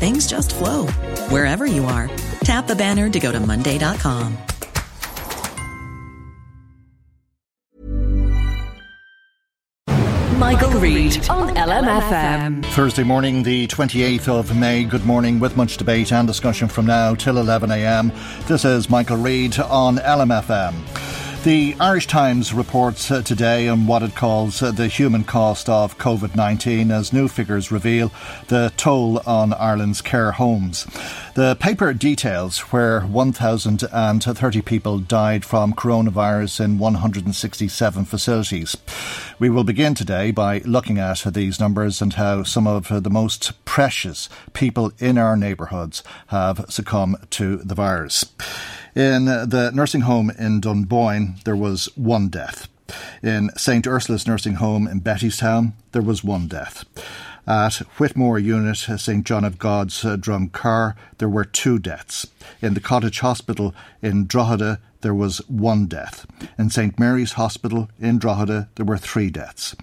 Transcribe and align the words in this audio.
things 0.00 0.26
just 0.26 0.54
flow 0.54 0.86
wherever 1.28 1.66
you 1.66 1.84
are. 1.84 2.10
Tap 2.40 2.66
the 2.66 2.74
banner 2.74 3.08
to 3.10 3.20
go 3.20 3.30
to 3.30 3.38
Monday.com. 3.38 4.38
Michael, 10.40 10.80
Reade 10.80 11.28
on 11.28 11.54
LMFM. 11.54 12.64
Thursday 12.72 13.02
morning, 13.02 13.42
the 13.42 13.66
28th 13.66 14.26
of 14.26 14.56
May. 14.56 14.84
Good 14.84 15.04
morning, 15.04 15.38
with 15.38 15.54
much 15.54 15.76
debate 15.76 16.12
and 16.12 16.26
discussion 16.26 16.66
from 16.66 16.86
now 16.86 17.14
till 17.14 17.34
11am. 17.34 18.10
This 18.48 18.64
is 18.64 18.88
Michael 18.88 19.18
Reade 19.18 19.58
on 19.58 19.98
LMFM. 19.98 20.74
The 21.42 21.74
Irish 21.80 22.06
Times 22.06 22.52
reports 22.52 23.10
uh, 23.10 23.22
today 23.22 23.66
on 23.66 23.86
what 23.86 24.02
it 24.02 24.14
calls 24.14 24.62
uh, 24.62 24.72
the 24.72 24.88
human 24.88 25.24
cost 25.24 25.70
of 25.70 25.96
COVID 25.96 26.36
19 26.36 26.90
as 26.90 27.14
new 27.14 27.28
figures 27.28 27.72
reveal 27.72 28.12
the 28.48 28.70
toll 28.76 29.22
on 29.24 29.54
Ireland's 29.54 30.02
care 30.02 30.32
homes. 30.32 30.86
The 31.36 31.56
paper 31.58 31.94
details 31.94 32.58
where 32.58 33.00
1,030 33.00 34.60
people 34.60 34.98
died 34.98 35.46
from 35.46 35.72
coronavirus 35.72 36.62
in 36.62 36.78
167 36.78 38.04
facilities. 38.04 38.76
We 39.38 39.48
will 39.48 39.64
begin 39.64 39.94
today 39.94 40.32
by 40.32 40.58
looking 40.66 40.98
at 40.98 41.20
these 41.20 41.58
numbers 41.58 42.02
and 42.02 42.12
how 42.12 42.42
some 42.42 42.66
of 42.66 43.02
the 43.02 43.10
most 43.10 43.64
precious 43.64 44.28
people 44.52 44.92
in 44.98 45.16
our 45.16 45.38
neighbourhoods 45.38 46.04
have 46.26 46.66
succumbed 46.68 47.16
to 47.30 47.56
the 47.56 47.74
virus. 47.74 48.26
In 48.94 49.26
the 49.26 49.70
nursing 49.72 50.02
home 50.02 50.30
in 50.30 50.60
Dunboyne, 50.60 51.36
there 51.44 51.56
was 51.56 51.88
one 51.94 52.28
death. 52.28 52.68
In 53.22 53.50
St 53.56 53.86
Ursula's 53.86 54.26
Nursing 54.26 54.54
Home 54.54 54.88
in 54.88 55.00
Bettystown, 55.00 55.74
there 55.92 56.02
was 56.02 56.24
one 56.24 56.48
death. 56.48 56.84
At 57.46 57.76
Whitmore 57.98 58.38
Unit, 58.38 58.76
St 58.76 59.24
John 59.24 59.44
of 59.44 59.58
God's 59.58 60.04
uh, 60.04 60.16
Drumcar, 60.16 60.94
there 61.18 61.28
were 61.28 61.44
two 61.44 61.78
deaths. 61.78 62.26
In 62.60 62.74
the 62.74 62.80
Cottage 62.80 63.20
Hospital 63.20 63.74
in 64.02 64.26
Drogheda, 64.26 64.80
there 65.02 65.14
was 65.14 65.38
one 65.48 65.86
death. 65.86 66.26
In 66.58 66.68
St 66.68 66.98
Mary's 66.98 67.32
Hospital 67.32 67.88
in 67.98 68.18
Drogheda, 68.18 68.68
there 68.74 68.86
were 68.86 68.98
three 68.98 69.30
deaths. 69.30 69.74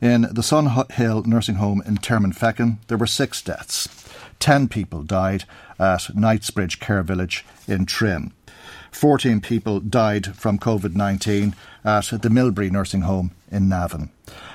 In 0.00 0.28
the 0.30 0.42
Sun 0.42 0.70
Hill 0.90 1.22
Nursing 1.24 1.56
Home 1.56 1.82
in 1.86 1.96
Termonfeckin, 1.96 2.78
there 2.88 2.98
were 2.98 3.06
six 3.06 3.42
deaths. 3.42 3.88
Ten 4.38 4.68
people 4.68 5.02
died 5.02 5.44
at 5.78 6.14
Knightsbridge 6.14 6.80
Care 6.80 7.02
Village 7.02 7.44
in 7.66 7.86
Trim. 7.86 8.32
14 8.92 9.40
people 9.40 9.80
died 9.80 10.36
from 10.36 10.58
COVID 10.58 10.94
19 10.94 11.56
at 11.84 12.08
the 12.10 12.28
Millbury 12.28 12.70
Nursing 12.70 13.02
Home 13.02 13.32
in 13.50 13.68
Navan. 13.68 14.10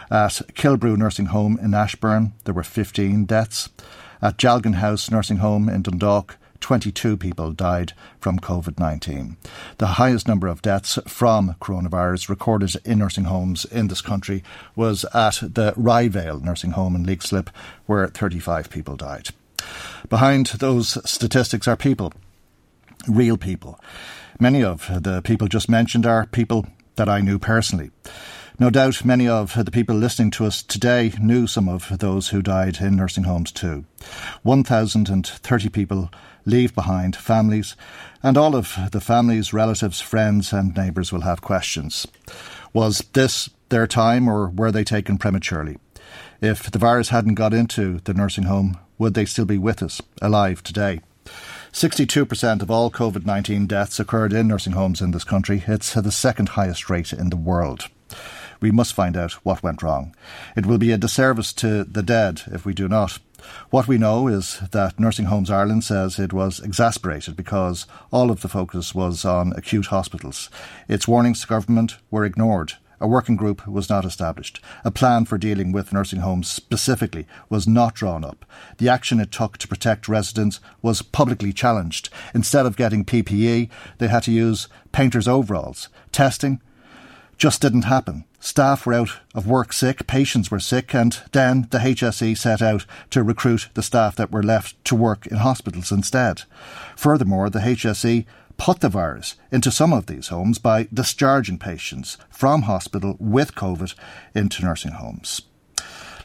At 0.09 0.41
Kilbrew 0.53 0.95
Nursing 0.95 1.27
Home 1.27 1.59
in 1.61 1.73
Ashbourne, 1.73 2.33
there 2.45 2.53
were 2.53 2.63
15 2.63 3.25
deaths. 3.25 3.69
At 4.21 4.37
Dealgan 4.37 4.75
House 4.75 5.11
Nursing 5.11 5.37
Home 5.37 5.67
in 5.67 5.81
Dundalk, 5.81 6.37
22 6.59 7.17
people 7.17 7.51
died 7.51 7.93
from 8.19 8.39
COVID 8.39 8.79
19. 8.79 9.37
The 9.77 9.87
highest 9.87 10.27
number 10.27 10.47
of 10.47 10.61
deaths 10.61 10.97
from 11.07 11.55
coronavirus 11.61 12.29
recorded 12.29 12.75
in 12.85 12.99
nursing 12.99 13.25
homes 13.25 13.65
in 13.65 13.87
this 13.87 14.01
country 14.01 14.43
was 14.75 15.05
at 15.13 15.39
the 15.41 15.73
Ryevale 15.77 16.41
Nursing 16.41 16.71
Home 16.71 16.95
in 16.95 17.05
Leixlip, 17.05 17.49
where 17.85 18.07
35 18.07 18.69
people 18.69 18.95
died. 18.95 19.29
Behind 20.09 20.47
those 20.47 20.97
statistics 21.09 21.67
are 21.67 21.75
people, 21.75 22.13
real 23.07 23.37
people. 23.37 23.79
Many 24.39 24.63
of 24.63 24.87
the 25.03 25.23
people 25.23 25.47
just 25.47 25.67
mentioned 25.67 26.05
are 26.05 26.27
people 26.27 26.67
that 26.95 27.09
I 27.09 27.21
knew 27.21 27.39
personally. 27.39 27.89
No 28.59 28.69
doubt 28.69 29.03
many 29.03 29.27
of 29.27 29.55
the 29.55 29.71
people 29.71 29.95
listening 29.95 30.29
to 30.31 30.45
us 30.45 30.61
today 30.61 31.11
knew 31.19 31.47
some 31.47 31.67
of 31.67 31.97
those 31.97 32.29
who 32.29 32.43
died 32.43 32.77
in 32.79 32.95
nursing 32.95 33.23
homes 33.23 33.51
too. 33.51 33.85
1,030 34.43 35.69
people 35.69 36.11
leave 36.45 36.75
behind 36.75 37.15
families, 37.15 37.75
and 38.21 38.37
all 38.37 38.55
of 38.55 38.77
the 38.91 39.01
families, 39.01 39.53
relatives, 39.53 40.01
friends, 40.01 40.53
and 40.53 40.75
neighbours 40.75 41.11
will 41.11 41.21
have 41.21 41.41
questions. 41.41 42.05
Was 42.73 42.99
this 43.13 43.49
their 43.69 43.87
time, 43.87 44.27
or 44.27 44.49
were 44.49 44.71
they 44.71 44.83
taken 44.83 45.17
prematurely? 45.17 45.77
If 46.41 46.69
the 46.69 46.79
virus 46.79 47.09
hadn't 47.09 47.35
got 47.35 47.55
into 47.55 48.01
the 48.03 48.13
nursing 48.13 48.43
home, 48.43 48.77
would 48.99 49.15
they 49.15 49.25
still 49.25 49.45
be 49.45 49.57
with 49.57 49.81
us, 49.81 49.99
alive 50.21 50.61
today? 50.61 51.01
62% 51.71 52.61
of 52.61 52.71
all 52.71 52.89
COVID 52.89 53.25
19 53.25 53.67
deaths 53.67 53.99
occurred 53.99 54.33
in 54.33 54.47
nursing 54.47 54.73
homes 54.73 55.01
in 55.01 55.11
this 55.11 55.23
country. 55.23 55.63
It's 55.67 55.93
the 55.93 56.11
second 56.11 56.49
highest 56.49 56.89
rate 56.89 57.13
in 57.13 57.29
the 57.29 57.35
world. 57.35 57.89
We 58.59 58.71
must 58.71 58.93
find 58.93 59.15
out 59.15 59.33
what 59.43 59.63
went 59.63 59.83
wrong. 59.83 60.15
It 60.55 60.65
will 60.65 60.77
be 60.77 60.91
a 60.91 60.97
disservice 60.97 61.53
to 61.53 61.83
the 61.83 62.03
dead 62.03 62.41
if 62.47 62.65
we 62.65 62.73
do 62.73 62.87
not. 62.87 63.19
What 63.69 63.87
we 63.87 63.97
know 63.97 64.27
is 64.27 64.59
that 64.71 64.99
Nursing 64.99 65.25
Homes 65.25 65.51
Ireland 65.51 65.83
says 65.83 66.17
it 66.17 66.33
was 66.33 66.59
exasperated 66.59 67.35
because 67.35 67.85
all 68.11 68.31
of 68.31 68.41
the 68.41 68.49
focus 68.49 68.95
was 68.95 69.23
on 69.25 69.53
acute 69.53 69.87
hospitals. 69.87 70.49
Its 70.87 71.07
warnings 71.07 71.41
to 71.41 71.47
government 71.47 71.97
were 72.09 72.25
ignored. 72.25 72.73
A 72.99 73.07
working 73.07 73.35
group 73.35 73.67
was 73.67 73.89
not 73.89 74.05
established. 74.05 74.59
A 74.83 74.91
plan 74.91 75.25
for 75.25 75.37
dealing 75.37 75.71
with 75.71 75.93
nursing 75.93 76.19
homes 76.19 76.47
specifically 76.47 77.27
was 77.49 77.67
not 77.67 77.93
drawn 77.93 78.23
up. 78.23 78.45
The 78.77 78.89
action 78.89 79.19
it 79.19 79.31
took 79.31 79.57
to 79.59 79.67
protect 79.67 80.07
residents 80.07 80.59
was 80.81 81.01
publicly 81.01 81.53
challenged. 81.53 82.09
Instead 82.33 82.65
of 82.65 82.77
getting 82.77 83.05
PPE, 83.05 83.69
they 83.99 84.07
had 84.07 84.23
to 84.23 84.31
use 84.31 84.67
painters' 84.91 85.27
overalls. 85.27 85.89
Testing 86.11 86.61
just 87.37 87.61
didn't 87.61 87.83
happen. 87.83 88.25
Staff 88.39 88.85
were 88.85 88.93
out 88.93 89.09
of 89.35 89.47
work 89.47 89.73
sick, 89.73 90.07
patients 90.07 90.49
were 90.49 90.59
sick, 90.59 90.93
and 90.93 91.19
then 91.31 91.67
the 91.71 91.79
HSE 91.79 92.37
set 92.37 92.61
out 92.61 92.85
to 93.09 93.23
recruit 93.23 93.69
the 93.73 93.83
staff 93.83 94.15
that 94.15 94.31
were 94.31 94.43
left 94.43 94.83
to 94.85 94.95
work 94.95 95.27
in 95.27 95.37
hospitals 95.37 95.91
instead. 95.91 96.43
Furthermore, 96.95 97.49
the 97.49 97.59
HSE 97.59 98.25
put 98.57 98.79
the 98.79 98.89
virus 98.89 99.35
into 99.51 99.71
some 99.71 99.93
of 99.93 100.07
these 100.07 100.27
homes 100.27 100.57
by 100.57 100.87
discharging 100.93 101.57
patients 101.57 102.17
from 102.29 102.63
hospital 102.63 103.15
with 103.19 103.55
COVID 103.55 103.93
into 104.35 104.63
nursing 104.63 104.91
homes. 104.91 105.41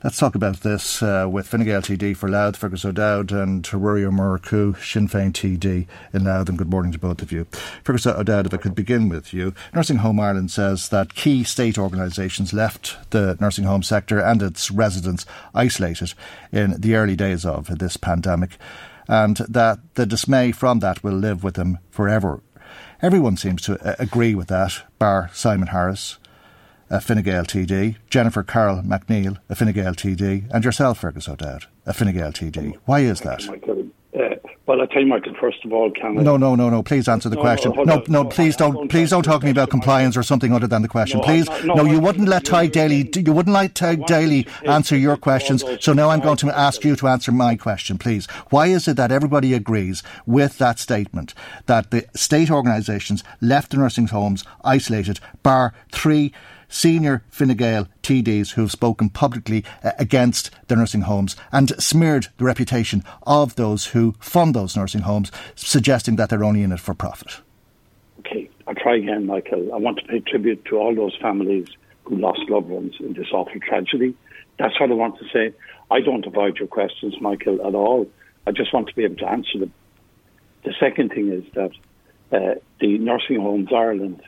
Let's 0.04 0.16
talk 0.16 0.34
about 0.34 0.62
this 0.62 1.00
uh, 1.00 1.28
with 1.30 1.46
Fine 1.46 1.62
Gael 1.62 1.80
TD 1.80 2.16
for 2.16 2.28
Louth, 2.28 2.56
Fergus 2.56 2.84
O'Dowd, 2.84 3.30
and 3.30 3.62
Ruairí 3.62 4.10
Murchú, 4.10 4.76
Sinn 4.76 5.06
Féin 5.06 5.30
TD 5.30 5.86
in 6.12 6.24
Louth. 6.24 6.48
And 6.48 6.58
good 6.58 6.70
morning 6.70 6.90
to 6.90 6.98
both 6.98 7.22
of 7.22 7.30
you. 7.30 7.44
Fergus 7.84 8.04
O'Dowd, 8.04 8.46
if 8.46 8.54
I 8.54 8.56
could 8.56 8.74
begin 8.74 9.08
with 9.08 9.32
you. 9.32 9.54
Nursing 9.72 9.98
Home 9.98 10.18
Ireland 10.18 10.50
says 10.50 10.88
that 10.88 11.14
key 11.14 11.44
state 11.44 11.78
organisations 11.78 12.52
left 12.52 12.96
the 13.10 13.38
nursing 13.40 13.64
home 13.64 13.84
sector 13.84 14.18
and 14.18 14.42
its 14.42 14.72
residents 14.72 15.24
isolated 15.54 16.14
in 16.50 16.80
the 16.80 16.96
early 16.96 17.14
days 17.14 17.46
of 17.46 17.78
this 17.78 17.96
pandemic 17.96 18.58
and 19.12 19.36
that 19.46 19.78
the 19.92 20.06
dismay 20.06 20.52
from 20.52 20.78
that 20.78 21.04
will 21.04 21.12
live 21.12 21.44
with 21.44 21.54
them 21.54 21.78
forever. 21.90 22.40
Everyone 23.02 23.36
seems 23.36 23.60
to 23.62 23.78
uh, 23.86 23.94
agree 23.98 24.34
with 24.34 24.48
that, 24.48 24.84
bar 24.98 25.28
Simon 25.34 25.68
Harris, 25.68 26.16
a 26.88 26.98
Fine 26.98 27.20
Gael 27.22 27.44
TD, 27.44 27.96
Jennifer 28.08 28.42
Carroll 28.42 28.80
MacNeill, 28.80 29.36
a 29.50 29.54
Fine 29.54 29.72
Gael 29.72 29.92
TD, 29.92 30.48
and 30.50 30.64
yourself, 30.64 31.00
Fergus 31.00 31.28
O'Dowd, 31.28 31.66
a 31.84 31.92
Fine 31.92 32.14
Gael 32.14 32.32
TD. 32.32 32.78
Why 32.86 33.00
is 33.00 33.20
that? 33.20 33.42
Well, 34.64 34.80
I 34.80 34.86
tell 34.86 35.02
you, 35.02 35.08
Michael. 35.08 35.34
First 35.40 35.64
of 35.64 35.72
all, 35.72 35.90
can 35.90 36.18
I? 36.18 36.22
No, 36.22 36.36
no, 36.36 36.54
no, 36.54 36.70
no. 36.70 36.84
Please 36.84 37.08
answer 37.08 37.28
the 37.28 37.34
No, 37.34 37.40
question. 37.42 37.72
No, 37.74 37.82
no. 37.82 38.02
No, 38.06 38.24
Please 38.24 38.54
don't. 38.54 38.74
don't 38.74 38.88
Please 38.88 39.10
don't 39.10 39.24
talk 39.24 39.40
to 39.40 39.44
me 39.46 39.50
about 39.50 39.70
compliance 39.70 40.16
or 40.16 40.22
something 40.22 40.52
other 40.52 40.68
than 40.68 40.82
the 40.82 40.88
question. 40.88 41.20
Please. 41.20 41.48
Not- 41.64 41.76
No, 41.78 41.84
you 41.84 41.98
wouldn't 41.98 42.28
let 42.28 42.44
Tadhg 42.44 42.70
Daly. 42.70 43.10
You 43.14 43.32
wouldn't 43.32 43.52
let 43.54 43.74
Tadhg 43.74 44.06
Daly 44.06 44.46
answer 44.64 44.96
your 44.96 45.16
questions. 45.16 45.64
So 45.80 45.92
now 45.92 46.10
I'm 46.10 46.20
going 46.20 46.36
to 46.38 46.56
ask 46.56 46.84
you 46.84 46.94
to 46.96 47.08
answer 47.08 47.32
my 47.32 47.56
question, 47.56 47.98
please. 47.98 48.26
Why 48.50 48.68
is 48.68 48.86
it 48.86 48.96
that 48.98 49.10
everybody 49.10 49.52
agrees 49.52 50.04
with 50.26 50.58
that 50.58 50.78
statement 50.78 51.34
that 51.66 51.90
the 51.90 52.06
state 52.14 52.50
organisations 52.50 53.24
left 53.40 53.72
the 53.72 53.78
nursing 53.78 54.06
homes 54.06 54.44
isolated, 54.64 55.18
bar 55.42 55.74
three? 55.90 56.32
Senior 56.72 57.22
Fine 57.28 57.54
Gael 57.56 57.86
TDs 58.02 58.52
who 58.52 58.62
have 58.62 58.72
spoken 58.72 59.10
publicly 59.10 59.62
uh, 59.84 59.92
against 59.98 60.50
the 60.68 60.74
nursing 60.74 61.02
homes 61.02 61.36
and 61.52 61.70
smeared 61.80 62.28
the 62.38 62.44
reputation 62.44 63.04
of 63.24 63.56
those 63.56 63.86
who 63.86 64.14
fund 64.18 64.54
those 64.54 64.74
nursing 64.74 65.02
homes, 65.02 65.30
suggesting 65.54 66.16
that 66.16 66.30
they're 66.30 66.42
only 66.42 66.62
in 66.62 66.72
it 66.72 66.80
for 66.80 66.94
profit. 66.94 67.42
Okay, 68.20 68.48
I'll 68.66 68.74
try 68.74 68.96
again, 68.96 69.26
Michael. 69.26 69.72
I 69.74 69.76
want 69.76 69.98
to 69.98 70.04
pay 70.04 70.20
tribute 70.20 70.64
to 70.66 70.78
all 70.78 70.94
those 70.94 71.16
families 71.20 71.68
who 72.04 72.16
lost 72.16 72.40
loved 72.48 72.68
ones 72.68 72.94
in 73.00 73.12
this 73.12 73.28
awful 73.32 73.60
tragedy. 73.60 74.14
That's 74.58 74.80
what 74.80 74.90
I 74.90 74.94
want 74.94 75.18
to 75.18 75.24
say. 75.32 75.54
I 75.90 76.00
don't 76.00 76.26
avoid 76.26 76.56
your 76.56 76.68
questions, 76.68 77.14
Michael, 77.20 77.66
at 77.66 77.74
all. 77.74 78.08
I 78.46 78.50
just 78.50 78.72
want 78.72 78.88
to 78.88 78.94
be 78.94 79.04
able 79.04 79.16
to 79.16 79.28
answer 79.28 79.58
them. 79.58 79.72
The 80.64 80.74
second 80.80 81.10
thing 81.10 81.30
is 81.30 81.44
that 81.52 81.70
uh, 82.32 82.54
the 82.80 82.96
Nursing 82.98 83.40
Homes 83.40 83.68
Ireland 83.72 84.22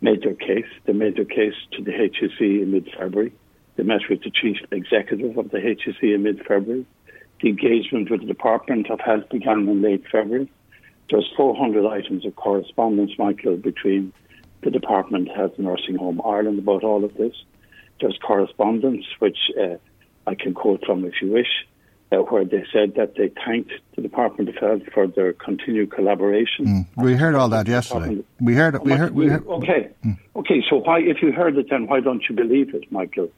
their 0.00 0.34
case. 0.34 0.66
They 0.86 0.92
made 0.92 1.16
their 1.16 1.24
case 1.24 1.54
to 1.72 1.82
the 1.82 1.92
HSE 1.92 2.62
in 2.62 2.72
mid-February. 2.72 3.32
They 3.76 3.82
met 3.82 4.02
with 4.08 4.22
the 4.22 4.30
chief 4.30 4.58
executive 4.70 5.36
of 5.38 5.50
the 5.50 5.58
HSE 5.58 6.14
in 6.14 6.22
mid-February. 6.22 6.86
The 7.40 7.48
engagement 7.48 8.10
with 8.10 8.20
the 8.20 8.26
Department 8.26 8.90
of 8.90 9.00
Health 9.00 9.28
began 9.30 9.68
in 9.68 9.82
late 9.82 10.04
February. 10.10 10.50
There's 11.10 11.30
400 11.36 11.86
items 11.86 12.24
of 12.24 12.36
correspondence, 12.36 13.12
Michael, 13.18 13.56
between 13.56 14.12
the 14.62 14.70
Department 14.70 15.28
of 15.28 15.36
Health 15.36 15.52
and 15.56 15.66
Nursing 15.66 15.96
Home 15.96 16.20
Ireland 16.24 16.58
about 16.58 16.84
all 16.84 17.04
of 17.04 17.14
this. 17.14 17.34
There's 18.00 18.18
correspondence, 18.22 19.06
which 19.18 19.38
uh, 19.60 19.76
I 20.26 20.34
can 20.34 20.54
quote 20.54 20.84
from 20.84 21.04
if 21.04 21.14
you 21.20 21.32
wish, 21.32 21.66
uh, 22.12 22.16
where 22.16 22.44
they 22.44 22.64
said 22.72 22.94
that 22.96 23.14
they 23.16 23.30
thanked 23.44 23.72
the 23.96 24.02
Department 24.02 24.48
of 24.48 24.56
Health 24.56 24.82
for 24.92 25.06
their 25.06 25.32
continued 25.32 25.90
collaboration. 25.92 26.86
We 26.96 27.14
heard 27.14 27.34
all 27.34 27.48
that 27.50 27.68
yesterday. 27.68 28.22
We 28.40 28.54
heard 28.54 28.74
it. 28.74 28.82
We 28.82 28.92
heard. 28.92 29.14
We 29.14 29.28
heard. 29.28 29.46
Okay, 29.46 29.90
okay. 30.36 30.62
So 30.68 30.76
why, 30.76 31.00
if 31.00 31.22
you 31.22 31.32
heard 31.32 31.56
it, 31.56 31.66
then 31.70 31.86
why 31.86 32.00
don't 32.00 32.22
you 32.28 32.34
believe 32.34 32.74
it, 32.74 32.90
Michael? 32.90 33.30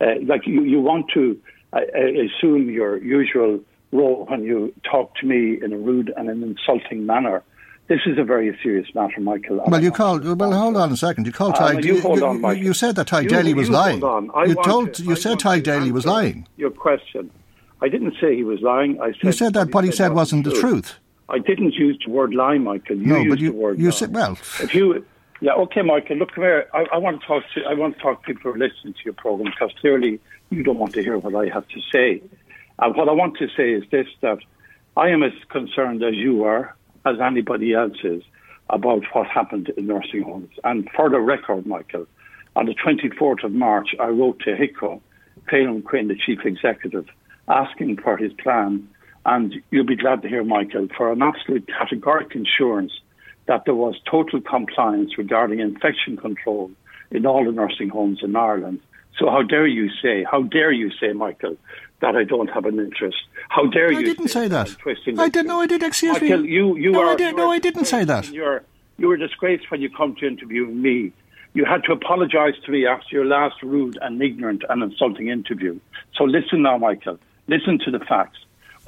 Uh, 0.00 0.06
like 0.26 0.46
you, 0.46 0.62
you 0.62 0.80
want 0.80 1.06
to 1.14 1.38
uh, 1.72 1.80
assume 2.26 2.70
your 2.70 2.98
usual 3.02 3.60
role 3.92 4.26
when 4.28 4.44
you 4.44 4.72
talk 4.88 5.14
to 5.16 5.26
me 5.26 5.58
in 5.62 5.72
a 5.72 5.76
rude 5.78 6.12
and 6.16 6.28
an 6.28 6.42
insulting 6.42 7.06
manner. 7.06 7.42
This 7.88 8.00
is 8.04 8.18
a 8.18 8.22
very 8.24 8.56
serious 8.62 8.86
matter, 8.94 9.18
Michael. 9.18 9.64
Well, 9.66 9.82
you 9.82 9.90
called. 9.90 10.22
Well, 10.38 10.52
hold 10.52 10.76
on 10.76 10.92
a 10.92 10.96
second. 10.96 11.24
You 11.24 11.32
called 11.32 11.54
Uh, 11.54 11.70
Tadhg. 11.72 11.84
you 11.84 12.00
hold 12.02 12.18
you, 12.18 12.26
on, 12.26 12.40
Michael. 12.42 12.62
you 12.62 12.74
said 12.74 12.96
that 12.96 13.06
Tadhg 13.06 13.22
You- 13.24 13.28
Daly 13.30 13.54
was 13.54 13.68
you 13.70 13.74
hold 13.74 14.02
lying. 14.02 14.48
You 14.50 14.54
told. 14.56 14.92
to- 14.94 15.02
you 15.04 15.12
I 15.12 15.14
said 15.14 15.38
Tadhg 15.38 15.62
Daly 15.62 15.90
was 15.90 16.04
lying. 16.04 16.46
Your 16.58 16.68
question. 16.70 17.30
I 17.80 17.88
didn't 17.88 18.14
say 18.20 18.34
he 18.36 18.44
was 18.44 18.60
lying. 18.60 19.00
I 19.00 19.12
said 19.12 19.22
You 19.24 19.32
said 19.32 19.54
that 19.54 19.72
what 19.72 19.84
he 19.84 19.92
said 19.92 20.12
wasn't 20.12 20.44
the 20.44 20.52
truth. 20.52 20.94
I 21.28 21.38
didn't 21.38 21.74
use 21.74 21.98
the 22.04 22.10
word 22.10 22.34
lie, 22.34 22.58
Michael. 22.58 22.96
You 22.96 23.06
No, 23.06 23.16
used 23.18 23.30
but 23.30 23.38
you- 23.40 23.52
the 23.52 23.56
word 23.58 23.78
you 23.78 23.84
lie. 23.86 23.90
said- 23.90 24.14
well- 24.14 24.38
If 24.60 24.74
you, 24.74 25.04
yeah, 25.40 25.52
okay, 25.52 25.82
Michael. 25.82 26.16
Look, 26.16 26.32
come 26.32 26.44
here. 26.44 26.66
I, 26.74 26.86
I 26.92 26.98
want 26.98 27.20
to 27.20 27.26
talk 27.26 27.44
to. 27.54 27.64
I 27.64 27.74
want 27.74 27.96
to 27.96 28.02
talk 28.02 28.22
to 28.22 28.26
people 28.26 28.50
who 28.52 28.56
are 28.56 28.58
listening 28.66 28.94
to 28.94 29.00
your 29.04 29.14
program 29.14 29.52
because 29.52 29.72
clearly 29.80 30.18
you 30.50 30.62
don't 30.62 30.78
want 30.78 30.94
to 30.94 31.02
hear 31.02 31.18
what 31.18 31.34
I 31.34 31.52
have 31.52 31.68
to 31.68 31.80
say. 31.92 32.22
And 32.80 32.96
what 32.96 33.08
I 33.08 33.12
want 33.12 33.36
to 33.38 33.48
say 33.56 33.72
is 33.72 33.84
this: 33.90 34.08
that 34.22 34.38
I 34.96 35.10
am 35.10 35.22
as 35.22 35.32
concerned 35.50 36.02
as 36.02 36.14
you 36.14 36.44
are, 36.44 36.74
as 37.04 37.20
anybody 37.20 37.74
else 37.74 37.98
is, 38.02 38.22
about 38.70 39.02
what 39.12 39.26
happened 39.28 39.68
in 39.76 39.86
nursing 39.86 40.22
homes. 40.22 40.50
And 40.64 40.88
for 40.96 41.08
the 41.10 41.20
record, 41.20 41.66
Michael, 41.66 42.06
on 42.56 42.66
the 42.66 42.74
24th 42.74 43.44
of 43.44 43.52
March, 43.52 43.94
I 44.00 44.08
wrote 44.08 44.40
to 44.40 44.56
HIQA, 44.56 45.00
Phelim 45.48 45.82
Quinn, 45.84 46.08
the 46.08 46.16
chief 46.16 46.40
executive, 46.44 47.06
asking 47.48 47.98
for 47.98 48.16
his 48.16 48.32
plan. 48.34 48.88
And 49.26 49.54
you'll 49.70 49.84
be 49.84 49.96
glad 49.96 50.22
to 50.22 50.28
hear, 50.28 50.44
Michael, 50.44 50.88
for 50.96 51.12
an 51.12 51.22
absolute 51.22 51.68
categoric 51.68 52.34
assurance 52.40 52.92
that 53.46 53.64
there 53.64 53.74
was 53.74 53.94
total 54.10 54.40
compliance 54.40 55.18
regarding 55.18 55.60
infection 55.60 56.16
control 56.16 56.70
in 57.10 57.26
all 57.26 57.44
the 57.44 57.52
nursing 57.52 57.88
homes 57.88 58.20
in 58.22 58.36
Ireland. 58.36 58.80
So 59.18 59.30
how 59.30 59.42
dare 59.42 59.66
you 59.66 59.90
say, 60.00 60.24
how 60.30 60.42
dare 60.42 60.70
you 60.70 60.90
say, 61.00 61.12
Michael, 61.12 61.56
that 62.00 62.14
I 62.14 62.24
don't 62.24 62.48
have 62.48 62.66
an 62.66 62.78
interest? 62.78 63.16
How 63.48 63.66
dare 63.66 63.88
I 63.88 63.92
you? 63.92 63.98
I 63.98 64.02
didn't 64.02 64.28
say 64.28 64.48
that. 64.48 64.68
I'm 64.68 64.74
twisting 64.76 65.18
I 65.18 65.28
didn't. 65.28 65.48
No, 65.48 65.60
I 65.60 65.66
did. 65.66 65.82
Excuse 65.82 66.20
Michael, 66.20 66.42
me. 66.42 66.50
you, 66.50 66.76
you 66.76 66.92
no, 66.92 67.02
are. 67.02 67.12
I 67.12 67.16
did, 67.16 67.36
no, 67.36 67.50
I 67.50 67.58
didn't 67.58 67.86
say 67.86 68.04
that. 68.04 68.30
You're, 68.30 68.62
you 68.96 69.08
were 69.08 69.16
disgraced 69.16 69.70
when 69.70 69.80
you 69.80 69.90
come 69.90 70.14
to 70.16 70.26
interview 70.26 70.66
me. 70.66 71.12
You 71.54 71.64
had 71.64 71.82
to 71.84 71.92
apologise 71.92 72.54
to 72.66 72.70
me 72.70 72.86
after 72.86 73.08
your 73.10 73.24
last 73.24 73.62
rude 73.62 73.98
and 74.00 74.22
ignorant 74.22 74.62
and 74.68 74.82
insulting 74.82 75.28
interview. 75.28 75.80
So 76.14 76.24
listen 76.24 76.62
now, 76.62 76.78
Michael. 76.78 77.18
Listen 77.48 77.78
to 77.84 77.90
the 77.90 77.98
facts. 78.00 78.38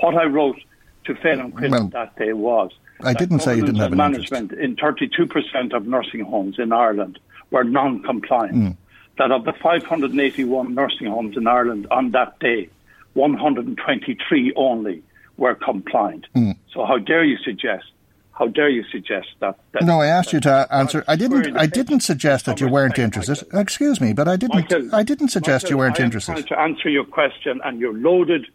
What 0.00 0.14
I 0.14 0.24
wrote 0.24 0.60
to 1.04 1.14
Phelim 1.14 1.52
Quinn 1.52 1.72
Well, 1.72 1.88
that 1.88 2.16
day 2.16 2.32
was 2.32 2.72
I 3.02 3.14
didn't 3.14 3.40
say 3.40 3.56
you 3.56 3.64
didn't 3.64 3.80
have 3.80 3.92
an 3.92 3.98
management 3.98 4.52
in 4.52 4.76
32% 4.76 5.72
of 5.74 5.86
nursing 5.86 6.20
homes 6.20 6.58
in 6.58 6.72
Ireland 6.72 7.18
were 7.50 7.64
non-compliant. 7.64 8.54
Hmm. 8.54 8.70
That 9.18 9.32
of 9.32 9.44
the 9.44 9.52
581 9.52 10.74
nursing 10.74 11.06
homes 11.06 11.36
in 11.36 11.46
Ireland 11.46 11.86
on 11.90 12.12
that 12.12 12.38
day, 12.38 12.68
123 13.14 14.52
only 14.56 15.02
were 15.36 15.54
compliant. 15.54 16.26
Hmm. 16.34 16.52
So 16.72 16.84
how 16.84 16.98
dare 16.98 17.24
you 17.24 17.38
suggest? 17.38 17.86
How 18.32 18.46
dare 18.48 18.70
you 18.70 18.84
suggest 18.90 19.28
that? 19.40 19.58
that 19.72 19.84
No, 19.84 20.00
I 20.00 20.06
asked 20.06 20.32
you 20.32 20.40
to 20.40 20.66
answer. 20.70 21.04
I 21.06 21.16
didn't. 21.16 21.56
I 21.56 21.66
didn't 21.66 22.00
suggest 22.00 22.46
that 22.46 22.60
you 22.60 22.68
weren't 22.68 22.98
interested. 22.98 23.42
Michael. 23.46 23.60
Excuse 23.60 24.00
me, 24.00 24.12
but 24.14 24.28
I 24.28 24.36
didn't. 24.36 24.54
Michael, 24.54 24.94
I 24.94 25.02
didn't 25.02 25.28
suggest 25.28 25.64
Michael, 25.64 25.70
you 25.74 25.78
weren't 25.78 26.00
interested. 26.00 26.32
trying 26.32 26.46
to 26.46 26.58
answer 26.58 26.88
your 26.88 27.04
question, 27.04 27.60
and 27.64 27.78
your 27.78 27.92
loaded 27.92 28.46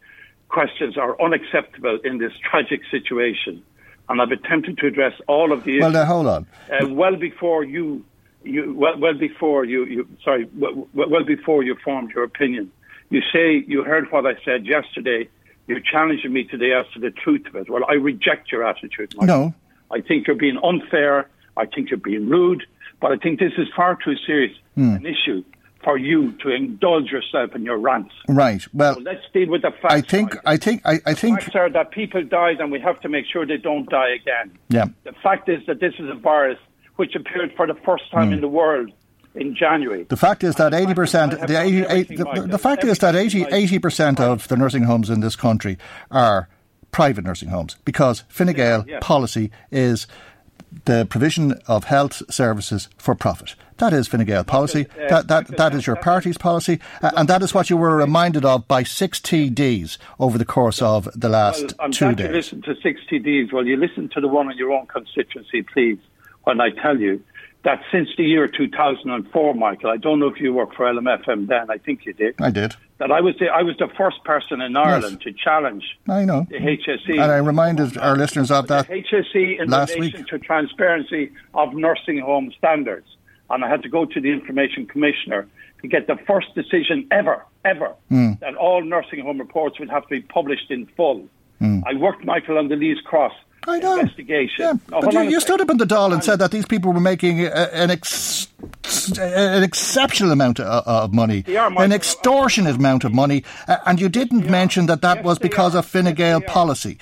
questions 0.50 0.98
are 0.98 1.20
unacceptable 1.22 2.00
in 2.04 2.18
this 2.18 2.32
tragic 2.50 2.82
situation. 2.90 3.62
And 4.10 4.22
I've 4.22 4.32
attempted 4.32 4.78
to 4.80 4.88
address 4.88 5.14
all 5.28 5.52
of 5.52 5.64
the 5.64 5.80
Well, 5.80 5.90
issues 5.90 5.94
now 5.94 6.06
hold 6.06 6.28
on. 6.28 6.48
uh, 6.72 6.88
well 6.90 7.16
before 7.16 7.64
you, 7.64 8.06
you 8.44 8.74
well, 8.76 8.98
well 9.00 9.16
before 9.16 9.66
you, 9.66 9.86
you 9.86 10.08
sorry, 10.24 10.48
well, 10.56 10.88
well 10.94 11.24
before 11.24 11.64
you 11.64 11.76
formed 11.84 12.12
your 12.12 12.24
opinion. 12.24 12.72
You 13.10 13.22
say 13.34 13.64
you 13.68 13.84
heard 13.84 14.12
what 14.12 14.26
I 14.26 14.34
said 14.44 14.66
yesterday. 14.66 15.28
You're 15.68 15.80
challenging 15.80 16.32
me 16.34 16.44
today 16.44 16.74
as 16.74 16.86
to 16.94 17.00
the 17.00 17.10
truth 17.10 17.48
of 17.48 17.56
it. 17.56 17.70
Well, 17.70 17.84
I 17.90 17.94
reject 17.94 18.52
your 18.52 18.64
attitude. 18.68 19.14
Michael. 19.16 19.26
No. 19.48 19.54
I 19.92 20.02
think 20.02 20.28
you're 20.28 20.36
being 20.36 20.60
unfair. 20.64 21.30
I 21.58 21.66
think 21.66 21.90
you're 21.90 21.98
being 22.00 22.28
rude. 22.30 22.64
But 23.02 23.12
I 23.12 23.18
think 23.18 23.40
this 23.40 23.54
is 23.58 23.68
far 23.76 23.98
too 24.04 24.16
serious 24.26 24.56
Hmm. 24.76 24.96
an 24.96 25.06
issue 25.06 25.44
for 25.84 25.98
you 25.98 26.32
to 26.42 26.50
indulge 26.50 27.12
yourself 27.12 27.56
in 27.56 27.64
your 27.64 27.78
rants. 27.78 28.12
Right. 28.28 28.66
Well, 28.74 28.96
So 28.96 29.02
let's 29.02 29.22
deal 29.34 29.50
with 29.50 29.62
the 29.62 29.72
facts. 29.72 29.94
I 29.94 30.02
think. 30.02 30.34
Michael. 30.34 30.42
I 30.54 30.58
think. 30.58 30.82
I, 30.84 31.00
I 31.06 31.14
think. 31.14 31.42
facts 31.42 31.56
are 31.56 31.70
that 31.70 31.92
people 31.92 32.24
died, 32.24 32.60
and 32.60 32.72
we 32.72 32.80
have 32.80 33.00
to 33.02 33.10
make 33.10 33.26
sure 33.32 33.46
they 33.46 33.58
don't 33.58 33.88
die 33.90 34.10
again. 34.16 34.58
Yeah. 34.70 34.86
The 35.04 35.14
fact 35.24 35.48
is 35.48 35.66
that 35.68 35.80
this 35.80 35.94
is 36.00 36.10
a 36.10 36.16
virus 36.16 36.58
which 36.96 37.14
appeared 37.16 37.54
for 37.56 37.68
the 37.68 37.76
first 37.86 38.10
time 38.12 38.34
in 38.34 38.42
the 38.42 38.48
world 38.48 38.92
in 39.36 39.56
January. 39.56 40.04
The 40.10 40.18
fact 40.18 40.44
is 40.44 40.56
that 40.56 40.74
eighty 40.74 40.94
percent, 40.94 41.32
the, 41.32 41.38
done 41.48 41.52
80, 41.92 42.16
the, 42.16 42.48
the 42.50 42.58
fact 42.58 42.84
is 42.84 42.98
that 43.00 43.16
80 43.16 43.44
Everything, 43.46 43.80
percent 43.82 44.20
of 44.20 44.48
the 44.48 44.56
nursing 44.58 44.84
homes 44.84 45.10
in 45.10 45.20
this 45.20 45.36
country 45.36 45.78
are 46.10 46.48
private 46.96 47.26
nursing 47.26 47.50
homes 47.50 47.76
because 47.84 48.24
Fine 48.30 48.54
Gael 48.54 48.86
Yeah, 48.88 48.94
yeah. 48.94 49.00
policy 49.02 49.52
is 49.70 50.08
the 50.86 51.06
provision 51.06 51.60
of 51.68 51.84
health 51.86 52.22
services 52.34 52.88
for 52.98 53.16
profit. 53.16 53.56
That 53.78 53.92
is 53.92 54.08
Fine 54.08 54.24
Gael 54.26 54.46
policy. 54.46 54.88
uh, 55.04 55.08
that 55.10 55.28
that 55.28 55.58
that 55.58 55.74
is 55.76 55.86
your 55.88 55.98
party's 55.98 56.38
policy, 56.38 56.80
and 57.02 57.28
that 57.28 57.42
is 57.42 57.54
what 57.54 57.70
you 57.70 57.76
were 57.76 57.98
reminded 57.98 58.46
of 58.46 58.66
by 58.70 58.84
six 58.84 59.20
TDs 59.20 59.98
over 60.20 60.38
the 60.38 60.46
course 60.46 60.82
of 60.82 61.10
the 61.24 61.28
last 61.28 61.62
Well, 61.78 61.86
I'm 61.86 61.92
two 61.92 62.16
days. 62.16 62.28
you 62.28 62.34
listen 62.34 62.62
to 62.62 62.74
60 62.82 63.20
Ds. 63.20 63.52
Well, 63.52 63.66
you 63.68 63.76
listen 63.76 64.08
to 64.16 64.22
the 64.22 64.30
one 64.30 64.50
in 64.52 64.58
your 64.58 64.72
own 64.72 64.86
constituency, 64.88 65.62
please, 65.64 66.00
when 66.46 66.62
I 66.62 66.70
tell 66.70 66.98
you 66.98 67.22
that 67.66 67.82
since 67.92 68.08
the 68.18 68.24
year 68.24 68.48
2004, 68.48 69.54
Michael, 69.56 69.90
I 69.90 69.98
don't 69.98 70.20
know 70.20 70.28
if 70.28 70.40
you 70.40 70.54
worked 70.54 70.76
for 70.76 70.86
LMFM 70.86 71.48
then, 71.48 71.70
I 71.70 71.78
think 71.78 72.06
you 72.06 72.14
did, 72.14 72.36
I 72.42 72.50
did. 72.52 72.76
that 73.00 73.12
I 73.12 73.20
was 73.22 73.36
the, 73.40 73.48
I 73.50 73.62
was 73.64 73.76
the 73.78 73.90
first 73.98 74.24
person 74.24 74.62
in 74.62 74.78
Ireland 74.78 75.22
to 75.22 75.34
challenge 75.34 75.84
I 76.08 76.24
know. 76.26 76.48
the 76.50 76.58
HSE. 76.58 77.12
And 77.12 77.32
I 77.32 77.38
reminded 77.38 77.98
our 77.98 78.16
listeners 78.16 78.50
of 78.52 78.68
that. 78.68 78.88
the 78.88 78.94
HSE 79.04 79.60
in 79.62 79.70
last 79.70 79.94
relation 79.96 80.22
week. 80.22 80.28
to 80.30 80.40
transparency 80.40 81.32
of 81.54 81.74
nursing 81.74 82.20
home 82.20 82.52
standards. 82.58 83.08
And 83.50 83.64
I 83.66 83.70
had 83.70 83.84
to 83.84 83.90
go 83.90 84.06
to 84.06 84.22
the 84.22 84.32
Information 84.32 84.88
Commissioner 84.88 85.48
to 85.82 85.88
get 85.88 86.08
the 86.08 86.16
first 86.26 86.48
decision 86.56 87.08
ever, 87.12 87.44
ever, 87.64 87.90
Hmm. 88.10 88.32
that 88.42 88.56
all 88.56 88.82
nursing 88.84 89.20
home 89.20 89.38
reports 89.40 89.80
would 89.80 89.90
have 89.90 90.04
to 90.04 90.10
be 90.10 90.22
published 90.22 90.72
in 90.72 90.86
full. 90.98 91.28
I 91.62 91.96
worked, 91.96 92.24
Michael, 92.24 92.60
on 92.60 92.68
the 92.68 92.76
Leas 92.76 93.00
Cross. 93.02 93.34
I 93.68 93.80
know. 93.80 94.00
investigation. 94.00 94.56
Yeah, 94.66 94.74
Now, 94.90 95.02
but 95.02 95.14
you, 95.14 95.22
you 95.22 95.40
stood 95.42 95.62
up 95.62 95.70
in 95.70 95.78
the 95.78 95.86
Dáil 95.86 96.14
and 96.14 96.24
said 96.24 96.40
that 96.40 96.52
these 96.52 96.66
people 96.66 96.94
were 96.94 97.00
making 97.00 97.46
uh, 97.46 97.70
an 97.74 97.90
ex- 97.92 98.48
an 99.20 99.64
exceptional 99.64 100.32
amount 100.32 100.60
of, 100.60 100.84
of 100.88 101.14
money, 101.14 101.44
Michael. 101.48 101.82
an 101.82 101.92
extortionate 101.92 102.76
amount 102.76 103.04
of 103.04 103.14
money, 103.14 103.44
uh, 103.68 103.78
and 103.86 104.00
you 104.00 104.10
didn't 104.10 104.50
mention 104.50 104.86
that 104.88 105.02
that 105.02 105.18
Yes, 105.18 105.26
was 105.26 105.40
because 105.40 105.76
are. 105.76 105.80
of 105.80 105.86
Fine 105.86 106.14
Gael 106.16 106.38
are. 106.38 106.42
policy. 106.42 106.98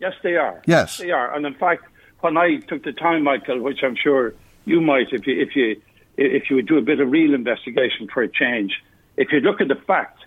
Yes, 0.00 0.14
they 0.22 0.36
are. 0.36 0.60
Yes, 0.66 0.98
they 0.98 1.10
are. 1.10 1.34
And 1.34 1.46
in 1.46 1.54
fact, 1.54 1.84
when 2.20 2.36
I 2.36 2.56
took 2.68 2.82
the 2.84 2.92
time, 2.92 3.22
Michael, 3.24 3.60
which 3.60 3.80
I'm 3.82 3.96
sure 3.96 4.34
you 4.64 4.80
might, 4.80 5.12
if 5.12 5.26
you 5.26 5.40
if 5.40 5.54
you 5.56 5.80
if 6.16 6.50
you 6.50 6.56
would 6.56 6.66
do 6.66 6.78
a 6.78 6.82
bit 6.82 7.00
of 7.00 7.10
real 7.10 7.34
investigation 7.34 8.08
for 8.12 8.22
a 8.22 8.28
change, 8.28 8.72
if 9.16 9.32
you 9.32 9.40
look 9.40 9.60
at 9.60 9.68
the 9.68 9.74
fact 9.86 10.18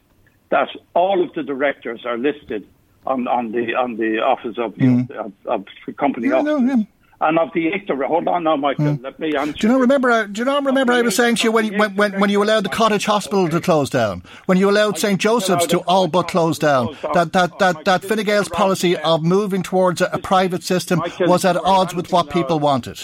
that 0.49 0.69
all 0.93 1.23
of 1.23 1.33
the 1.33 1.43
directors 1.43 2.05
are 2.05 2.17
listed 2.17 2.67
on, 3.05 3.27
on 3.27 3.51
the 3.51 3.75
on 3.75 3.97
the 3.97 4.19
office 4.19 4.57
of, 4.57 4.73
mm. 4.75 5.09
of, 5.11 5.31
of, 5.45 5.65
company 5.97 6.27
yeah, 6.27 6.35
office. 6.35 6.45
No, 6.45 6.59
yeah. 6.59 6.83
And 7.21 7.39
of 7.39 7.49
the 7.53 7.69
eight, 7.69 7.89
hold 7.89 8.27
on 8.27 8.43
now, 8.43 8.57
Michael. 8.57 8.85
Mm. 8.85 9.03
Let 9.03 9.19
me 9.19 9.35
answer. 9.35 9.53
Do 9.53 9.67
you 9.67 9.73
not 9.73 9.79
remember? 9.79 10.11
Uh, 10.11 10.25
do 10.25 10.39
you 10.39 10.45
not 10.45 10.65
remember? 10.65 10.91
I 10.91 11.01
was 11.01 11.15
saying 11.15 11.37
to 11.37 11.43
you 11.45 11.51
when, 11.51 11.77
when, 11.77 11.95
when, 11.95 12.19
when 12.19 12.29
you 12.29 12.43
allowed 12.43 12.65
the 12.65 12.69
cottage 12.69 13.05
hospital 13.05 13.47
to 13.47 13.61
close 13.61 13.89
down, 13.89 14.21
when 14.47 14.57
you 14.57 14.69
allowed 14.69 14.99
St 14.99 15.19
Joseph's 15.19 15.65
to 15.67 15.79
all 15.81 16.07
but 16.09 16.27
close 16.27 16.59
down, 16.59 16.97
that 17.13 17.31
that 17.31 17.57
that 17.59 17.85
that 17.85 18.03
Fine 18.03 18.25
Gael's 18.25 18.49
policy 18.49 18.97
of 18.97 19.23
moving 19.23 19.63
towards 19.63 20.01
a, 20.01 20.09
a 20.11 20.19
private 20.19 20.63
system 20.63 21.01
was 21.21 21.45
at 21.45 21.55
odds 21.55 21.95
with 21.95 22.11
what 22.11 22.29
people 22.29 22.59
wanted. 22.59 22.99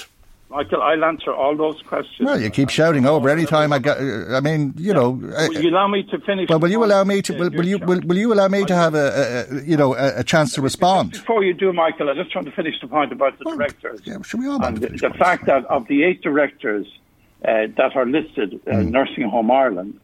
Michael, 0.52 0.82
I'll 0.82 1.06
answer 1.06 1.34
all 1.34 1.56
those 1.56 1.82
questions. 1.84 2.26
Well, 2.28 2.40
you 2.40 2.50
keep 2.50 2.70
shouting 2.70 3.06
over 3.06 3.30
any 3.30 3.46
time 3.46 3.72
I 3.72 3.80
get. 3.80 3.98
I 3.98 4.42
mean, 4.42 4.74
you 4.78 4.88
yeah. 4.88 4.94
know. 4.94 5.12
Will 5.12 5.62
you 5.62 5.70
allow 5.70 5.88
me 5.88 6.04
to 6.04 6.20
finish? 6.20 6.50
Well, 6.50 6.60
will 6.60 6.70
you 6.70 6.84
allow 6.84 7.06
me 7.06 7.22
to? 7.22 7.34
Will, 7.34 7.50
will 7.52 7.66
you? 7.66 7.78
Will, 7.78 8.02
will, 8.02 8.18
you 8.18 8.34
allow 8.34 8.50
me 8.50 8.66
to 8.66 8.76
have 8.76 8.94
a, 8.94 9.48
a 9.50 9.62
you 9.62 9.78
know 9.78 9.96
a, 9.96 10.20
a, 10.20 10.24
chance 10.26 10.54
to 10.56 10.62
respond? 10.62 11.14
Before 11.14 11.42
you 11.42 11.54
do, 11.54 11.72
Michael, 11.72 12.10
I 12.10 12.16
just 12.16 12.36
want 12.36 12.48
to 12.48 12.54
finish 12.54 12.76
the 12.82 12.88
point 12.88 13.14
about 13.14 13.40
the 13.40 13.46
well, 13.46 13.56
directors. 13.56 14.02
Yeah, 14.04 14.22
should 14.24 14.42
we 14.42 14.48
all 14.48 14.62
and 14.62 14.76
the, 14.76 14.90
the 14.90 15.12
fact 15.12 15.46
that 15.46 15.64
of 15.68 15.88
the 15.88 16.04
eight 16.04 16.22
directors 16.22 16.86
uh, 17.46 17.68
that 17.78 17.96
are 17.96 18.06
listed, 18.06 18.60
uh, 18.68 18.72
mm. 18.72 18.90
Nursing 18.90 19.30
Home 19.30 19.52
Ireland, 19.52 20.02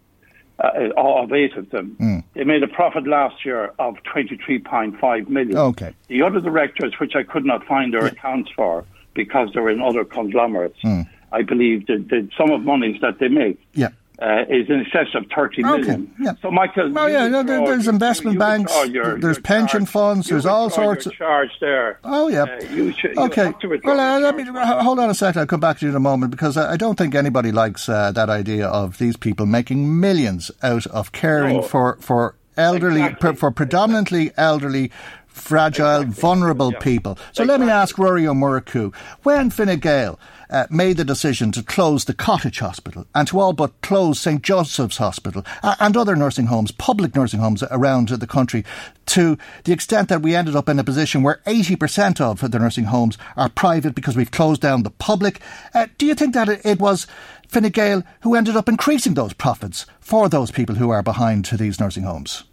uh, 0.59 0.69
all 0.95 1.25
of 1.25 1.33
eight 1.33 1.57
of 1.57 1.69
them, 1.71 1.97
mm. 1.99 2.23
they 2.35 2.45
made 2.45 2.63
a 2.63 2.69
profit 2.69 3.05
last 3.05 3.43
year 3.45 3.73
of 3.79 4.01
twenty 4.03 4.37
three 4.37 4.59
point 4.59 4.97
five 4.97 5.27
million. 5.27 5.57
Okay. 5.57 5.93
The 6.07 6.21
other 6.21 6.39
directors, 6.39 6.93
which 7.01 7.15
I 7.15 7.23
could 7.23 7.43
not 7.43 7.65
find 7.65 7.93
their 7.93 8.03
yeah. 8.03 8.11
accounts 8.11 8.49
for 8.55 8.85
because 9.17 9.49
they're 9.53 9.69
in 9.69 9.81
other 9.81 10.05
conglomerates. 10.05 10.79
Mm. 10.83 11.09
I 11.33 11.41
believe 11.41 11.87
that 11.87 12.07
the 12.09 12.29
sum 12.37 12.51
of 12.51 12.61
monies 12.61 13.01
that 13.01 13.19
they 13.19 13.27
make 13.27 13.59
yeah. 13.73 13.89
Uh, 14.19 14.45
is 14.49 14.67
in 14.67 14.81
excess 14.81 15.13
of 15.13 15.25
30 15.35 15.61
million. 15.61 15.91
Okay, 15.91 16.23
yeah. 16.23 16.31
So, 16.41 16.49
Michael. 16.49 16.91
Oh, 16.97 17.05
yeah, 17.05 17.27
no, 17.27 17.43
there, 17.43 17.63
there's 17.63 17.87
investment 17.87 18.39
banks, 18.39 18.73
your, 18.87 19.19
there's 19.19 19.37
your 19.37 19.43
pension 19.43 19.81
charge. 19.81 19.89
funds, 19.89 20.27
there's 20.29 20.47
all 20.47 20.71
sorts 20.71 21.05
of. 21.05 21.13
charge 21.13 21.51
there. 21.61 21.99
Oh, 22.03 22.27
yeah. 22.27 22.43
Uh, 22.43 22.65
you 22.73 22.93
should, 22.93 23.15
okay. 23.15 23.53
well, 23.83 23.99
uh, 23.99 24.19
let 24.19 24.35
me 24.35 24.43
hold 24.43 24.97
on 24.97 25.11
a 25.11 25.13
second. 25.13 25.41
I'll 25.41 25.45
come 25.45 25.59
back 25.59 25.77
to 25.79 25.85
you 25.85 25.91
in 25.91 25.95
a 25.95 25.99
moment 25.99 26.31
because 26.31 26.57
I, 26.57 26.71
I 26.71 26.77
don't 26.77 26.97
think 26.97 27.13
anybody 27.13 27.51
likes 27.51 27.87
uh, 27.87 28.11
that 28.13 28.27
idea 28.27 28.67
of 28.67 28.97
these 28.97 29.17
people 29.17 29.45
making 29.45 29.99
millions 29.99 30.49
out 30.63 30.87
of 30.87 31.11
caring 31.11 31.57
no. 31.57 31.61
for, 31.61 31.97
for 32.01 32.33
elderly, 32.57 33.03
exactly. 33.03 33.35
for 33.35 33.51
predominantly 33.51 34.31
elderly 34.35 34.89
fragile, 35.37 36.01
exactly. 36.01 36.21
vulnerable 36.21 36.71
yeah. 36.73 36.79
people. 36.79 37.15
So 37.33 37.43
exactly. 37.43 37.47
let 37.47 37.59
me 37.61 37.69
ask 37.69 37.97
Rory 37.97 38.23
Murchú, 38.23 38.93
when 39.23 39.49
Fine 39.49 39.79
Gael 39.79 40.19
uh, 40.49 40.67
made 40.69 40.97
the 40.97 41.05
decision 41.05 41.51
to 41.51 41.63
close 41.63 42.05
the 42.05 42.13
Cottage 42.13 42.59
Hospital 42.59 43.05
and 43.13 43.27
to 43.27 43.39
all 43.39 43.53
but 43.53 43.79
close 43.81 44.19
St 44.19 44.41
Joseph's 44.41 44.97
Hospital 44.97 45.45
uh, 45.63 45.75
and 45.79 45.95
other 45.97 46.15
nursing 46.15 46.47
homes, 46.47 46.71
public 46.71 47.15
nursing 47.15 47.39
homes 47.39 47.63
around 47.69 48.09
the 48.09 48.27
country, 48.27 48.63
to 49.07 49.37
the 49.63 49.73
extent 49.73 50.09
that 50.09 50.21
we 50.21 50.35
ended 50.35 50.55
up 50.55 50.69
in 50.69 50.79
a 50.79 50.83
position 50.83 51.23
where 51.23 51.41
80% 51.45 52.21
of 52.21 52.51
the 52.51 52.59
nursing 52.59 52.85
homes 52.85 53.17
are 53.35 53.49
private 53.49 53.95
because 53.95 54.15
we've 54.15 54.31
closed 54.31 54.61
down 54.61 54.83
the 54.83 54.89
public. 54.89 55.41
Uh, 55.73 55.87
do 55.97 56.05
you 56.05 56.15
think 56.15 56.33
that 56.33 56.49
it, 56.49 56.61
it 56.65 56.79
was 56.79 57.07
Fine 57.47 57.69
Gael 57.69 58.03
who 58.21 58.35
ended 58.35 58.55
up 58.55 58.69
increasing 58.69 59.13
those 59.13 59.33
profits 59.33 59.85
for 59.99 60.29
those 60.29 60.51
people 60.51 60.75
who 60.75 60.89
are 60.89 61.03
behind 61.03 61.45
these 61.45 61.79
nursing 61.79 62.03
homes? 62.03 62.43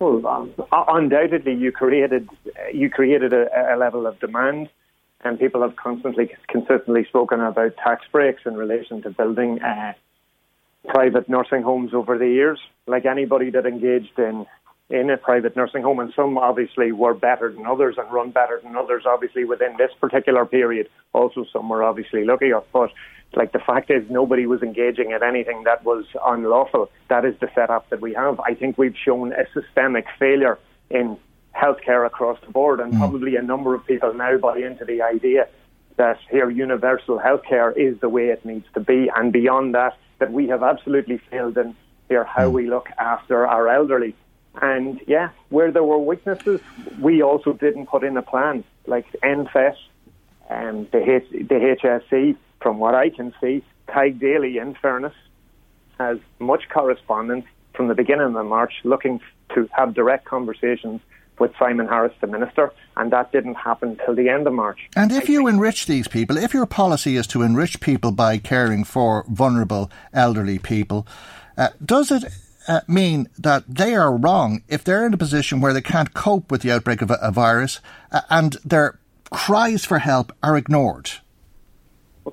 Well, 0.00 0.26
um, 0.26 0.54
undoubtedly, 0.72 1.54
you 1.54 1.72
created 1.72 2.28
you 2.72 2.88
created 2.88 3.34
a, 3.34 3.74
a, 3.74 3.76
level 3.76 4.06
of 4.06 4.18
demand, 4.18 4.70
and 5.22 5.38
people 5.38 5.60
have 5.60 5.76
constantly, 5.76 6.34
consistently 6.48 7.04
spoken 7.04 7.40
about 7.40 7.76
tax 7.76 8.06
breaks 8.10 8.42
in 8.46 8.56
relation 8.56 9.02
to 9.02 9.10
building 9.10 9.60
uh, 9.60 9.92
private 10.88 11.28
nursing 11.28 11.60
homes 11.60 11.92
over 11.92 12.16
the 12.16 12.28
years. 12.28 12.58
Like 12.86 13.04
anybody 13.04 13.50
that 13.50 13.66
engaged 13.66 14.18
in 14.18 14.46
in 14.88 15.10
a 15.10 15.18
private 15.18 15.54
nursing 15.54 15.82
home, 15.82 16.00
and 16.00 16.14
some 16.16 16.38
obviously 16.38 16.92
were 16.92 17.12
better 17.12 17.52
than 17.52 17.66
others 17.66 17.96
and 17.98 18.10
run 18.10 18.30
better 18.30 18.58
than 18.64 18.76
others. 18.76 19.04
Obviously, 19.06 19.44
within 19.44 19.76
this 19.76 19.90
particular 20.00 20.46
period, 20.46 20.88
also 21.12 21.44
some 21.52 21.68
were 21.68 21.84
obviously 21.84 22.24
luckier, 22.24 22.62
but 22.72 22.90
like 23.34 23.52
the 23.52 23.60
fact 23.60 23.90
is, 23.90 24.08
nobody 24.10 24.46
was 24.46 24.62
engaging 24.62 25.12
in 25.12 25.22
anything 25.22 25.64
that 25.64 25.84
was 25.84 26.04
unlawful. 26.26 26.90
That 27.08 27.24
is 27.24 27.34
the 27.40 27.48
setup 27.54 27.88
that 27.90 28.00
we 28.00 28.14
have. 28.14 28.40
I 28.40 28.54
think 28.54 28.76
we've 28.76 28.96
shown 28.96 29.32
a 29.32 29.44
systemic 29.52 30.06
failure 30.18 30.58
in 30.90 31.16
healthcare 31.54 32.04
across 32.06 32.38
the 32.44 32.50
board, 32.50 32.80
and 32.80 32.92
mm. 32.92 32.98
probably 32.98 33.36
a 33.36 33.42
number 33.42 33.74
of 33.74 33.86
people 33.86 34.12
now 34.14 34.36
buy 34.38 34.58
into 34.58 34.84
the 34.84 35.02
idea 35.02 35.48
that 35.96 36.18
here 36.30 36.50
universal 36.50 37.18
healthcare 37.18 37.76
is 37.76 38.00
the 38.00 38.08
way 38.08 38.28
it 38.28 38.44
needs 38.44 38.66
to 38.74 38.80
be, 38.80 39.10
and 39.14 39.32
beyond 39.32 39.74
that, 39.74 39.96
that 40.18 40.32
we 40.32 40.48
have 40.48 40.62
absolutely 40.62 41.18
failed 41.30 41.56
in 41.56 41.76
here 42.08 42.24
how 42.24 42.48
mm. 42.48 42.52
we 42.52 42.68
look 42.68 42.88
after 42.98 43.46
our 43.46 43.68
elderly. 43.68 44.14
And 44.60 45.00
yeah, 45.06 45.28
where 45.50 45.70
there 45.70 45.84
were 45.84 45.98
weaknesses, 45.98 46.60
we 46.98 47.22
also 47.22 47.52
didn't 47.52 47.86
put 47.86 48.02
in 48.02 48.16
a 48.16 48.22
plan, 48.22 48.64
like 48.86 49.06
NPHET 49.22 49.76
and 50.48 50.90
the, 50.90 50.98
H- 50.98 51.30
the 51.30 51.76
HSE 51.80 52.36
from 52.60 52.78
what 52.78 52.94
I 52.94 53.10
can 53.10 53.32
see, 53.40 53.64
Tadhg 53.88 54.20
Daly, 54.20 54.58
in 54.58 54.74
fairness, 54.74 55.14
has 55.98 56.18
much 56.38 56.68
correspondence 56.68 57.46
from 57.74 57.88
the 57.88 57.94
beginning 57.94 58.34
of 58.36 58.46
March 58.46 58.72
looking 58.84 59.20
to 59.54 59.68
have 59.72 59.94
direct 59.94 60.24
conversations 60.24 61.00
with 61.38 61.52
Simon 61.58 61.88
Harris, 61.88 62.12
the 62.20 62.26
minister, 62.26 62.72
and 62.96 63.10
that 63.12 63.32
didn't 63.32 63.54
happen 63.54 63.98
till 64.04 64.14
the 64.14 64.28
end 64.28 64.46
of 64.46 64.52
March. 64.52 64.78
And 64.94 65.10
if 65.10 65.28
you 65.28 65.46
enrich 65.46 65.86
these 65.86 66.06
people, 66.06 66.36
if 66.36 66.52
your 66.52 66.66
policy 66.66 67.16
is 67.16 67.26
to 67.28 67.42
enrich 67.42 67.80
people 67.80 68.12
by 68.12 68.36
caring 68.36 68.84
for 68.84 69.24
vulnerable 69.26 69.90
elderly 70.12 70.58
people, 70.58 71.06
uh, 71.56 71.70
does 71.84 72.10
it 72.10 72.24
uh, 72.68 72.82
mean 72.86 73.28
that 73.38 73.64
they 73.66 73.94
are 73.94 74.14
wrong 74.14 74.62
if 74.68 74.84
they're 74.84 75.06
in 75.06 75.14
a 75.14 75.18
position 75.18 75.60
where 75.60 75.72
they 75.72 75.80
can't 75.80 76.12
cope 76.12 76.50
with 76.50 76.60
the 76.60 76.70
outbreak 76.70 77.00
of 77.00 77.10
a, 77.10 77.18
a 77.22 77.32
virus 77.32 77.80
uh, 78.12 78.20
and 78.28 78.58
their 78.64 78.98
cries 79.30 79.84
for 79.84 79.98
help 79.98 80.32
are 80.42 80.58
ignored? 80.58 81.10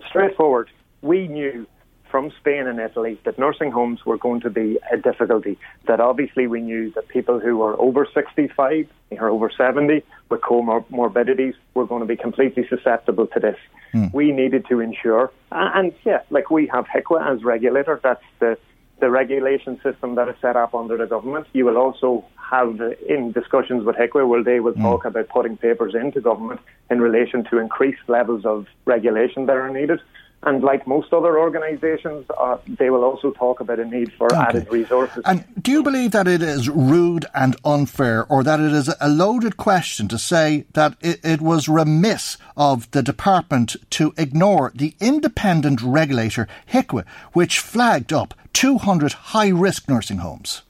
Straightforward. 0.10 0.70
We 1.02 1.28
knew 1.28 1.68
from 2.10 2.32
Spain 2.40 2.68
and 2.68 2.80
Italy 2.80 3.20
that 3.26 3.38
nursing 3.38 3.72
homes 3.72 4.06
were 4.06 4.18
going 4.18 4.42
to 4.42 4.50
be 4.50 4.80
a 4.92 4.98
difficulty. 4.98 5.58
That 5.88 6.00
obviously 6.00 6.48
we 6.48 6.62
knew 6.62 6.92
that 6.92 7.08
people 7.08 7.40
who 7.40 7.58
were 7.58 7.80
over 7.80 8.08
65 8.14 8.88
or 9.12 9.30
over 9.30 9.52
70 9.56 10.04
with 10.30 10.42
comorbidities 10.42 11.54
were 11.74 11.86
going 11.86 12.02
to 12.02 12.08
be 12.08 12.16
completely 12.16 12.68
susceptible 12.68 13.28
to 13.28 13.40
this. 13.40 13.58
Mm. 13.94 14.14
We 14.14 14.32
needed 14.32 14.66
to 14.70 14.80
ensure, 14.80 15.32
and, 15.52 15.88
and 15.88 15.94
yeah, 16.06 16.22
like 16.30 16.50
we 16.50 16.68
have 16.68 16.86
HIQA 16.86 17.36
as 17.36 17.44
regulator, 17.44 18.00
that's 18.02 18.24
the 18.40 18.58
the 19.00 19.10
regulation 19.10 19.80
system 19.84 20.16
that 20.16 20.28
is 20.28 20.36
set 20.42 20.56
up 20.56 20.74
under 20.74 20.98
the 20.98 21.06
government. 21.06 21.48
You 21.54 21.66
will 21.66 21.78
also 21.78 22.26
have 22.50 22.80
in 23.08 23.32
discussions 23.32 23.84
with 23.84 23.96
HIQA 23.96 24.28
where 24.28 24.44
they 24.44 24.60
will 24.60 24.74
mm. 24.74 24.82
talk 24.82 25.06
about 25.06 25.30
putting 25.30 25.58
papers 25.58 25.94
into 25.94 26.22
government 26.22 26.62
in 26.90 27.02
relation 27.02 27.44
to 27.46 27.60
increased 27.60 28.02
levels 28.08 28.46
of 28.46 28.66
regulation 28.86 29.46
that 29.46 29.56
are 29.56 29.70
needed. 29.70 30.00
And 30.44 30.64
like 30.64 30.86
most 30.86 31.12
other 31.14 31.40
organisations, 31.40 32.26
uh, 32.40 32.58
they 32.68 32.90
will 32.90 33.04
also 33.04 33.32
talk 33.32 33.60
about 33.60 33.80
a 33.80 33.86
need 33.86 34.14
for 34.14 34.28
okay. 34.28 34.38
added 34.38 34.72
resources. 34.72 35.24
And 35.26 35.44
do 35.62 35.72
you 35.72 35.84
believe 35.84 36.12
that 36.12 36.28
it 36.28 36.44
is 36.44 36.70
rude 36.70 37.26
and 37.34 37.56
unfair, 37.66 38.26
or 38.26 38.44
that 38.44 38.60
it 38.60 38.72
is 38.72 38.94
a 39.02 39.10
loaded 39.10 39.58
question 39.58 40.08
to 40.10 40.18
say 40.20 40.66
that 40.74 40.96
it, 41.02 41.20
it 41.24 41.42
was 41.42 41.68
remiss 41.68 42.38
of 42.56 42.90
the 42.92 43.02
department 43.02 43.76
to 43.92 44.14
ignore 44.16 44.72
the 44.76 44.96
independent 45.00 45.82
regulator, 45.82 46.48
HIQA, 46.72 47.06
which 47.34 47.60
flagged 47.60 48.14
up 48.14 48.36
200 48.54 49.14
high 49.14 49.50
risk 49.50 49.90
nursing 49.90 50.18
homes? 50.18 50.62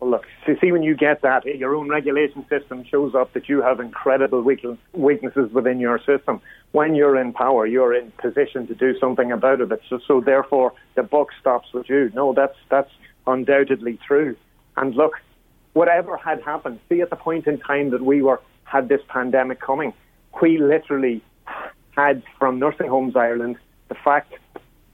Well, 0.00 0.10
look, 0.10 0.26
see, 0.60 0.72
when 0.72 0.82
you 0.82 0.94
get 0.94 1.22
that, 1.22 1.44
your 1.44 1.74
own 1.74 1.88
regulation 1.88 2.46
system 2.48 2.84
shows 2.84 3.14
up 3.14 3.32
that 3.32 3.48
you 3.48 3.62
have 3.62 3.80
incredible 3.80 4.42
weaknesses 4.42 5.52
within 5.52 5.80
your 5.80 5.98
system. 5.98 6.40
When 6.72 6.94
you're 6.94 7.16
in 7.16 7.32
power, 7.32 7.66
you're 7.66 7.94
in 7.94 8.10
position 8.12 8.66
to 8.66 8.74
do 8.74 8.98
something 8.98 9.32
about 9.32 9.60
it. 9.60 9.82
So, 9.88 9.98
so 10.06 10.20
therefore, 10.20 10.74
the 10.94 11.02
buck 11.02 11.28
stops 11.40 11.72
with 11.72 11.88
you. 11.88 12.10
No, 12.14 12.32
that's 12.32 12.56
that's 12.68 12.90
undoubtedly 13.26 13.98
true. 14.06 14.36
And 14.76 14.94
look, 14.94 15.14
whatever 15.72 16.16
had 16.16 16.42
happened, 16.42 16.80
see 16.88 17.00
at 17.00 17.10
the 17.10 17.16
point 17.16 17.46
in 17.46 17.58
time 17.58 17.90
that 17.90 18.02
we 18.02 18.22
were 18.22 18.40
had 18.64 18.88
this 18.88 19.00
pandemic 19.08 19.60
coming, 19.60 19.94
we 20.42 20.58
literally 20.58 21.22
had 21.96 22.22
from 22.38 22.58
Nursing 22.58 22.88
Homes 22.88 23.16
Ireland 23.16 23.56
the 23.88 23.94
fact 23.94 24.34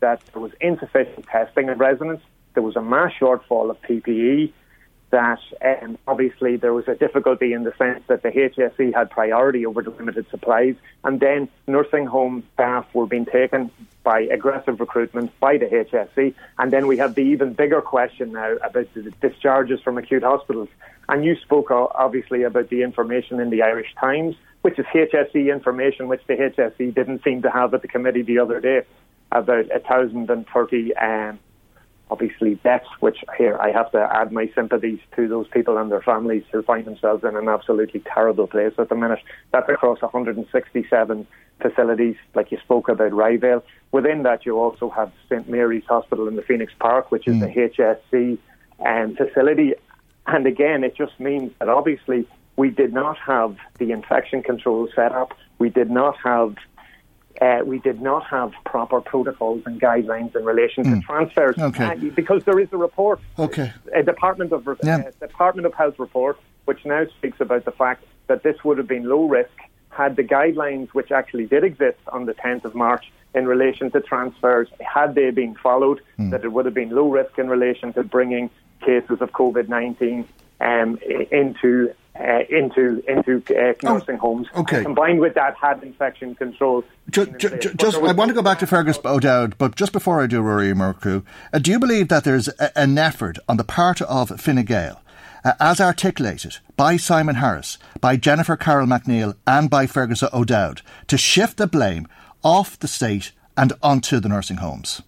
that 0.01 0.23
there 0.33 0.41
was 0.41 0.53
insufficient 0.61 1.27
testing 1.27 1.69
of 1.69 1.81
residents, 1.81 2.23
there 2.55 2.63
was 2.63 2.77
a 2.77 2.83
mass 2.83 3.13
shortfall 3.21 3.71
of 3.71 3.81
PPE, 3.83 4.53
that 5.11 5.39
um, 5.65 5.99
obviously 6.07 6.57
there 6.57 6.73
was 6.73 6.89
a 6.89 6.95
difficulty 6.95 7.53
in 7.53 7.63
the 7.65 7.73
sense 7.77 8.03
that 8.09 8.23
the 8.23 8.31
HSE 8.31 8.95
had 8.95 9.11
priority 9.11 9.65
over 9.65 9.83
the 9.83 9.91
limited 9.91 10.29
supplies, 10.31 10.75
and 11.05 11.21
then 11.21 11.49
nursing 11.67 12.07
home 12.07 12.43
staff 12.55 12.87
were 12.95 13.07
being 13.07 13.27
taken 13.27 13.71
by 14.03 14.21
aggressive 14.23 14.81
recruitment 14.81 15.39
by 15.41 15.57
the 15.57 15.67
HSE, 15.67 16.35
and 16.59 16.73
then 16.73 16.87
we 16.87 16.99
have 16.99 17.15
the 17.15 17.23
even 17.23 17.53
bigger 17.53 17.81
question 17.81 18.33
now 18.33 18.55
about 18.57 18.93
the 18.95 19.13
discharges 19.21 19.81
from 19.81 19.99
acute 19.99 20.23
hospitals. 20.23 20.69
And 21.09 21.25
you 21.25 21.37
spoke 21.37 21.71
obviously 21.71 22.43
about 22.43 22.71
the 22.71 22.83
information 22.83 23.41
in 23.41 23.51
the 23.51 23.63
Irish 23.63 23.95
Times. 24.01 24.37
which 24.65 24.79
is 24.79 24.87
HSE 24.87 25.53
information, 25.53 26.09
which 26.09 26.23
the 26.27 26.33
HSE 26.37 26.95
didn't 26.95 27.23
seem 27.23 27.43
to 27.43 27.51
have 27.51 27.75
at 27.75 27.83
the 27.83 27.89
committee 27.89 28.23
the 28.23 28.39
other 28.39 28.61
day, 28.61 28.81
about 29.31 29.69
1,030 29.69 30.97
um, 30.97 31.39
obviously 32.11 32.57
deaths, 32.57 32.89
which 33.01 33.25
here 33.39 33.59
I 33.59 33.71
have 33.73 33.91
to 33.93 34.09
add 34.13 34.31
my 34.33 34.51
sympathies 34.55 35.01
to 35.17 35.27
those 35.29 35.49
people 35.49 35.79
and 35.79 35.91
their 35.91 36.03
families 36.03 36.45
who 36.53 36.63
find 36.63 36.85
themselves 36.85 37.25
in 37.25 37.37
an 37.37 37.49
absolutely 37.49 38.01
terrible 38.01 38.47
place 38.47 38.73
at 38.79 38.89
the 38.89 38.95
minute. 38.95 39.21
That's 39.53 39.69
across 39.69 40.03
167 40.03 41.27
facilities, 41.61 42.17
like 42.35 42.53
you 42.53 42.59
spoke 42.59 42.89
about 42.89 43.13
Ryevale. 43.13 43.63
Within 43.93 44.23
that, 44.25 44.45
you 44.45 44.59
also 44.59 44.91
have 44.91 45.13
St 45.29 45.49
Mary's 45.49 45.85
Hospital 45.89 46.29
in 46.29 46.37
the 46.37 46.43
Phoenix 46.43 46.73
Park, 46.79 47.11
which 47.11 47.27
is 47.27 47.37
mm. 47.37 47.41
the 47.41 47.85
HSE 48.13 48.39
um, 48.85 49.17
facility. 49.17 49.75
And 50.27 50.47
again, 50.47 50.85
it 50.85 50.97
just 50.97 51.19
means 51.21 51.53
that 51.59 51.69
obviously 51.69 52.27
we 52.57 52.71
did 52.71 52.93
not 52.93 53.17
have 53.19 53.57
the 53.79 53.93
infection 53.93 54.43
control 54.43 54.89
set 54.95 55.13
up. 55.13 55.33
We 55.59 55.71
did 55.71 55.91
not 55.91 56.17
have 56.23 56.57
uh, 57.41 57.61
we 57.65 57.79
did 57.79 58.01
not 58.01 58.25
have 58.27 58.53
proper 58.65 59.01
protocols 59.01 59.63
and 59.67 59.81
guidelines 59.81 60.35
in 60.37 60.45
relation 60.45 60.85
to 60.85 60.91
hmm. 60.91 61.01
transfers 61.01 61.59
okay. 61.59 61.85
uh, 61.85 61.95
because 62.15 62.45
there 62.45 62.59
is 62.59 62.69
a 62.73 62.77
report, 62.77 63.21
okay. 63.39 63.73
a 63.93 64.03
Department 64.03 64.53
of 64.53 64.69
yeah. 64.83 64.99
uh, 64.99 65.27
Department 65.27 65.67
of 65.67 65.75
Health 65.75 65.99
report, 65.99 66.39
which 66.65 66.85
now 66.85 67.05
speaks 67.19 67.41
about 67.41 67.65
the 67.65 67.73
fact 67.73 68.05
that 68.29 68.43
this 68.43 68.63
would 68.65 68.79
have 68.79 68.89
been 68.89 69.05
low 69.05 69.25
risk 69.27 69.51
had 69.91 70.17
the 70.17 70.25
guidelines 70.25 70.89
which 70.89 71.13
actually 71.13 71.47
did 71.47 71.63
exist 71.63 71.99
on 72.09 72.27
the 72.27 72.35
10th 72.35 72.65
of 72.65 72.75
March 72.75 73.13
in 73.35 73.47
relation 73.47 73.91
to 73.91 74.01
transfers 74.01 74.69
had 74.81 75.15
they 75.15 75.31
been 75.31 75.55
followed, 75.57 76.01
mm. 76.19 76.31
that 76.31 76.45
it 76.45 76.53
would 76.53 76.65
have 76.65 76.75
been 76.75 76.91
low 76.91 77.09
risk 77.09 77.39
in 77.39 77.49
relation 77.49 77.93
to 77.93 78.03
bringing 78.03 78.51
cases 78.81 79.21
of 79.21 79.31
COVID 79.33 79.69
19 79.69 80.27
um, 80.61 80.99
into 81.31 81.93
uh, 82.19 82.41
into 82.49 83.03
into 83.09 83.43
uh, 83.51 83.75
nursing 83.83 84.17
oh, 84.17 84.19
homes. 84.19 84.49
Okay. 84.55 84.77
And 84.77 84.87
combined 84.87 85.21
with 85.21 85.35
that, 85.35 85.57
had 85.57 85.83
infection 85.83 86.35
control. 86.35 86.85
Just, 87.11 87.37
just, 87.39 87.77
just 87.77 87.97
I 87.97 88.13
want 88.13 88.29
to 88.29 88.35
go 88.35 88.43
back 88.43 88.59
to 88.61 88.67
Fergus 88.67 88.99
O'Dowd, 89.05 89.59
but 89.59 89.75
just 89.75 89.93
before 89.93 90.23
I 90.23 90.27
do, 90.27 90.41
Rory 90.41 90.73
Murchú, 90.73 91.25
uh, 91.53 91.59
do 91.59 91.71
you 91.71 91.79
believe 91.79 92.09
that 92.09 92.25
there's 92.25 92.49
a, 92.49 92.77
an 92.79 92.97
effort 92.99 93.39
on 93.49 93.57
the 93.57 93.65
part 93.65 94.01
of 94.03 94.41
Fine 94.41 94.65
Gael, 94.65 95.03
uh, 95.45 95.53
as 95.61 95.81
articulated 95.81 96.59
by 96.77 96.97
Simon 96.97 97.37
Harris, 97.37 97.79
by 98.01 98.17
Jennifer 98.17 98.57
Carroll 98.57 98.87
MacNeill, 98.87 99.37
and 99.47 99.69
by 99.69 99.87
Fergus 99.87 100.23
O'Dowd, 100.33 100.83
to 101.09 101.19
shift 101.19 101.57
the 101.57 101.67
blame 101.67 102.07
off 102.43 102.79
the 102.79 102.89
state 102.89 103.33
and 103.57 103.73
onto 103.83 104.21
the 104.21 104.29
nursing 104.29 104.59
homes? 104.59 105.03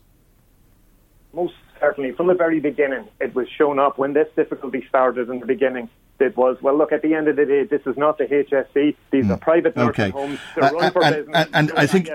Most 1.32 1.54
certainly, 1.80 2.12
from 2.12 2.26
the 2.26 2.34
very 2.34 2.60
beginning, 2.60 3.06
it 3.20 3.34
was 3.34 3.48
shown 3.48 3.78
up 3.78 3.96
when 3.96 4.12
this 4.12 4.28
difficulty 4.34 4.84
started 4.88 5.28
in 5.28 5.40
the 5.40 5.46
beginning 5.46 5.88
it 6.20 6.36
was, 6.36 6.56
well, 6.62 6.76
look, 6.76 6.92
at 6.92 7.02
the 7.02 7.14
end 7.14 7.28
of 7.28 7.36
the 7.36 7.44
day, 7.44 7.64
this 7.64 7.82
is 7.86 7.96
not 7.96 8.18
the 8.18 8.24
HSE. 8.24 8.96
These 9.10 9.24
mm. 9.24 9.30
are 9.30 9.36
private 9.36 9.76
nursing 9.76 9.90
okay. 9.90 10.10
homes. 10.10 10.38
They're 10.54 10.64
uh, 10.64 10.72
run 10.72 10.92
for 10.92 11.04
and, 11.04 11.16
business. 11.16 11.36
And, 11.36 11.70
and 11.70 11.78
I 11.78 11.86
think, 11.86 12.08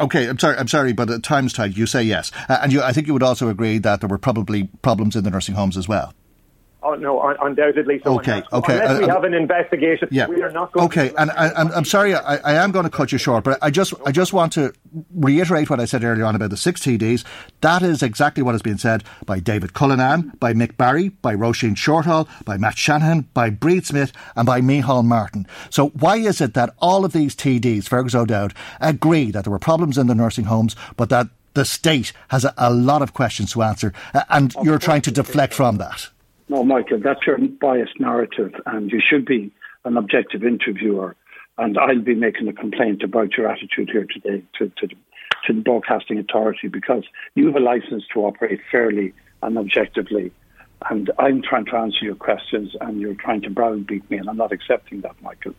okay, 0.00 0.28
I'm 0.28 0.38
sorry, 0.38 0.56
I'm 0.56 0.68
sorry, 0.68 0.92
but 0.92 1.10
at 1.10 1.22
times 1.22 1.52
tight, 1.52 1.76
you 1.76 1.86
say 1.86 2.02
yes. 2.02 2.30
Uh, 2.48 2.58
and 2.62 2.72
you, 2.72 2.82
I 2.82 2.92
think 2.92 3.06
you 3.06 3.12
would 3.12 3.22
also 3.22 3.48
agree 3.48 3.78
that 3.78 4.00
there 4.00 4.08
were 4.08 4.18
probably 4.18 4.68
problems 4.82 5.16
in 5.16 5.24
the 5.24 5.30
nursing 5.30 5.54
homes 5.54 5.76
as 5.76 5.88
well. 5.88 6.14
Oh, 6.84 6.94
no, 6.94 7.20
undoubtedly. 7.40 8.00
So 8.02 8.14
okay, 8.16 8.42
okay. 8.52 8.80
Unless 8.80 8.98
we 8.98 9.04
uh, 9.04 9.14
have 9.14 9.24
an 9.24 9.34
investigation, 9.34 10.08
yeah. 10.10 10.26
we 10.26 10.42
are 10.42 10.50
not 10.50 10.72
going 10.72 10.86
okay, 10.86 11.12
and 11.16 11.30
I, 11.30 11.60
am 11.60 11.70
I'm 11.72 11.84
sorry, 11.84 12.14
I, 12.14 12.36
I, 12.38 12.54
am 12.54 12.72
going 12.72 12.84
to 12.84 12.90
cut 12.90 13.12
you 13.12 13.18
short, 13.18 13.44
but 13.44 13.56
I 13.62 13.70
just, 13.70 13.94
I 14.04 14.10
just 14.10 14.32
want 14.32 14.52
to 14.54 14.72
reiterate 15.14 15.70
what 15.70 15.78
I 15.78 15.84
said 15.84 16.02
earlier 16.02 16.24
on 16.24 16.34
about 16.34 16.50
the 16.50 16.56
six 16.56 16.80
TDs. 16.80 17.24
That 17.60 17.82
is 17.82 18.02
exactly 18.02 18.42
what 18.42 18.52
has 18.52 18.62
been 18.62 18.78
said 18.78 19.04
by 19.26 19.38
David 19.38 19.74
Cullinane, 19.74 20.32
by 20.40 20.54
Mick 20.54 20.76
Barry, 20.76 21.10
by 21.10 21.36
Roisin 21.36 21.76
Shortall, 21.76 22.28
by 22.44 22.56
Matt 22.56 22.76
Shanahan, 22.76 23.28
by 23.32 23.48
Bríd 23.48 23.84
Smith, 23.84 24.12
and 24.34 24.44
by 24.44 24.60
Micheál 24.60 25.04
Martin. 25.04 25.46
So 25.70 25.90
why 25.90 26.16
is 26.16 26.40
it 26.40 26.54
that 26.54 26.74
all 26.78 27.04
of 27.04 27.12
these 27.12 27.36
TDs, 27.36 27.88
Fergus 27.88 28.14
O'Dowd, 28.14 28.54
agree 28.80 29.30
that 29.30 29.44
there 29.44 29.52
were 29.52 29.60
problems 29.60 29.98
in 29.98 30.08
the 30.08 30.16
nursing 30.16 30.44
homes, 30.44 30.74
but 30.96 31.10
that 31.10 31.28
the 31.54 31.64
state 31.64 32.12
has 32.28 32.44
a, 32.44 32.54
a 32.56 32.72
lot 32.72 33.02
of 33.02 33.12
questions 33.12 33.52
to 33.52 33.62
answer, 33.62 33.92
and 34.28 34.54
you're 34.62 34.78
trying 34.78 35.02
to 35.02 35.10
deflect 35.10 35.54
from 35.54 35.78
that? 35.78 36.08
No, 36.52 36.62
Michael, 36.62 37.00
that's 37.02 37.26
your 37.26 37.38
biased 37.38 37.98
narrative, 37.98 38.52
and 38.66 38.90
you 38.90 39.00
should 39.00 39.24
be 39.24 39.50
an 39.86 39.96
objective 39.96 40.44
interviewer. 40.44 41.16
And 41.56 41.78
I'll 41.78 42.02
be 42.02 42.14
making 42.14 42.46
a 42.46 42.52
complaint 42.52 43.02
about 43.02 43.38
your 43.38 43.48
attitude 43.48 43.88
here 43.90 44.04
today 44.04 44.44
to, 44.58 44.70
to, 44.76 44.88
to 44.88 45.52
the 45.54 45.62
Broadcasting 45.62 46.18
Authority 46.18 46.68
because 46.68 47.04
you 47.34 47.46
have 47.46 47.56
a 47.56 47.60
license 47.60 48.04
to 48.12 48.26
operate 48.26 48.60
fairly 48.70 49.14
and 49.42 49.56
objectively. 49.56 50.30
And 50.90 51.10
I'm 51.18 51.40
trying 51.40 51.64
to 51.66 51.76
answer 51.76 52.04
your 52.04 52.16
questions, 52.16 52.76
and 52.82 53.00
you're 53.00 53.14
trying 53.14 53.40
to 53.42 53.50
browbeat 53.50 54.10
me, 54.10 54.18
and 54.18 54.28
I'm 54.28 54.36
not 54.36 54.52
accepting 54.52 55.00
that, 55.00 55.16
Michael. 55.22 55.54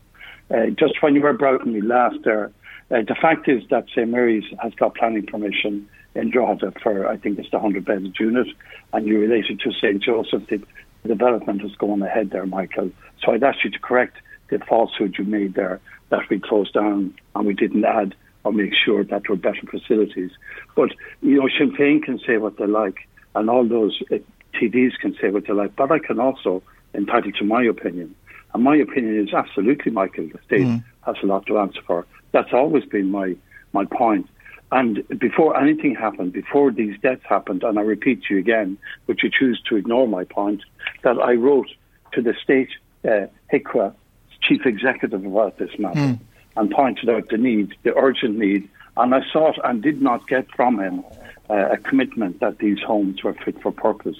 Uh, 0.51 0.67
just 0.77 1.01
when 1.01 1.15
you 1.15 1.21
were 1.21 1.33
browbeating 1.33 1.73
me 1.73 1.81
last 1.81 2.17
there, 2.23 2.51
uh, 2.93 3.01
the 3.07 3.15
fact 3.19 3.49
is 3.49 3.63
that 3.69 3.85
St 3.89 4.07
Mary's 4.07 4.43
has 4.61 4.73
got 4.75 4.95
planning 4.95 5.25
permission 5.25 5.89
in 6.15 6.29
Drogheda 6.29 6.73
for, 6.81 7.07
I 7.07 7.17
think 7.17 7.39
it's 7.39 7.49
the 7.49 7.57
100 7.57 7.85
bedded 7.85 8.15
unit, 8.19 8.47
and 8.93 9.07
you 9.07 9.19
related 9.19 9.59
to 9.61 9.71
St 9.71 10.01
Joseph. 10.01 10.47
The, 10.47 10.61
development 11.05 11.61
is 11.63 11.75
going 11.75 12.01
ahead 12.01 12.29
there, 12.31 12.45
Michael. 12.45 12.89
So 13.21 13.33
I'd 13.33 13.43
ask 13.43 13.63
you 13.63 13.71
to 13.71 13.79
correct 13.79 14.15
the 14.49 14.59
falsehood 14.59 15.15
you 15.17 15.25
made 15.25 15.53
there 15.53 15.81
that 16.09 16.21
we 16.29 16.39
closed 16.39 16.73
down 16.73 17.13
and 17.35 17.45
we 17.45 17.53
didn't 17.53 17.83
add 17.83 18.15
or 18.43 18.53
make 18.53 18.73
sure 18.73 19.03
that 19.03 19.23
there 19.23 19.35
were 19.35 19.35
better 19.35 19.65
facilities. 19.69 20.31
But, 20.75 20.91
you 21.21 21.39
know, 21.39 21.49
Sinn 21.57 21.75
Féin 21.75 22.03
can 22.03 22.19
say 22.25 22.37
what 22.37 22.57
they 22.57 22.67
like, 22.67 23.07
and 23.35 23.49
all 23.49 23.67
those 23.67 24.01
uh, 24.11 24.17
TDs 24.53 24.97
can 24.99 25.15
say 25.19 25.29
what 25.29 25.47
they 25.47 25.53
like, 25.53 25.75
but 25.75 25.91
I 25.91 25.99
can 25.99 26.19
also 26.19 26.61
entitle 26.93 27.31
to 27.33 27.43
my 27.43 27.63
opinion. 27.63 28.15
And 28.53 28.63
my 28.63 28.75
opinion 28.75 29.27
is 29.27 29.33
absolutely, 29.33 29.91
Michael, 29.91 30.27
the 30.27 30.39
state 30.45 30.67
mm. 30.67 30.83
has 31.05 31.15
a 31.23 31.25
lot 31.25 31.45
to 31.47 31.57
answer 31.57 31.81
for. 31.87 32.05
That's 32.33 32.51
always 32.51 32.83
been 32.83 33.09
my, 33.09 33.35
my 33.71 33.85
point. 33.85 34.27
And 34.71 35.07
before 35.19 35.57
anything 35.57 35.95
happened, 35.95 36.33
before 36.33 36.71
these 36.71 36.99
deaths 36.99 37.21
happened, 37.29 37.63
and 37.63 37.77
I 37.79 37.83
repeat 37.83 38.23
to 38.23 38.33
you 38.33 38.39
again, 38.39 38.77
but 39.07 39.23
you 39.23 39.29
choose 39.31 39.61
to 39.69 39.77
ignore 39.77 40.07
my 40.07 40.25
point, 40.25 40.61
that 41.03 41.19
I 41.19 41.33
wrote 41.33 41.69
to 42.13 42.21
the 42.21 42.33
state 42.43 42.69
uh, 43.05 43.27
HIQA 43.53 43.93
chief 44.41 44.65
executive 44.65 45.25
about 45.25 45.57
this 45.57 45.69
matter 45.79 45.99
mm. 45.99 46.19
and 46.57 46.71
pointed 46.71 47.09
out 47.09 47.29
the 47.29 47.37
need, 47.37 47.75
the 47.83 47.95
urgent 47.95 48.37
need, 48.37 48.67
and 48.97 49.13
I 49.13 49.21
sought 49.31 49.57
and 49.63 49.81
did 49.81 50.01
not 50.01 50.27
get 50.27 50.49
from 50.55 50.79
him 50.79 51.03
uh, 51.49 51.69
a 51.71 51.77
commitment 51.77 52.39
that 52.39 52.59
these 52.59 52.79
homes 52.81 53.23
were 53.23 53.33
fit 53.33 53.61
for 53.61 53.71
purpose. 53.71 54.17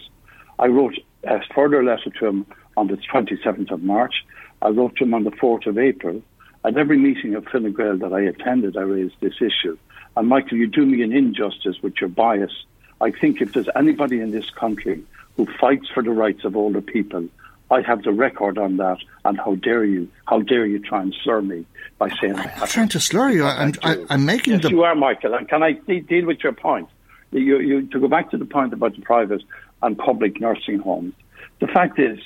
I 0.60 0.68
wrote 0.68 0.98
a 1.24 1.40
further 1.54 1.84
letter 1.84 2.10
to 2.20 2.26
him 2.28 2.46
on 2.78 2.88
the 2.88 2.98
27th 2.98 3.72
of 3.72 3.84
March. 3.84 4.26
I 4.62 4.70
wrote 4.70 4.96
to 4.98 5.04
him 5.04 5.14
on 5.14 5.24
the 5.24 5.32
4th 5.32 5.68
of 5.68 5.78
April. 5.78 6.22
At 6.66 6.78
every 6.78 6.98
meeting 6.98 7.36
of 7.36 7.46
Fine 7.46 7.74
Gael 7.74 7.98
that 7.98 8.14
I 8.14 8.22
attended, 8.22 8.78
I 8.78 8.82
raised 8.82 9.16
this 9.20 9.36
issue. 9.42 9.78
And 10.16 10.28
Michael, 10.28 10.58
you 10.58 10.68
do 10.68 10.86
me 10.86 11.02
an 11.02 11.12
injustice 11.12 11.82
with 11.82 11.96
your 12.00 12.10
bias. 12.10 12.54
I 13.02 13.12
think 13.12 13.42
if 13.42 13.54
there's 13.54 13.70
anybody 13.76 14.22
in 14.22 14.32
this 14.32 14.50
country 14.50 15.04
who 15.36 15.48
fights 15.60 15.90
for 15.94 16.04
the 16.04 16.12
rights 16.12 16.46
of 16.46 16.56
older 16.56 16.82
people, 16.82 17.28
I 17.70 17.82
have 17.82 18.04
the 18.04 18.12
record 18.12 18.58
on 18.58 18.78
that. 18.78 19.00
And 19.26 19.38
how 19.38 19.56
dare 19.56 19.84
you? 19.84 20.08
How 20.26 20.42
dare 20.42 20.66
you 20.66 20.80
try 20.80 21.02
and 21.02 21.16
slur 21.24 21.42
me 21.42 21.66
by 21.98 22.10
saying 22.22 22.36
I'm 22.36 22.60
not 22.60 22.70
trying 22.70 22.90
to 22.90 23.00
slur 23.00 23.32
you. 23.32 23.46
I'm, 23.46 23.74
I, 23.84 24.06
am 24.10 24.26
making 24.26 24.54
yes, 24.54 24.64
the. 24.64 24.70
You 24.70 24.84
are, 24.84 24.96
Michael. 24.96 25.34
And 25.34 25.48
can 25.50 25.64
I 25.64 25.74
de- 25.74 26.02
deal 26.02 26.26
with 26.26 26.44
your 26.44 26.54
point? 26.54 26.88
You, 27.32 27.60
you, 27.60 27.88
to 27.88 28.00
go 28.00 28.08
back 28.08 28.32
to 28.32 28.38
the 28.38 28.46
point 28.46 28.74
about 28.74 28.96
the 28.96 29.02
private 29.02 29.42
and 29.82 29.98
public 29.98 30.40
nursing 30.40 30.80
homes. 30.80 31.14
The 31.60 31.68
fact 31.68 32.00
is, 32.00 32.20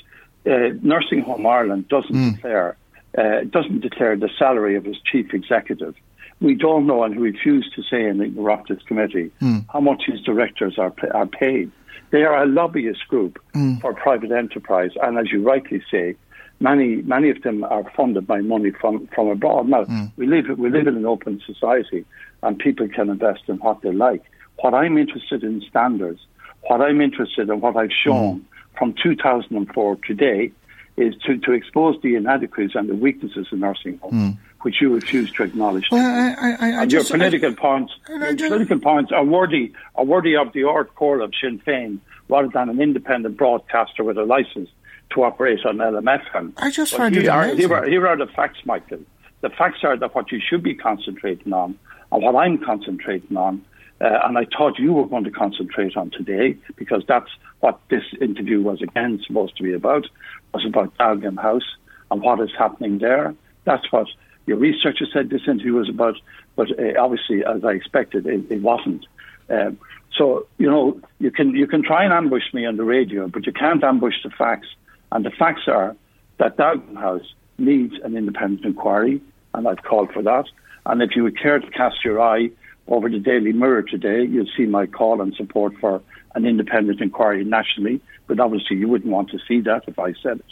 uh, 0.45 0.75
Nursing 0.81 1.21
Home 1.21 1.45
Ireland 1.45 1.87
doesn't 1.87 2.15
mm. 2.15 2.35
declare 2.35 2.76
uh, 3.17 3.41
doesn't 3.49 3.81
declare 3.81 4.15
the 4.15 4.29
salary 4.37 4.75
of 4.75 4.85
its 4.85 4.99
chief 5.01 5.33
executive 5.33 5.95
we 6.39 6.53
don't 6.53 6.85
know 6.85 7.03
and 7.03 7.15
he 7.15 7.19
refused 7.19 7.73
to 7.75 7.83
say 7.83 8.05
in 8.05 8.17
the 8.17 8.25
Oireachtas 8.25 8.85
Committee 8.85 9.31
mm. 9.41 9.65
how 9.71 9.79
much 9.79 10.03
his 10.05 10.21
directors 10.21 10.77
are, 10.77 10.93
are 11.13 11.25
paid. 11.25 11.71
They 12.11 12.23
are 12.23 12.43
a 12.43 12.45
lobbyist 12.45 13.07
group 13.07 13.39
mm. 13.53 13.81
for 13.81 13.93
private 13.93 14.31
enterprise, 14.31 14.91
and 15.01 15.17
as 15.17 15.31
you 15.31 15.43
rightly 15.43 15.83
say, 15.91 16.15
many 16.59 16.97
many 17.01 17.29
of 17.29 17.41
them 17.41 17.63
are 17.63 17.89
funded 17.95 18.25
by 18.25 18.39
money 18.39 18.71
from, 18.71 19.07
from 19.07 19.27
abroad. 19.27 19.67
Now 19.67 19.85
mm. 19.85 20.11
we 20.15 20.27
live 20.27 20.45
we 20.57 20.69
live 20.69 20.87
in 20.87 20.95
an 20.95 21.05
open 21.05 21.41
society, 21.45 22.05
and 22.43 22.57
people 22.57 22.87
can 22.87 23.09
invest 23.09 23.43
in 23.47 23.57
what 23.57 23.81
they 23.81 23.91
like. 23.91 24.23
What 24.61 24.73
I'm 24.73 24.97
interested 24.97 25.43
in 25.43 25.61
standards, 25.69 26.21
what 26.63 26.81
I'm 26.81 27.01
interested 27.01 27.49
in, 27.49 27.59
what 27.59 27.75
I've 27.75 27.91
shown 27.91 28.39
mm. 28.39 28.77
from 28.77 28.95
2004 29.01 29.97
today, 30.07 30.51
is 30.97 31.15
to, 31.25 31.37
to 31.37 31.51
expose 31.51 32.01
the 32.01 32.15
inadequacies 32.15 32.75
and 32.75 32.89
the 32.89 32.95
weaknesses 32.95 33.47
in 33.51 33.59
nursing 33.59 33.97
homes. 33.99 34.13
Mm 34.13 34.37
which 34.61 34.81
you 34.81 34.93
refuse 34.93 35.31
to 35.31 35.43
acknowledge. 35.43 35.85
Well, 35.91 36.03
I, 36.03 36.49
I, 36.49 36.55
I 36.55 36.81
and 36.81 36.91
just, 36.91 37.09
your 37.09 37.17
political 37.17 37.53
points, 37.53 37.93
your 38.09 38.33
just, 38.33 38.51
political 38.51 38.79
points 38.79 39.11
are 39.11 39.23
worthy, 39.23 39.71
are 39.95 40.03
worthy 40.03 40.35
of 40.35 40.51
the 40.53 40.63
art 40.63 40.93
core 40.95 41.21
of 41.21 41.31
Sinn 41.39 41.61
Féin, 41.65 41.99
rather 42.27 42.49
than 42.53 42.69
an 42.69 42.81
independent 42.81 43.37
broadcaster 43.37 44.03
with 44.03 44.17
a 44.17 44.23
license 44.23 44.69
to 45.11 45.23
operate 45.23 45.65
on 45.65 45.77
LMFM. 45.77 46.53
I 46.57 46.71
just 46.71 46.91
but 46.91 46.97
find 46.97 47.15
it 47.15 47.27
are, 47.27 47.55
here, 47.55 47.73
are, 47.73 47.85
here 47.85 48.07
are 48.07 48.17
the 48.17 48.27
facts, 48.27 48.59
Michael. 48.65 48.99
The 49.41 49.49
facts 49.49 49.83
are 49.83 49.95
that 49.95 50.13
what 50.15 50.31
you 50.31 50.41
should 50.41 50.63
be 50.63 50.75
concentrating 50.75 51.53
on, 51.53 51.77
and 52.11 52.23
what 52.23 52.35
I'm 52.35 52.57
concentrating 52.57 53.37
on, 53.37 53.63
uh, 54.01 54.19
and 54.25 54.37
I 54.37 54.45
thought 54.45 54.77
you 54.79 54.93
were 54.93 55.07
going 55.07 55.23
to 55.23 55.31
concentrate 55.31 55.95
on 55.95 56.09
today, 56.11 56.57
because 56.75 57.03
that's 57.07 57.29
what 57.61 57.79
this 57.89 58.03
interview 58.19 58.61
was 58.61 58.81
again 58.81 59.21
supposed 59.25 59.55
to 59.57 59.63
be 59.63 59.73
about, 59.73 60.07
was 60.53 60.65
about 60.65 60.95
Dealgan 60.97 61.39
House 61.41 61.75
and 62.11 62.21
what 62.21 62.39
is 62.39 62.51
happening 62.57 62.99
there. 62.99 63.35
That's 63.65 63.91
what 63.91 64.07
Your 64.45 64.57
researcher 64.57 65.05
said 65.11 65.29
this 65.29 65.41
interview 65.47 65.73
was 65.73 65.89
about, 65.89 66.15
but 66.55 66.67
uh, 66.79 66.99
obviously, 66.99 67.43
as 67.43 67.63
I 67.63 67.71
expected, 67.71 68.25
it, 68.25 68.49
it 68.49 68.61
wasn't. 68.61 69.05
Um, 69.49 69.77
so 70.17 70.47
you 70.57 70.69
know, 70.69 70.99
you 71.19 71.31
can 71.31 71.51
you 71.51 71.67
can 71.67 71.83
try 71.83 72.03
and 72.03 72.13
ambush 72.13 72.53
me 72.53 72.65
on 72.65 72.77
the 72.77 72.83
radio, 72.83 73.27
but 73.27 73.45
you 73.45 73.51
can't 73.51 73.83
ambush 73.83 74.15
the 74.23 74.29
facts. 74.29 74.67
And 75.11 75.25
the 75.25 75.31
facts 75.31 75.67
are 75.67 75.95
that 76.39 76.57
Dealgan 76.57 76.97
House 76.97 77.33
needs 77.57 77.95
an 78.03 78.15
independent 78.15 78.65
inquiry, 78.65 79.21
and 79.53 79.67
I've 79.67 79.83
called 79.83 80.11
for 80.11 80.23
that. 80.23 80.45
And 80.85 81.01
if 81.01 81.15
you 81.15 81.23
would 81.23 81.39
care 81.39 81.59
to 81.59 81.69
cast 81.71 82.03
your 82.05 82.21
eye 82.21 82.49
over 82.87 83.09
the 83.09 83.19
Daily 83.19 83.51
Mirror 83.51 83.83
today, 83.83 84.23
you'll 84.23 84.53
see 84.55 84.65
my 84.65 84.85
call 84.85 85.21
and 85.21 85.35
support 85.35 85.73
for 85.81 86.01
an 86.35 86.45
independent 86.45 87.01
inquiry 87.01 87.43
nationally. 87.43 88.01
But 88.27 88.39
obviously, 88.39 88.77
you 88.77 88.87
wouldn't 88.87 89.11
want 89.11 89.29
to 89.31 89.39
see 89.47 89.61
that 89.61 89.83
if 89.87 89.97
I 89.99 90.13
said 90.21 90.39
it. 90.39 90.45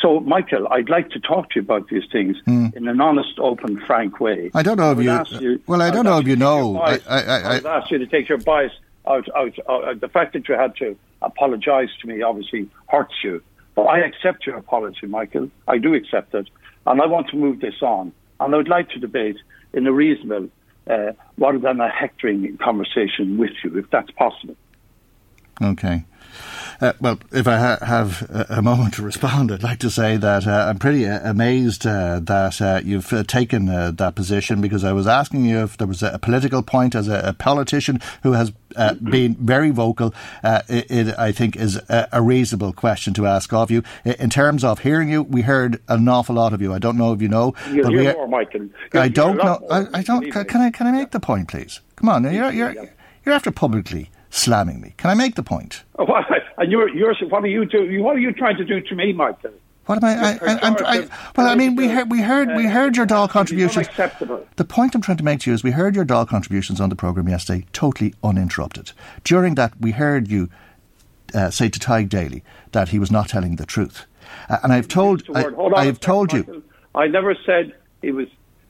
So, 0.00 0.20
Michael, 0.20 0.66
I'd 0.68 0.88
like 0.88 1.10
to 1.10 1.20
talk 1.20 1.50
to 1.50 1.56
you 1.56 1.62
about 1.62 1.88
these 1.88 2.04
things 2.10 2.36
mm. 2.46 2.74
in 2.74 2.88
an 2.88 3.00
honest, 3.00 3.38
open, 3.38 3.78
frank 3.86 4.18
way. 4.18 4.50
I 4.54 4.62
don't 4.62 4.78
know 4.78 4.92
if 4.92 4.98
you, 5.02 5.38
you. 5.40 5.62
Well, 5.66 5.82
I 5.82 5.90
don't 5.90 6.04
know 6.04 6.18
if 6.18 6.26
you 6.26 6.36
know. 6.36 6.78
I, 6.78 6.98
I, 7.06 7.22
I, 7.22 7.38
I 7.38 7.54
would 7.54 7.66
ask 7.66 7.90
you 7.90 7.98
to 7.98 8.06
take 8.06 8.28
your 8.28 8.38
bias 8.38 8.72
out, 9.06 9.28
out, 9.36 9.58
out. 9.68 10.00
The 10.00 10.08
fact 10.08 10.32
that 10.32 10.48
you 10.48 10.54
had 10.54 10.74
to 10.76 10.96
apologise 11.20 11.90
to 12.00 12.08
me 12.08 12.22
obviously 12.22 12.70
hurts 12.88 13.14
you. 13.22 13.42
But 13.74 13.82
I 13.82 13.98
accept 13.98 14.46
your 14.46 14.56
apology, 14.56 15.06
Michael. 15.06 15.50
I 15.68 15.78
do 15.78 15.94
accept 15.94 16.34
it, 16.34 16.48
and 16.86 17.00
I 17.02 17.06
want 17.06 17.28
to 17.30 17.36
move 17.36 17.60
this 17.60 17.82
on. 17.82 18.12
And 18.40 18.54
I 18.54 18.56
would 18.56 18.68
like 18.68 18.88
to 18.90 18.98
debate 18.98 19.36
in 19.74 19.86
a 19.86 19.92
reasonable, 19.92 20.48
uh, 20.88 21.12
rather 21.36 21.58
than 21.58 21.80
a 21.80 21.90
hectoring 21.90 22.56
conversation 22.56 23.36
with 23.36 23.52
you, 23.62 23.78
if 23.78 23.90
that's 23.90 24.10
possible. 24.12 24.56
Okay. 25.62 26.04
Uh, 26.80 26.94
well, 26.98 27.18
if 27.30 27.46
I 27.46 27.58
ha- 27.58 27.84
have 27.84 28.46
a, 28.48 28.62
moment 28.62 28.94
to 28.94 29.02
respond, 29.02 29.52
I'd 29.52 29.62
like 29.62 29.80
to 29.80 29.90
say 29.90 30.16
that 30.16 30.46
uh, 30.46 30.66
I'm 30.68 30.78
pretty 30.78 31.06
uh, 31.06 31.28
amazed 31.28 31.86
uh, 31.86 32.20
that 32.20 32.60
uh, 32.62 32.80
you've 32.82 33.12
uh, 33.12 33.22
taken 33.24 33.66
that 33.66 34.14
position 34.14 34.62
because 34.62 34.82
I 34.82 34.92
was 34.92 35.06
asking 35.06 35.44
you 35.44 35.58
if 35.58 35.76
there 35.76 35.86
was 35.86 36.02
a, 36.02 36.18
political 36.18 36.62
point 36.62 36.94
as 36.94 37.08
a, 37.08 37.20
a 37.20 37.32
politician 37.34 38.00
who 38.22 38.32
has 38.32 38.52
been 39.02 39.34
very 39.34 39.70
vocal. 39.70 40.14
It, 40.42 40.90
it, 40.90 41.18
I 41.18 41.32
think, 41.32 41.56
is 41.56 41.76
a, 41.76 42.08
a, 42.12 42.22
reasonable 42.22 42.72
question 42.72 43.12
to 43.14 43.26
ask 43.26 43.52
of 43.52 43.70
you. 43.70 43.82
In 44.04 44.30
terms 44.30 44.64
of 44.64 44.78
hearing 44.78 45.10
you, 45.10 45.22
we 45.22 45.42
heard 45.42 45.80
an 45.88 46.08
awful 46.08 46.36
lot 46.36 46.54
of 46.54 46.62
you. 46.62 46.72
I 46.72 46.78
don't 46.78 46.96
know 46.96 47.12
if 47.12 47.20
you 47.20 47.28
know. 47.28 47.54
you 47.70 47.82
but 47.82 47.92
we, 47.92 48.04
more, 48.04 48.28
Michael. 48.28 48.68
I 48.94 49.08
don't 49.08 49.36
know. 49.36 49.66
I, 49.70 49.86
I, 49.98 50.02
don't. 50.02 50.30
Can, 50.30 50.44
can, 50.46 50.60
I? 50.62 50.70
Can 50.70 50.86
I 50.86 50.92
make 50.92 51.10
the 51.10 51.20
point, 51.20 51.48
please? 51.48 51.80
Come 51.96 52.08
on. 52.08 52.24
You're, 52.24 52.52
you're, 52.52 52.74
you're 53.24 53.34
after 53.34 53.50
publicly 53.50 54.10
slamming 54.30 54.80
me. 54.80 54.94
Can 54.96 55.10
I 55.10 55.14
make 55.14 55.34
the 55.34 55.42
point? 55.42 55.84
Oh, 55.98 56.06
and 56.58 56.72
you're, 56.72 56.88
you're, 56.88 57.14
what 57.28 57.44
are 57.44 57.48
you 57.48 57.64
doing? 57.64 58.02
What 58.02 58.16
are 58.16 58.20
you 58.20 58.32
trying 58.32 58.56
to 58.56 58.64
do 58.64 58.80
to 58.80 58.94
me, 58.94 59.12
Michael? 59.12 59.52
What 59.86 60.02
am 60.02 60.04
I? 60.04 60.12
I, 60.12 60.38
I, 60.42 60.98
I 60.98 61.08
well, 61.36 61.48
I 61.48 61.56
mean, 61.56 61.74
we 61.74 61.88
heard, 61.88 62.10
we 62.12 62.20
heard, 62.20 62.54
we 62.54 62.66
heard 62.66 62.96
your 62.96 63.06
Dáil 63.06 63.28
contributions. 63.28 63.88
The 64.54 64.64
point 64.64 64.94
I'm 64.94 65.00
trying 65.00 65.16
to 65.16 65.24
make 65.24 65.40
to 65.40 65.50
you 65.50 65.54
is 65.54 65.64
we 65.64 65.72
heard 65.72 65.96
your 65.96 66.04
Dáil 66.04 66.28
contributions 66.28 66.80
on 66.80 66.90
the 66.90 66.96
program 66.96 67.28
yesterday, 67.28 67.66
totally 67.72 68.14
uninterrupted. 68.22 68.92
During 69.24 69.56
that, 69.56 69.72
we 69.80 69.90
heard 69.90 70.28
you 70.28 70.48
uh, 71.34 71.50
say 71.50 71.68
to 71.70 71.80
Tadhg 71.80 72.08
Daly 72.08 72.44
that 72.70 72.90
he 72.90 73.00
was 73.00 73.10
not 73.10 73.28
telling 73.28 73.56
the 73.56 73.66
truth, 73.66 74.06
uh, 74.48 74.58
and 74.62 74.72
I've 74.72 74.86
told, 74.86 75.24
I, 75.34 75.86
have 75.86 75.98
told 75.98 76.32
you. 76.32 76.62
I 76.94 77.08
never 77.08 77.34
said 77.46 77.74
he 78.00 78.12
was 78.12 78.28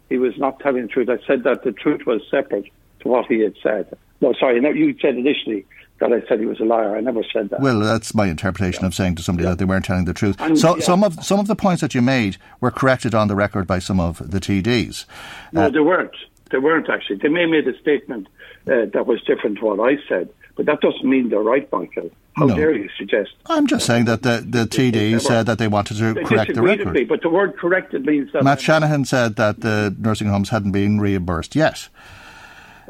he 0.08 0.16
was 0.16 0.36
not 0.38 0.58
telling 0.60 0.82
the 0.82 0.88
truth. 0.88 1.08
I 1.08 1.18
said 1.26 1.44
that 1.44 1.64
the 1.64 1.72
truth 1.72 2.06
was 2.06 2.22
separate 2.30 2.70
to 3.00 3.08
what 3.08 3.26
he 3.26 3.40
had 3.40 3.54
said. 3.62 3.96
No, 4.20 4.34
sorry, 4.38 4.60
no, 4.60 4.70
you 4.70 4.96
said 5.00 5.16
initially 5.16 5.64
that 6.00 6.12
I 6.12 6.26
said 6.26 6.40
he 6.40 6.46
was 6.46 6.60
a 6.60 6.64
liar. 6.64 6.96
I 6.96 7.00
never 7.00 7.22
said 7.32 7.50
that. 7.50 7.60
Well, 7.60 7.78
that's 7.80 8.14
my 8.14 8.26
interpretation 8.26 8.82
yeah. 8.82 8.88
of 8.88 8.94
saying 8.94 9.16
to 9.16 9.22
somebody 9.22 9.44
yeah. 9.44 9.50
that 9.50 9.58
they 9.58 9.64
weren't 9.64 9.84
telling 9.84 10.06
the 10.06 10.14
truth. 10.14 10.36
And, 10.40 10.58
so 10.58 10.76
yeah. 10.76 10.82
some 10.82 11.04
of 11.04 11.22
some 11.24 11.38
of 11.38 11.46
the 11.46 11.56
points 11.56 11.82
that 11.82 11.94
you 11.94 12.02
made 12.02 12.36
were 12.60 12.70
corrected 12.70 13.14
on 13.14 13.28
the 13.28 13.36
record 13.36 13.66
by 13.66 13.78
some 13.78 14.00
of 14.00 14.30
the 14.30 14.40
TDs. 14.40 15.04
No, 15.52 15.62
uh, 15.62 15.70
they 15.70 15.80
weren't. 15.80 16.16
They 16.50 16.58
weren't 16.58 16.88
actually. 16.88 17.16
They 17.16 17.28
may 17.28 17.46
made 17.46 17.68
a 17.68 17.78
statement 17.78 18.28
uh, 18.66 18.86
that 18.92 19.06
was 19.06 19.22
different 19.22 19.58
to 19.58 19.66
what 19.66 19.80
I 19.80 19.98
said, 20.08 20.30
but 20.56 20.66
that 20.66 20.80
doesn't 20.80 21.04
mean 21.04 21.28
they're 21.28 21.40
right, 21.40 21.70
Michael. 21.70 22.10
How 22.36 22.46
no. 22.46 22.56
dare 22.56 22.74
you 22.74 22.88
suggest? 22.96 23.30
I'm 23.46 23.66
just 23.66 23.84
saying 23.84 24.06
that 24.06 24.22
the, 24.22 24.44
the 24.46 24.64
TD 24.64 25.20
said 25.20 25.46
that 25.46 25.58
they 25.58 25.68
wanted 25.68 25.98
to 25.98 26.14
they 26.14 26.22
correct 26.22 26.54
the 26.54 26.62
record. 26.62 26.92
Me, 26.92 27.04
but 27.04 27.22
the 27.22 27.28
word 27.28 27.56
corrected 27.58 28.06
means 28.06 28.32
that. 28.32 28.44
Matt 28.44 28.60
Shanahan 28.60 29.04
said 29.04 29.36
that 29.36 29.60
the 29.60 29.94
nursing 29.98 30.28
homes 30.28 30.48
hadn't 30.48 30.72
been 30.72 31.00
reimbursed 31.00 31.54
yet. 31.56 31.88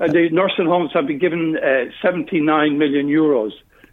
Uh, 0.00 0.06
the 0.06 0.30
nursing 0.30 0.66
homes 0.66 0.90
have 0.94 1.06
been 1.06 1.18
given 1.18 1.58
uh, 1.58 1.90
79 2.02 2.78
million 2.78 3.06
euros 3.06 3.52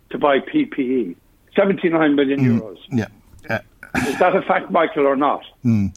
to 0.10 0.18
buy 0.18 0.40
PPE. 0.40 1.16
79 1.56 2.16
million 2.16 2.40
mm, 2.40 2.60
euros. 2.60 2.78
Yeah. 2.90 3.08
Uh, 3.50 3.60
is 4.08 4.18
that 4.20 4.36
a 4.36 4.42
fact, 4.42 4.72
Michael, 4.72 5.06
or 5.06 5.16
not? 5.16 5.44
Mm. 5.66 5.92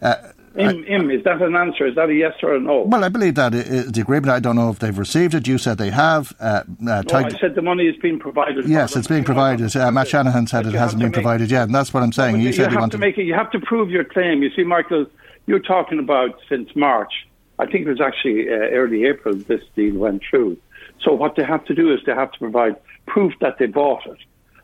Uh, 0.00 0.14
Im, 0.54 0.84
Im, 0.84 1.10
is 1.10 1.24
that 1.24 1.42
an 1.42 1.54
answer? 1.56 1.86
Is 1.86 1.94
that 1.96 2.08
a 2.08 2.14
yes 2.14 2.34
or 2.42 2.54
a 2.54 2.60
no? 2.60 2.82
Well, 2.82 3.04
I 3.04 3.08
believe 3.08 3.34
that 3.34 3.54
is 3.54 3.92
the 3.92 4.00
agreement. 4.00 4.30
I 4.30 4.40
don't 4.40 4.56
know 4.56 4.70
if 4.70 4.78
they've 4.78 4.96
received 4.96 5.34
it. 5.34 5.46
You 5.46 5.58
said 5.58 5.78
they 5.78 5.90
have. 5.90 6.34
Uh, 6.40 6.44
uh, 6.44 6.64
no, 6.80 7.02
I 7.12 7.28
said 7.38 7.54
the 7.54 7.62
money 7.62 7.86
is 7.86 7.96
being 7.96 8.18
provided. 8.18 8.68
Yes, 8.68 8.96
it's 8.96 9.08
being 9.08 9.24
provided. 9.24 9.74
Uh, 9.76 9.90
Matt 9.90 10.08
Shanahan 10.08 10.46
said 10.46 10.64
but 10.64 10.74
it 10.74 10.78
hasn't 10.78 11.02
been 11.02 11.12
provided 11.12 11.50
yet, 11.50 11.64
and 11.64 11.74
that's 11.74 11.92
what 11.92 12.02
I'm 12.02 12.12
saying. 12.12 12.36
You, 12.36 12.48
you 12.48 12.52
said 12.52 12.72
you 12.72 12.78
want 12.78 12.92
to 12.92 12.98
make 12.98 13.18
it. 13.18 13.24
You 13.24 13.34
have 13.34 13.50
to 13.52 13.60
prove 13.60 13.90
your 13.90 14.04
claim. 14.04 14.42
You 14.42 14.50
see, 14.54 14.64
Michael, 14.64 15.06
you're 15.46 15.60
talking 15.60 15.98
about 15.98 16.40
since 16.48 16.74
March 16.74 17.12
I 17.58 17.66
think 17.66 17.86
it 17.86 17.90
was 17.90 18.00
actually 18.00 18.48
uh, 18.48 18.52
early 18.52 19.04
April 19.04 19.34
this 19.34 19.62
deal 19.74 19.94
went 19.96 20.22
through. 20.28 20.58
So 21.00 21.12
what 21.12 21.36
they 21.36 21.44
have 21.44 21.64
to 21.66 21.74
do 21.74 21.92
is 21.92 22.00
they 22.06 22.12
have 22.12 22.32
to 22.32 22.38
provide 22.38 22.76
proof 23.06 23.32
that 23.40 23.58
they 23.58 23.66
bought 23.66 24.06
it, 24.06 24.18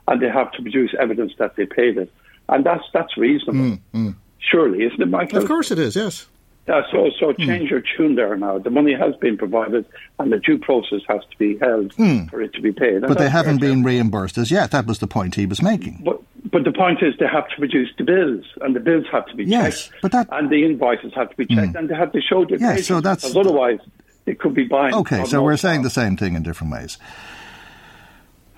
and 0.08 0.20
they 0.20 0.28
have 0.28 0.52
to 0.52 0.62
produce 0.62 0.94
evidence 0.98 1.32
that 1.38 1.56
they 1.56 1.66
paid 1.66 1.96
it, 1.98 2.12
and 2.48 2.64
that's 2.64 2.84
that's 2.92 3.16
reasonable. 3.16 3.78
Mm, 3.78 3.80
mm. 3.94 4.14
Surely, 4.38 4.84
isn't 4.84 5.00
it, 5.00 5.08
Michael? 5.08 5.38
Of 5.38 5.46
course, 5.48 5.70
it 5.70 5.78
is. 5.78 5.96
Yes. 5.96 6.26
Yeah, 6.68 6.82
so 6.90 7.10
so 7.20 7.32
hmm. 7.32 7.42
change 7.42 7.68
mm. 7.68 7.70
your 7.70 7.82
tune 7.96 8.14
there 8.14 8.36
now. 8.36 8.58
The 8.58 8.70
money 8.70 8.94
has 8.94 9.14
been 9.16 9.36
provided, 9.36 9.84
and 10.18 10.32
the 10.32 10.38
due 10.38 10.58
process 10.58 11.00
has 11.08 11.20
to 11.30 11.38
be 11.38 11.58
held 11.58 11.94
mm. 11.96 12.30
for 12.30 12.40
it 12.40 12.54
to 12.54 12.62
be 12.62 12.72
paid. 12.72 12.96
And 12.96 13.08
but 13.08 13.18
they 13.18 13.28
haven't 13.28 13.60
been 13.60 13.82
reimbursed 13.82 14.38
as 14.38 14.50
yet. 14.50 14.70
That 14.70 14.86
was 14.86 14.98
the 14.98 15.06
point 15.06 15.34
he 15.34 15.44
was 15.44 15.60
making. 15.60 16.00
But 16.04 16.22
but 16.50 16.64
the 16.64 16.72
point 16.72 17.02
is 17.02 17.14
they 17.18 17.26
have 17.26 17.48
to 17.48 17.56
produce 17.56 17.90
the 17.96 18.04
bills, 18.04 18.44
and 18.60 18.76
the 18.76 18.80
bills 18.80 19.06
have 19.10 19.26
to 19.26 19.36
be 19.36 19.44
yes, 19.44 19.88
checked, 19.88 20.02
but 20.02 20.12
that, 20.12 20.28
and 20.32 20.50
the 20.50 20.64
invoices 20.64 21.12
have 21.14 21.30
to 21.30 21.36
be 21.36 21.46
checked, 21.46 21.72
mm. 21.72 21.78
and 21.78 21.88
they 21.88 21.94
have 21.94 22.12
to 22.12 22.20
show 22.20 22.44
the 22.44 22.58
yes, 22.58 22.86
so 22.86 23.00
that's 23.00 23.24
because 23.24 23.36
otherwise 23.36 23.80
it 24.26 24.38
could 24.38 24.54
be 24.54 24.64
buying. 24.64 24.94
Okay, 24.94 25.24
so 25.24 25.42
we're 25.42 25.56
saying 25.56 25.82
the 25.82 25.90
same 25.90 26.16
thing 26.16 26.34
in 26.34 26.42
different 26.42 26.72
ways. 26.72 26.98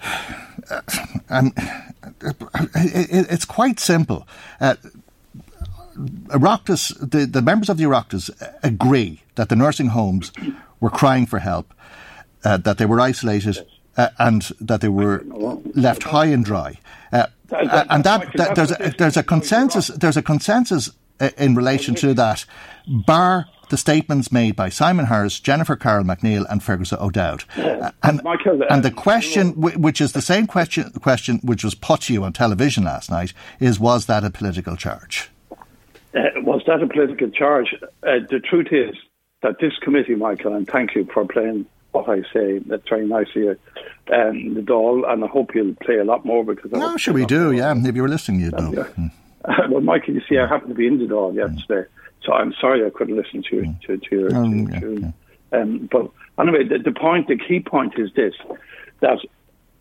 and 1.28 1.52
it's 2.74 3.44
quite 3.44 3.78
simple. 3.80 4.26
Uh, 4.60 4.74
the, 5.96 7.28
the 7.30 7.42
members 7.42 7.68
of 7.68 7.78
the 7.78 7.84
Oireachtas 7.84 8.30
agree 8.62 9.22
that 9.36 9.48
the 9.48 9.56
nursing 9.56 9.88
homes 9.88 10.32
were 10.80 10.90
crying 10.90 11.26
for 11.26 11.38
help, 11.38 11.72
uh, 12.44 12.56
that 12.58 12.78
they 12.78 12.86
were 12.86 13.00
isolated, 13.00 13.66
uh, 13.96 14.08
and 14.18 14.42
that 14.60 14.80
they 14.80 14.88
were 14.88 15.24
left 15.74 16.04
high 16.04 16.26
and 16.26 16.44
dry. 16.44 16.78
Uh, 17.12 17.26
and 17.90 18.04
that, 18.04 18.32
that 18.34 18.54
there's 18.56 18.72
a, 18.72 18.94
there's 18.98 19.16
a 19.16 19.22
consensus. 19.22 19.86
There's 19.88 20.16
a 20.16 20.22
consensus 20.22 20.90
uh, 21.20 21.30
in 21.38 21.54
relation 21.54 21.94
to 21.96 22.12
that, 22.14 22.44
bar 22.86 23.46
the 23.68 23.76
statements 23.76 24.30
made 24.30 24.54
by 24.54 24.68
Simon 24.68 25.06
Harris, 25.06 25.40
Jennifer 25.40 25.76
Carroll 25.76 26.04
MacNeill, 26.04 26.46
and 26.48 26.62
Fergus 26.62 26.92
O'Dowd. 26.92 27.44
Uh, 27.56 27.90
and, 28.02 28.20
and 28.70 28.82
the 28.82 28.92
question, 28.92 29.60
which 29.60 30.00
is 30.00 30.12
the 30.12 30.22
same 30.22 30.46
question, 30.46 30.90
question 31.00 31.40
which 31.42 31.64
was 31.64 31.74
put 31.74 32.02
to 32.02 32.12
you 32.12 32.24
on 32.24 32.32
television 32.32 32.84
last 32.84 33.10
night, 33.10 33.32
is 33.60 33.80
was 33.80 34.06
that 34.06 34.24
a 34.24 34.30
political 34.30 34.76
charge? 34.76 35.30
Uh, 36.14 36.20
was 36.36 36.62
that 36.66 36.82
a 36.82 36.86
political 36.86 37.28
charge? 37.30 37.74
Uh, 38.02 38.20
the 38.30 38.40
truth 38.40 38.68
is 38.70 38.94
that 39.42 39.58
this 39.60 39.72
committee, 39.82 40.14
Michael, 40.14 40.54
and 40.54 40.66
thank 40.66 40.94
you 40.94 41.04
for 41.12 41.26
playing 41.26 41.66
what 41.96 42.08
I 42.08 42.22
say. 42.32 42.58
That's 42.58 42.88
very 42.88 43.06
nice 43.06 43.28
of. 43.36 43.58
Um, 44.12 44.54
the 44.54 44.60
Dáil, 44.60 45.10
and 45.10 45.24
I 45.24 45.26
hope 45.26 45.54
you'll 45.54 45.74
play 45.82 45.96
a 45.96 46.04
lot 46.04 46.24
more 46.24 46.44
because. 46.44 46.70
No, 46.70 46.96
sure 46.96 47.14
we 47.14 47.26
do. 47.26 47.52
Yeah, 47.52 47.74
if 47.76 47.96
you 47.96 48.02
were 48.02 48.08
listening, 48.08 48.40
you'd 48.40 48.56
know. 48.56 48.72
Yeah. 48.72 48.84
Mm. 48.84 49.10
well, 49.70 49.80
Michael, 49.80 50.14
you 50.14 50.22
see, 50.28 50.38
I 50.38 50.46
happened 50.46 50.70
to 50.70 50.74
be 50.74 50.86
in 50.86 50.98
the 50.98 51.06
Dáil 51.06 51.34
yesterday, 51.34 51.88
mm. 51.88 52.24
so 52.24 52.32
I'm 52.32 52.52
sorry 52.60 52.86
I 52.86 52.90
couldn't 52.90 53.16
listen 53.16 53.42
to 53.50 53.56
mm. 53.56 53.80
to, 53.82 53.96
to 53.96 54.16
your. 54.16 54.36
Um, 54.36 54.66
to, 54.68 54.72
yeah, 54.72 55.12
yeah. 55.52 55.60
Um, 55.60 55.88
but 55.90 56.10
anyway, 56.38 56.64
the, 56.64 56.78
the 56.78 56.92
point, 56.92 57.28
the 57.28 57.38
key 57.38 57.60
point 57.60 57.94
is 57.98 58.10
this: 58.14 58.34
that 59.00 59.18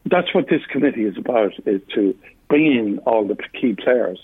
that's 0.06 0.34
what 0.34 0.49
this 0.49 0.65
committee 0.71 1.04
is 1.04 1.17
about: 1.17 1.54
is 1.65 1.82
to 1.93 2.15
bring 2.47 2.65
in 2.65 2.99
all 2.99 3.28
the 3.28 3.38
key 3.60 3.73
players 3.73 4.19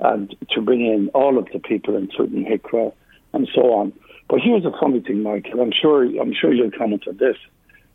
and 0.00 0.36
to 0.50 0.60
bring 0.60 0.84
in 0.84 1.08
all 1.14 1.38
of 1.38 1.48
the 1.52 1.58
people, 1.58 1.96
including 1.96 2.44
HIQA 2.44 2.92
and 3.32 3.48
so 3.54 3.72
on. 3.72 3.92
But 4.32 4.40
here's 4.40 4.64
a 4.64 4.72
funny 4.80 5.00
thing, 5.00 5.22
Michael. 5.22 5.60
I'm 5.60 5.72
sure 5.78 6.04
I'm 6.18 6.32
sure 6.32 6.54
you'll 6.54 6.70
comment 6.70 7.06
on 7.06 7.18
this. 7.18 7.36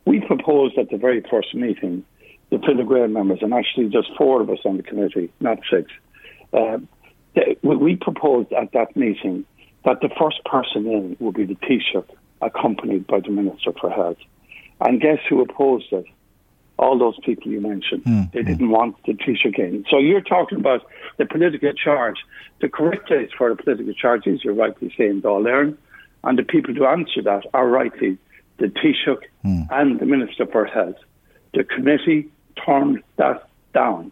We 0.05 0.19
proposed 0.19 0.77
at 0.77 0.91
the 0.91 0.97
very 0.97 1.25
first 1.31 1.55
meeting, 1.55 2.05
the 2.51 2.59
Fine 2.59 2.87
Gael 2.87 3.07
members, 3.07 3.39
and 3.41 3.55
actually 3.55 3.89
just 3.89 4.09
four 4.15 4.39
of 4.43 4.49
us 4.51 4.59
on 4.63 4.77
the 4.77 4.83
committee, 4.83 5.33
not 5.39 5.57
six. 5.67 5.91
Uh, 6.53 6.77
we 7.63 7.95
proposed 7.95 8.53
at 8.53 8.71
that 8.73 8.95
meeting 8.95 9.45
that 9.83 10.01
the 10.01 10.09
first 10.09 10.45
person 10.45 10.85
in 10.85 11.17
would 11.19 11.33
be 11.33 11.45
the 11.45 11.55
Taoiseach, 11.55 12.05
accompanied 12.43 13.07
by 13.07 13.19
the 13.19 13.31
Minister 13.31 13.71
for 13.81 13.89
Health. 13.89 14.17
And 14.79 15.01
guess 15.01 15.17
who 15.27 15.41
opposed 15.41 15.91
it? 15.91 16.05
all 16.79 16.99
those 16.99 17.17
people 17.25 17.51
you 17.51 17.59
mentioned. 17.59 18.03
Mm. 18.03 18.31
They 18.33 18.43
didn't 18.43 18.69
want 18.69 18.97
the 19.07 19.13
Taoiseach 19.13 19.57
in. 19.57 19.83
So 19.89 19.97
you're 19.97 20.21
talking 20.21 20.59
about 20.59 20.83
the 21.17 21.25
political 21.25 21.73
charge. 21.73 22.17
The 22.61 22.69
correct 22.69 23.07
place 23.07 23.31
for 23.35 23.49
the 23.49 23.55
political 23.55 23.95
charge 23.95 24.27
is, 24.27 24.43
you're 24.43 24.53
rightly 24.53 24.93
saying, 24.95 25.23
Dáil 25.23 25.75
and 26.27 26.37
the 26.37 26.43
people 26.43 26.75
to 26.75 26.85
answer 26.85 27.21
that 27.23 27.43
are 27.53 27.67
rightly 27.67 28.17
the 28.57 28.67
Taoiseach 28.67 29.23
mm. 29.45 29.67
and 29.71 29.99
the 29.99 30.05
Minister 30.05 30.45
for 30.45 30.65
Health. 30.65 30.97
The 31.53 31.63
committee 31.63 32.29
turned 32.65 33.01
that 33.15 33.47
down. 33.73 34.11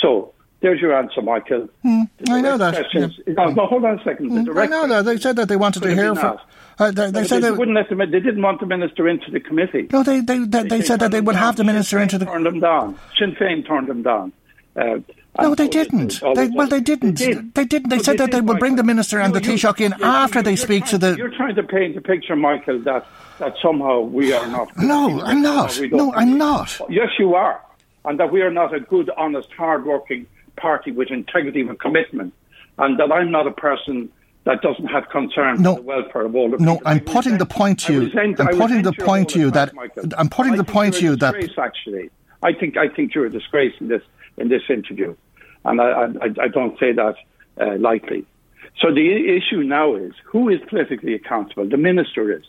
So 0.00 0.32
there's 0.60 0.80
your 0.80 0.96
answer, 0.96 1.20
Michael. 1.20 1.68
Mm, 1.84 2.08
I 2.30 2.40
know 2.40 2.56
that. 2.56 2.86
Yeah. 2.94 3.08
No, 3.26 3.50
no, 3.50 3.66
hold 3.66 3.84
on 3.84 4.00
a 4.00 4.04
second. 4.04 4.30
Mm, 4.30 4.58
I 4.58 4.66
know 4.66 4.88
that. 4.88 5.04
They 5.04 5.18
said 5.18 5.36
that 5.36 5.48
they 5.48 5.56
wanted 5.56 5.82
to 5.82 5.94
hear 5.94 6.14
from. 6.14 6.38
Uh, 6.78 6.90
they, 6.90 7.10
they 7.10 7.24
said 7.24 7.42
they, 7.42 7.50
they 7.50 7.56
wouldn't 7.56 7.76
let 7.76 7.90
them. 7.90 7.98
They 7.98 8.20
didn't 8.20 8.40
want 8.40 8.60
the 8.60 8.66
minister 8.66 9.06
into 9.06 9.30
the 9.30 9.40
committee. 9.40 9.88
No, 9.92 10.02
they 10.02 10.20
they, 10.20 10.38
they, 10.38 10.62
they 10.62 10.82
said 10.82 11.00
that 11.00 11.10
they 11.10 11.20
would 11.20 11.36
have 11.36 11.56
the 11.56 11.64
minister 11.64 11.98
into 11.98 12.16
the. 12.16 12.24
Turned 12.24 12.46
them 12.46 12.60
down. 12.60 12.98
Sinn 13.18 13.36
Féin 13.38 13.66
turned 13.66 13.88
them 13.88 14.02
down. 14.02 14.32
Uh, 14.74 14.98
no, 15.40 15.54
they 15.54 15.68
didn't. 15.68 16.20
They, 16.34 16.48
well, 16.48 16.68
they 16.68 16.80
didn't. 16.80 17.18
They, 17.18 17.34
did. 17.34 17.54
they 17.54 17.64
didn't. 17.64 17.88
They 17.88 17.98
said 17.98 18.18
that 18.18 18.30
they 18.30 18.40
would 18.40 18.58
bring 18.58 18.76
the 18.76 18.84
minister 18.84 19.18
and 19.18 19.34
the 19.34 19.40
Taoiseach 19.40 19.80
in 19.80 19.92
after 20.02 20.42
they 20.42 20.56
speak 20.56 20.86
to 20.86 20.98
the. 20.98 21.16
You're 21.16 21.34
trying 21.34 21.56
to 21.56 21.62
paint 21.62 21.96
a 21.96 22.00
picture, 22.00 22.36
Michael, 22.36 22.78
that 22.80 23.06
that 23.38 23.54
somehow 23.60 24.00
we 24.00 24.32
are 24.32 24.46
not. 24.46 24.76
No, 24.76 25.20
I'm 25.22 25.42
not. 25.42 25.78
No, 25.90 26.12
I'm 26.14 26.38
not. 26.38 26.80
Yes, 26.88 27.08
you 27.18 27.34
are, 27.34 27.60
and 28.04 28.18
that 28.20 28.30
we 28.30 28.42
are 28.42 28.50
not 28.50 28.72
a 28.72 28.80
good, 28.80 29.10
honest, 29.16 29.50
hard-working 29.52 30.26
party 30.56 30.92
with 30.92 31.10
integrity 31.10 31.60
and 31.62 31.78
commitment, 31.78 32.32
and 32.78 32.98
that 33.00 33.10
I'm 33.10 33.30
not 33.30 33.46
a 33.46 33.52
person 33.52 34.10
that 34.44 34.60
doesn't 34.60 34.86
have 34.86 35.08
concern 35.08 35.62
no, 35.62 35.76
for 35.76 35.80
the 35.80 35.86
welfare 35.86 36.22
of 36.26 36.36
all 36.36 36.50
the 36.50 36.58
No, 36.58 36.76
people. 36.76 36.88
I'm 36.88 37.00
putting 37.00 37.38
the 37.38 37.46
point 37.46 37.80
to 37.80 37.92
you. 37.92 38.00
Resent, 38.02 38.40
I'm 38.40 38.56
putting 38.58 38.82
the 38.82 38.92
point 38.92 39.30
to 39.30 39.38
you 39.38 39.50
that 39.50 39.74
Michael. 39.74 40.04
I'm 40.16 40.28
putting 40.28 40.52
I 40.52 40.56
the 40.58 40.64
point 40.64 40.94
to 40.94 41.02
you 41.02 41.16
that 41.16 41.34
actually, 41.58 42.10
I 42.42 42.52
think 42.52 42.76
I 42.76 42.88
think 42.88 43.14
you're 43.14 43.26
a 43.26 43.30
disgrace 43.30 43.74
in 43.80 43.88
this 43.88 44.02
in 44.36 44.48
this 44.48 44.62
interview, 44.68 45.16
and 45.64 45.80
I 45.80 45.84
I, 45.84 46.44
I 46.44 46.48
don't 46.48 46.78
say 46.78 46.92
that 46.92 47.14
uh, 47.60 47.76
lightly. 47.78 48.24
So 48.80 48.92
the 48.92 49.36
issue 49.36 49.62
now 49.62 49.94
is 49.94 50.12
who 50.24 50.48
is 50.48 50.60
politically 50.68 51.14
accountable. 51.14 51.68
The 51.68 51.76
minister 51.76 52.32
is. 52.36 52.44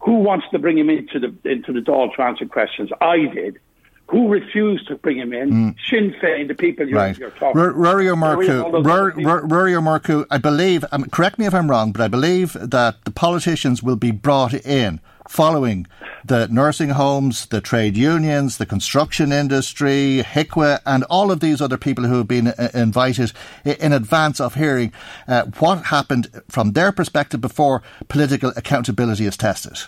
Who 0.00 0.14
wants 0.14 0.46
to 0.52 0.58
bring 0.58 0.78
him 0.78 0.88
into 0.88 1.18
the 1.20 1.34
into 1.48 1.72
the 1.72 1.80
Dáil 1.80 2.14
to 2.16 2.22
answer 2.22 2.46
questions? 2.46 2.90
I 3.00 3.26
did. 3.34 3.58
Who 4.06 4.28
refused 4.28 4.88
to 4.88 4.96
bring 4.96 5.18
him 5.18 5.32
in? 5.32 5.50
Mm. 5.50 5.76
Sinn 5.88 6.14
Féin, 6.20 6.48
the 6.48 6.54
people 6.54 6.88
you're, 6.88 6.98
right. 6.98 7.16
you're 7.16 7.30
talking 7.30 7.60
R- 7.60 7.70
Rory 7.70 8.06
Ó 8.06 8.16
Murchú, 8.16 9.48
Rory 9.48 10.26
I 10.30 10.38
believe, 10.38 10.84
um, 10.90 11.04
correct 11.10 11.38
me 11.38 11.46
if 11.46 11.54
I'm 11.54 11.70
wrong, 11.70 11.92
but 11.92 12.00
I 12.00 12.08
believe 12.08 12.54
that 12.54 13.04
the 13.04 13.12
politicians 13.12 13.84
will 13.84 13.94
be 13.94 14.10
brought 14.10 14.52
in 14.52 15.00
following 15.30 15.86
the 16.24 16.48
nursing 16.48 16.90
homes, 16.90 17.46
the 17.46 17.60
trade 17.60 17.96
unions, 17.96 18.58
the 18.58 18.66
construction 18.66 19.30
industry, 19.30 20.22
HIQA, 20.24 20.80
and 20.84 21.04
all 21.04 21.30
of 21.30 21.38
these 21.38 21.62
other 21.62 21.78
people 21.78 22.04
who 22.04 22.18
have 22.18 22.26
been 22.26 22.48
uh, 22.48 22.68
invited 22.74 23.32
in 23.64 23.92
advance 23.92 24.40
of 24.40 24.56
hearing 24.56 24.92
uh, 25.28 25.44
what 25.60 25.84
happened 25.86 26.42
from 26.48 26.72
their 26.72 26.90
perspective 26.90 27.40
before 27.40 27.80
political 28.08 28.52
accountability 28.56 29.24
is 29.24 29.36
tested. 29.36 29.78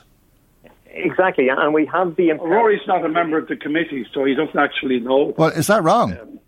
Exactly, 0.86 1.48
and 1.48 1.74
we 1.74 1.86
have 1.86 2.14
the. 2.14 2.32
Well, 2.34 2.46
Rory's 2.46 2.86
not 2.86 3.04
a 3.04 3.08
member 3.08 3.38
of 3.38 3.48
the 3.48 3.56
committee, 3.56 4.06
so 4.14 4.24
he 4.24 4.34
doesn't 4.34 4.56
actually 4.56 5.00
know. 5.00 5.34
Well, 5.36 5.48
is 5.48 5.66
that 5.66 5.82
wrong? 5.82 6.12
Um, 6.12 6.38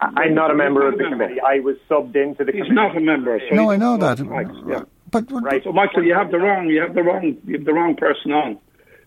I'm 0.00 0.34
not 0.34 0.50
a 0.50 0.54
member 0.54 0.86
of 0.86 0.98
the 0.98 1.04
committee. 1.04 1.40
I 1.40 1.60
was 1.60 1.76
subbed 1.88 2.14
into 2.16 2.44
the. 2.44 2.52
He's 2.52 2.64
committee. 2.64 2.74
not 2.74 2.96
a 2.96 3.00
member. 3.00 3.40
So 3.48 3.54
no, 3.54 3.70
I 3.70 3.76
know 3.76 3.96
that. 3.96 4.18
Right, 4.20 4.48
yeah. 4.66 4.82
But, 5.14 5.28
but 5.28 5.42
right. 5.44 5.62
So, 5.62 5.72
Michael, 5.72 6.02
you 6.04 6.14
have 6.14 6.30
the 6.30 6.38
wrong. 6.38 6.68
You 6.68 6.80
have 6.80 6.94
the 6.94 7.02
wrong. 7.02 7.36
You 7.46 7.56
have 7.56 7.64
the 7.64 7.72
wrong 7.72 7.94
person 7.96 8.32
on. 8.32 8.58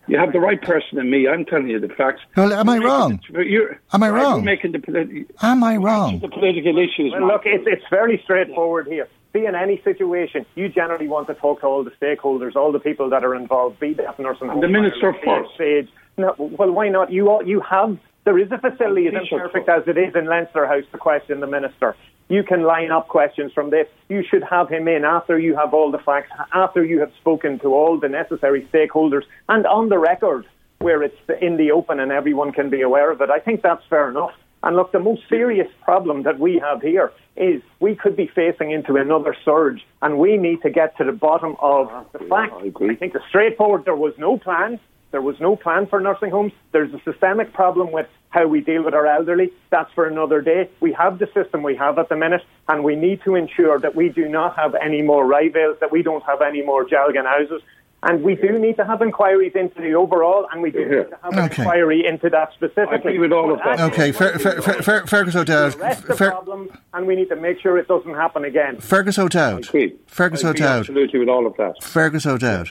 You 0.06 0.18
have 0.18 0.32
the 0.32 0.40
right 0.40 0.60
person 0.60 0.98
in 0.98 1.10
me. 1.10 1.28
I'm 1.28 1.44
telling 1.44 1.68
you 1.68 1.78
the 1.78 1.90
facts. 1.90 2.22
Well, 2.34 2.50
am 2.50 2.66
I 2.70 2.78
wrong? 2.78 3.20
You're, 3.28 3.78
am 3.92 4.02
I 4.02 4.08
wrong? 4.08 4.36
You're 4.36 4.44
making 4.44 4.72
the 4.72 4.78
politi- 4.78 5.26
Am 5.42 5.62
I 5.62 5.76
wrong? 5.76 6.20
The 6.20 6.28
political 6.28 6.78
issues. 6.78 7.12
Well, 7.12 7.26
look, 7.26 7.42
it's 7.44 7.64
it's 7.66 7.84
very 7.90 8.18
straightforward 8.24 8.86
here 8.86 9.06
be 9.32 9.46
in 9.46 9.54
any 9.54 9.80
situation, 9.82 10.46
you 10.54 10.68
generally 10.68 11.06
want 11.06 11.26
to 11.26 11.34
talk 11.34 11.60
to 11.60 11.66
all 11.66 11.84
the 11.84 11.90
stakeholders, 12.02 12.56
all 12.56 12.72
the 12.72 12.78
people 12.80 13.10
that 13.10 13.24
are 13.24 13.34
involved, 13.34 13.78
be 13.78 13.92
that 13.94 14.18
nursing 14.18 14.48
home. 14.48 14.60
The 14.60 14.68
minister 14.68 15.14
first. 15.24 15.54
Stage. 15.54 15.88
No, 16.16 16.34
well, 16.38 16.70
why 16.70 16.88
not? 16.88 17.12
You 17.12 17.28
all, 17.28 17.46
you 17.46 17.60
have 17.60 17.98
there 18.24 18.38
is 18.38 18.50
a 18.50 18.58
facility 18.58 19.06
as 19.06 19.14
imperfect 19.14 19.68
as 19.68 19.84
it 19.86 19.96
is 19.96 20.14
in 20.14 20.26
Leinster 20.26 20.66
House 20.66 20.84
to 20.92 20.98
question 20.98 21.40
the 21.40 21.46
minister. 21.46 21.96
You 22.28 22.42
can 22.42 22.62
line 22.62 22.90
up 22.90 23.08
questions 23.08 23.52
from 23.52 23.70
this. 23.70 23.86
You 24.08 24.22
should 24.22 24.44
have 24.44 24.68
him 24.68 24.86
in 24.86 25.04
after 25.04 25.38
you 25.38 25.56
have 25.56 25.72
all 25.72 25.90
the 25.90 25.98
facts, 25.98 26.30
after 26.52 26.84
you 26.84 27.00
have 27.00 27.12
spoken 27.20 27.58
to 27.60 27.74
all 27.74 27.98
the 27.98 28.08
necessary 28.08 28.68
stakeholders, 28.72 29.22
and 29.48 29.66
on 29.66 29.88
the 29.88 29.98
record 29.98 30.46
where 30.78 31.02
it's 31.02 31.16
in 31.40 31.56
the 31.56 31.72
open 31.72 32.00
and 32.00 32.12
everyone 32.12 32.52
can 32.52 32.70
be 32.70 32.82
aware 32.82 33.10
of 33.10 33.20
it. 33.20 33.30
I 33.30 33.40
think 33.40 33.62
that's 33.62 33.82
fair 33.90 34.08
enough. 34.08 34.32
And 34.62 34.76
look, 34.76 34.92
the 34.92 34.98
most 34.98 35.22
serious 35.28 35.68
problem 35.82 36.24
that 36.24 36.38
we 36.38 36.58
have 36.58 36.82
here 36.82 37.12
is 37.36 37.62
we 37.78 37.94
could 37.94 38.16
be 38.16 38.26
facing 38.26 38.72
into 38.72 38.96
another 38.96 39.36
surge, 39.44 39.86
and 40.02 40.18
we 40.18 40.36
need 40.36 40.62
to 40.62 40.70
get 40.70 40.96
to 40.98 41.04
the 41.04 41.12
bottom 41.12 41.56
of 41.60 41.88
the 42.12 42.18
fact. 42.18 42.54
I, 42.54 42.66
agree. 42.66 42.90
I 42.90 42.96
think 42.96 43.12
the 43.12 43.22
straightforward 43.28 43.84
there 43.84 43.94
was 43.94 44.14
no 44.18 44.36
plan. 44.36 44.80
There 45.10 45.22
was 45.22 45.40
no 45.40 45.56
plan 45.56 45.86
for 45.86 46.00
nursing 46.00 46.30
homes. 46.30 46.52
There's 46.72 46.92
a 46.92 47.00
systemic 47.02 47.52
problem 47.52 47.92
with 47.92 48.06
how 48.30 48.46
we 48.46 48.60
deal 48.60 48.82
with 48.82 48.92
our 48.92 49.06
elderly. 49.06 49.52
That's 49.70 49.90
for 49.94 50.06
another 50.06 50.42
day. 50.42 50.68
We 50.80 50.92
have 50.92 51.18
the 51.18 51.28
system 51.32 51.62
we 51.62 51.76
have 51.76 51.98
at 51.98 52.10
the 52.10 52.16
minute, 52.16 52.42
and 52.68 52.84
we 52.84 52.94
need 52.94 53.22
to 53.24 53.34
ensure 53.34 53.78
that 53.78 53.94
we 53.94 54.10
do 54.10 54.28
not 54.28 54.56
have 54.56 54.74
any 54.74 55.00
more 55.00 55.24
Ryevales, 55.24 55.80
that 55.80 55.90
we 55.90 56.02
don't 56.02 56.22
have 56.24 56.42
any 56.42 56.62
more 56.62 56.84
Dealgan 56.84 57.24
houses, 57.24 57.62
and 58.02 58.22
we 58.22 58.36
do 58.36 58.58
need 58.58 58.76
to 58.76 58.84
have 58.84 59.02
inquiries 59.02 59.52
into 59.54 59.80
the 59.80 59.94
overall, 59.94 60.46
and 60.52 60.62
we 60.62 60.70
do 60.70 60.80
yeah. 60.80 60.86
need 60.86 61.10
to 61.10 61.18
have 61.22 61.32
an 61.32 61.38
okay. 61.38 61.62
inquiry 61.62 62.06
into 62.06 62.28
that 62.30 62.52
specifically. 62.52 62.92
I 62.92 62.96
agree 62.96 63.18
with 63.18 63.32
all 63.32 63.52
of 63.52 63.60
that. 63.64 63.80
Okay, 63.80 64.12
Fer- 64.12 64.38
Fer- 64.38 64.60
Fer- 64.60 65.06
Fergus 65.06 65.34
O'Dowd. 65.34 65.72
The 65.72 66.14
problem, 66.14 66.70
and 66.92 67.06
we 67.06 67.16
need 67.16 67.30
to 67.30 67.36
make 67.36 67.60
sure 67.60 67.78
it 67.78 67.88
doesn't 67.88 68.14
happen 68.14 68.44
again. 68.44 68.78
Fergus 68.78 69.18
O'Dowd. 69.18 69.66
Fergus 70.06 70.44
O'Dowd. 70.44 70.80
Absolutely 70.80 71.18
with 71.18 71.28
all 71.28 71.46
of 71.46 71.56
that. 71.56 71.82
Fergus 71.82 72.26
O'Dowd. 72.26 72.70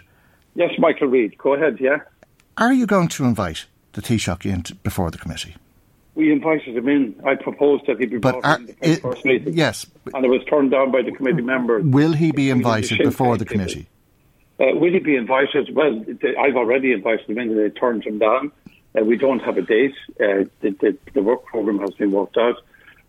Yes, 0.56 0.72
Michael 0.80 1.08
Reade. 1.08 1.38
Go 1.38 1.56
ahead, 1.56 1.78
yeah. 1.80 1.98
Are 2.58 2.74
you 2.74 2.88
going 2.88 3.08
to 3.10 3.24
invite 3.24 3.68
the 3.94 4.02
Taoiseach 4.02 4.46
in 4.46 4.64
before 4.82 5.12
the 5.12 5.20
committee? 5.20 5.56
We 6.16 6.32
invited 6.32 6.76
him 6.76 6.90
in. 6.90 7.22
I 7.24 7.36
proposed 7.36 7.86
that 7.86 8.00
he 8.00 8.08
be 8.08 8.18
brought 8.18 8.44
are, 8.44 8.58
in 8.58 8.66
the 8.82 8.96
first 8.96 9.24
meeting. 9.24 9.54
Yes. 9.54 9.86
And 10.16 10.26
it 10.26 10.30
was 10.30 10.44
turned 10.50 10.72
down 10.72 10.92
by 10.92 11.04
the 11.04 11.12
committee 11.12 11.44
members. 11.44 11.86
Will 11.86 12.14
he 12.14 12.32
be 12.32 12.50
invited 12.50 12.98
before 12.98 13.38
the 13.38 13.46
committee? 13.46 13.88
Uh, 14.60 14.74
will 14.74 14.92
he 14.92 14.98
be 14.98 15.16
invited? 15.16 15.76
Well, 15.76 16.04
I've 16.40 16.56
already 16.56 16.94
invited 16.94 17.30
him 17.30 17.38
in 17.38 17.50
and 17.52 17.60
they 17.60 17.70
turned 17.70 18.04
him 18.04 18.18
down. 18.18 18.52
Uh, 18.98 19.04
we 19.04 19.18
don't 19.18 19.40
have 19.40 19.58
a 19.58 19.62
date. 19.62 19.94
Uh, 20.20 20.50
the, 20.62 20.72
the, 20.82 20.98
the, 21.14 21.22
work 21.22 21.46
programme 21.46 21.78
has 21.78 21.92
been 21.92 22.10
worked 22.10 22.38
out. 22.38 22.56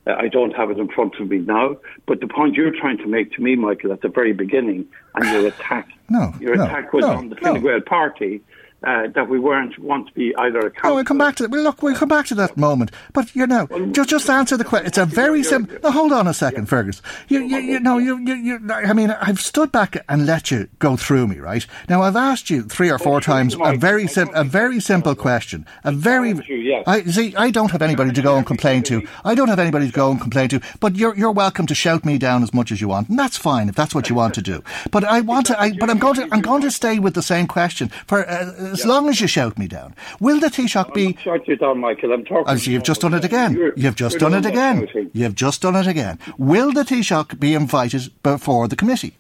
Uh, 0.07 0.13
I 0.13 0.29
don't 0.29 0.55
have 0.55 0.71
it 0.71 0.77
in 0.77 0.89
front 0.89 1.15
of 1.19 1.31
me 1.31 1.39
now. 1.39 1.79
But 2.05 2.21
the 2.21 2.27
point 2.27 2.55
you're 2.55 2.79
trying 2.79 2.99
to 2.99 3.07
make 3.07 3.33
to 3.33 3.43
me, 3.43 3.57
Michael, 3.57 3.93
at 3.93 4.03
the 4.03 4.09
very 4.09 4.35
beginning, 4.35 4.87
and 5.15 5.25
your 5.25 5.47
attack, 5.55 5.89
no, 6.11 6.35
your 6.39 6.57
no, 6.57 6.65
attack 6.65 6.93
was 6.93 7.07
no, 7.07 7.13
on 7.13 7.31
the 7.31 7.37
Fine 7.37 7.55
no. 7.55 7.61
Gael 7.61 7.81
party, 7.81 8.43
uh, 8.85 9.09
that 9.09 9.29
we 9.29 9.41
weren't 9.41 9.77
want 9.79 10.07
to 10.07 10.15
be 10.15 10.35
either 10.37 10.61
a 10.61 10.73
No, 10.85 10.95
we'll 10.95 11.05
come 11.05 11.19
back 11.19 11.35
to 11.37 11.43
that. 11.43 11.51
Well, 11.51 11.63
look, 11.63 11.83
we'll 11.83 11.97
come 11.97 12.09
back 12.09 12.27
to 12.27 12.35
that 12.37 12.57
moment. 12.57 12.93
But 13.13 13.35
you 13.35 13.47
know, 13.47 13.67
well, 13.71 13.87
just 13.87 14.09
just 14.11 14.31
answer 14.31 14.57
the 14.57 14.65
question. 14.65 14.87
It's 14.87 14.99
a 14.99 15.05
very 15.05 15.43
simple. 15.43 15.79
No, 15.83 15.91
hold 15.91 16.13
on 16.13 16.29
a 16.29 16.35
second, 16.35 16.65
yeah. 16.65 16.69
Fergus. 16.69 17.03
You, 17.29 17.41
you, 17.41 17.59
you 17.59 17.81
know, 17.81 17.99
you, 17.99 18.19
you, 18.19 18.35
you. 18.35 18.73
I 18.73 18.93
mean, 18.93 19.11
I've 19.11 19.41
stood 19.41 19.73
back 19.73 20.05
and 20.09 20.27
let 20.27 20.53
you 20.53 20.69
go 20.79 20.97
through 20.97 21.27
me, 21.27 21.41
right? 21.41 21.67
Now, 21.89 22.03
I've 22.03 22.17
asked 22.17 22.51
you 22.51 22.63
three 22.63 22.91
or 22.91 22.99
four 22.99 23.17
oh, 23.17 23.21
times 23.21 23.57
a 23.61 23.77
very 23.77 24.07
sim- 24.07 24.31
a 24.33 24.45
very 24.45 24.79
simple 24.79 25.17
question. 25.17 25.67
A 25.83 25.91
very. 25.91 26.35
Yes. 26.49 26.85
I 26.87 27.03
see. 27.03 27.35
I 27.35 27.51
don't 27.51 27.73
have 27.73 27.83
anybody 27.83 28.13
to 28.13 28.23
go 28.23 28.37
and 28.37 28.47
complain 28.47 28.85
to. 28.85 29.07
I 29.25 29.35
don't 29.35 29.49
have 29.49 29.59
anybody 29.59 29.87
to 29.87 29.93
go 29.93 30.11
and 30.11 30.21
complain 30.21 30.49
to. 30.51 30.61
But 30.79 30.95
you're 30.95 31.17
you're 31.17 31.33
welcome 31.33 31.67
to 31.67 31.75
shout 31.75 32.05
me 32.05 32.17
down 32.17 32.45
as 32.45 32.55
much 32.55 32.71
as 32.71 32.81
you 32.81 32.87
want, 32.89 33.09
and 33.09 33.19
that's 33.19 33.37
fine 33.37 33.69
if 33.69 33.75
that's 33.75 33.95
what 33.95 34.09
you 34.09 34.15
want 34.15 34.35
to 34.35 34.43
do. 34.43 34.63
But 34.93 35.03
I 35.03 35.21
want 35.21 35.47
to. 35.47 35.61
I, 35.61 35.73
but 35.73 35.91
I'm 35.91 35.99
going 35.99 36.15
to. 36.15 36.29
I'm 36.31 36.43
going 36.43 36.63
to 36.63 36.71
stay 36.71 37.01
with 37.01 37.15
the 37.15 37.23
same 37.23 37.49
question 37.49 37.89
for 38.07 38.29
uh, 38.29 38.68
as 38.73 38.81
yeah. 38.81 38.91
long 38.91 39.09
as 39.09 39.21
you 39.21 39.27
shout 39.27 39.59
me 39.59 39.67
down. 39.67 39.95
Will 40.21 40.41
the 40.41 40.49
Taoiseach 40.49 40.95
be? 40.95 41.17
Shout 41.23 41.47
you 41.49 41.57
down, 41.57 41.79
Michael. 41.79 42.13
I'm 42.13 42.25
talking. 42.25 42.53
As 42.53 42.67
you've 42.67 42.83
just 42.83 43.01
done 43.01 43.15
it 43.15 43.25
again. 43.25 43.55
You're, 43.55 43.73
you've 43.77 43.97
just 43.97 44.19
done 44.19 44.35
it 44.35 44.47
again. 44.47 44.87
Shouting. 44.87 45.11
You've 45.13 45.35
just 45.35 45.63
done 45.63 45.77
it 45.77 45.87
again. 45.87 46.19
Will 46.39 46.73
the 46.73 46.83
Taoiseach 46.83 47.39
be 47.39 47.55
invited 47.55 48.11
before 48.23 48.69
the 48.69 48.77
committee? 48.77 49.17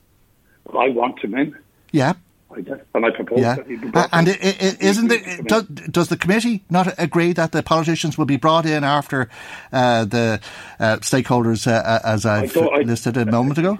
Well, 0.64 0.82
I 0.82 0.88
want 0.88 1.22
him 1.22 1.34
in. 1.34 1.56
Yeah. 1.92 2.14
I 2.50 2.64
and 2.94 3.04
I 3.04 3.10
propose 3.10 3.40
yeah. 3.40 3.56
that 3.56 3.66
he 3.66 3.76
be 3.76 3.90
uh, 3.92 4.08
and 4.10 4.26
it, 4.28 4.38
it, 4.42 4.80
isn't 4.80 5.12
it, 5.12 5.46
does, 5.46 5.64
does, 5.64 6.08
the 6.08 6.16
committee 6.16 6.64
not 6.70 6.94
agree 6.98 7.34
that 7.34 7.52
the 7.52 7.62
politicians 7.62 8.16
will 8.16 8.24
be 8.24 8.38
brought 8.38 8.64
in 8.64 8.84
after 8.84 9.28
uh, 9.70 10.06
the 10.06 10.40
uh, 10.80 10.96
stakeholders, 10.96 11.66
uh, 11.70 12.00
as 12.02 12.24
I've 12.24 12.56
I 12.56 12.80
listed 12.80 13.18
a 13.18 13.26
moment 13.26 13.58
ago? 13.58 13.78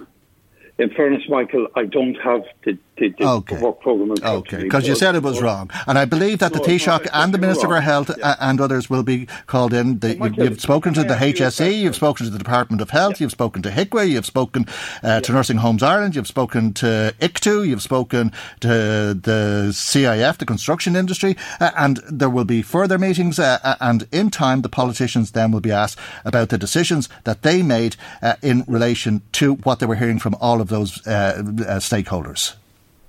In 0.77 0.89
fairness, 0.91 1.23
Michael, 1.27 1.67
I 1.75 1.85
don't 1.85 2.15
have 2.23 2.43
the, 2.63 2.77
the, 2.99 3.09
the 3.17 3.25
Okay. 3.27 3.57
work 3.61 3.79
programme. 3.81 4.11
Okay, 4.23 4.63
because 4.63 4.87
you 4.87 4.95
said 4.95 5.15
it 5.15 5.23
was 5.23 5.41
wrong, 5.41 5.69
and 5.87 5.97
I 5.97 6.05
believe 6.05 6.39
that 6.39 6.53
the 6.53 6.59
No, 6.59 6.65
Taoiseach 6.65 7.05
no, 7.05 7.11
and 7.13 7.33
the 7.33 7.37
Minister 7.37 7.67
for. 7.67 7.79
Health 7.81 8.11
Yeah. 8.17 8.29
uh, 8.31 8.35
and 8.47 8.59
others 8.61 8.89
will 8.89 9.03
be 9.03 9.27
called 9.47 9.73
in. 9.73 9.99
The, 9.99 10.15
you, 10.17 10.33
you've 10.37 10.61
spoken 10.61 10.93
to 10.93 11.03
the 11.03 11.13
I 11.15 11.27
ask 11.29 11.39
you 11.39 11.45
a 11.45 11.49
HSE, 11.49 11.79
you've 11.79 11.95
spoken 11.95 12.25
to 12.25 12.31
the 12.31 12.37
Department 12.37 12.81
of 12.81 12.89
Health, 12.89 13.21
you've 13.21 13.31
spoken 13.31 13.61
to 13.63 13.69
HIQA, 13.69 14.09
you've 14.09 14.25
spoken 14.25 14.65
uh, 15.03 15.21
to 15.21 15.31
Nursing 15.31 15.57
Homes 15.57 15.81
Ireland, 15.83 16.15
you've 16.15 16.27
spoken 16.27 16.73
to 16.75 17.13
ICTU, 17.19 17.67
you've 17.67 17.81
spoken 17.81 18.31
to 18.59 18.67
the 19.13 19.69
CIF, 19.71 20.37
the 20.37 20.45
construction 20.45 20.95
industry, 20.95 21.35
uh, 21.59 21.71
and 21.77 22.01
there 22.09 22.29
will 22.29 22.45
be 22.45 22.61
further 22.61 22.97
meetings. 22.97 23.39
Uh, 23.39 23.59
uh, 23.63 23.75
and 23.79 24.07
in 24.11 24.29
time, 24.29 24.61
the 24.61 24.69
politicians 24.69 25.31
then 25.31 25.51
will 25.51 25.61
be 25.61 25.71
asked 25.71 25.97
about 26.25 26.49
the 26.49 26.57
decisions 26.57 27.07
that 27.23 27.41
they 27.43 27.61
made 27.61 27.95
uh, 28.21 28.35
in 28.41 28.63
relation 28.67 29.21
to 29.33 29.55
what 29.55 29.79
they 29.79 29.85
were 29.85 29.95
hearing 29.95 30.19
from 30.19 30.35
all 30.41 30.59
of 30.61 30.67
those 30.69 31.05
uh, 31.07 31.11
uh, 31.11 31.79
stakeholders. 31.79 32.55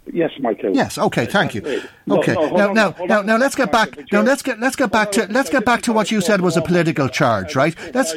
Yes, 0.06 0.30
Michael. 0.40 0.74
Yes. 0.74 0.98
Okay. 0.98 1.26
Thank 1.26 1.54
you. 1.54 1.82
Okay. 2.10 2.34
now, 2.34 2.72
now, 2.72 2.94
now, 3.06 3.22
now, 3.22 3.36
let's 3.36 3.54
get 3.54 3.70
back. 3.70 3.96
Now, 4.12 4.22
let's 4.22 4.42
get 4.42 4.58
let's 4.58 4.76
get 4.76 4.90
back 4.90 5.12
to 5.12 5.26
let's 5.30 5.50
get 5.50 5.64
back 5.64 5.82
to 5.82 5.92
what 5.92 6.10
you 6.10 6.20
said 6.20 6.40
was 6.40 6.56
a 6.56 6.62
political 6.62 7.08
charge, 7.08 7.54
right? 7.54 7.74
Let's. 7.94 8.14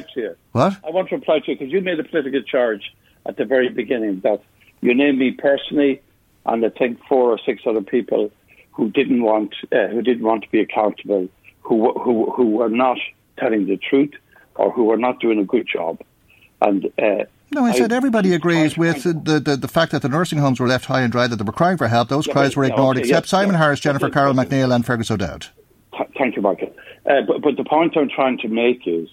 What? 0.51 0.77
I 0.85 0.89
want 0.89 1.09
to 1.09 1.15
reply 1.15 1.39
to 1.39 1.51
you 1.51 1.57
because 1.57 1.71
you 1.71 1.81
made 1.81 1.99
a 1.99 2.03
political 2.03 2.41
charge 2.43 2.93
at 3.25 3.37
the 3.37 3.45
very 3.45 3.69
beginning 3.69 4.21
that 4.21 4.41
you 4.81 4.93
named 4.93 5.19
me 5.19 5.31
personally, 5.31 6.01
and 6.45 6.65
I 6.65 6.69
think 6.69 6.99
four 7.07 7.31
or 7.31 7.39
six 7.45 7.63
other 7.65 7.81
people 7.81 8.31
who 8.71 8.89
didn't 8.89 9.21
want 9.21 9.53
uh, 9.71 9.87
who 9.87 10.01
didn't 10.01 10.23
want 10.23 10.43
to 10.43 10.49
be 10.49 10.61
accountable, 10.61 11.29
who 11.61 11.93
who 11.99 12.31
who 12.31 12.51
were 12.51 12.69
not 12.69 12.97
telling 13.37 13.67
the 13.67 13.77
truth, 13.77 14.13
or 14.55 14.71
who 14.71 14.85
were 14.85 14.97
not 14.97 15.19
doing 15.19 15.39
a 15.39 15.45
good 15.45 15.67
job, 15.71 15.99
and. 16.61 16.91
Uh, 16.97 17.25
No, 17.53 17.65
I 17.65 17.71
said 17.73 17.91
everybody 17.91 18.33
agrees 18.33 18.77
with 18.77 19.03
the, 19.03 19.39
the, 19.39 19.55
the 19.57 19.67
fact 19.67 19.91
that 19.91 20.01
the 20.01 20.09
nursing 20.09 20.39
homes 20.39 20.59
were 20.59 20.67
left 20.67 20.85
high 20.85 21.01
and 21.01 21.11
dry, 21.11 21.27
that 21.27 21.35
they 21.35 21.43
were 21.43 21.51
crying 21.51 21.77
for 21.77 21.87
help. 21.87 22.09
Those 22.09 22.25
Yeah, 22.27 22.33
cries 22.33 22.55
were 22.55 22.63
ignored, 22.63 22.97
okay, 22.97 23.07
except 23.07 23.25
yes, 23.25 23.29
Simon 23.29 23.53
yeah. 23.53 23.59
Harris, 23.59 23.79
Jennifer 23.79 24.07
Okay, 24.07 24.13
Carroll. 24.13 24.33
MacNeill, 24.33 24.73
and 24.73 24.85
Fergus 24.85 25.11
O'Dowd. 25.11 25.47
Th- 25.95 26.09
Thank 26.17 26.35
you, 26.35 26.41
Michael. 26.41 26.73
Uh, 27.05 27.21
but, 27.27 27.41
but 27.41 27.57
the 27.57 27.63
point 27.63 27.95
I'm 27.97 28.09
trying 28.09 28.37
to 28.39 28.47
make 28.47 28.87
is 28.87 29.09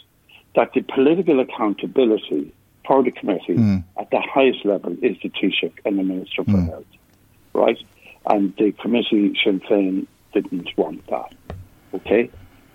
that 0.55 0.73
the 0.75 0.83
political 0.83 1.41
accountability 1.41 2.53
for 2.87 3.03
the 3.03 3.11
committee 3.11 3.55
Hmm. 3.55 3.77
at 3.99 4.11
the 4.11 4.21
highest 4.21 4.65
level 4.65 4.93
is 5.03 5.17
the 5.23 5.29
Taoiseach 5.31 5.75
and 5.85 5.99
the 5.99 6.03
Minister 6.03 6.45
for 6.45 6.61
Health, 6.63 6.85
right? 7.53 7.79
And 8.27 8.55
the 8.57 8.73
committee, 8.73 9.37
Sinn 9.45 9.61
Féin, 9.61 10.07
didn't 10.33 10.69
want 10.77 11.07
that, 11.09 11.33
okay? 11.95 12.31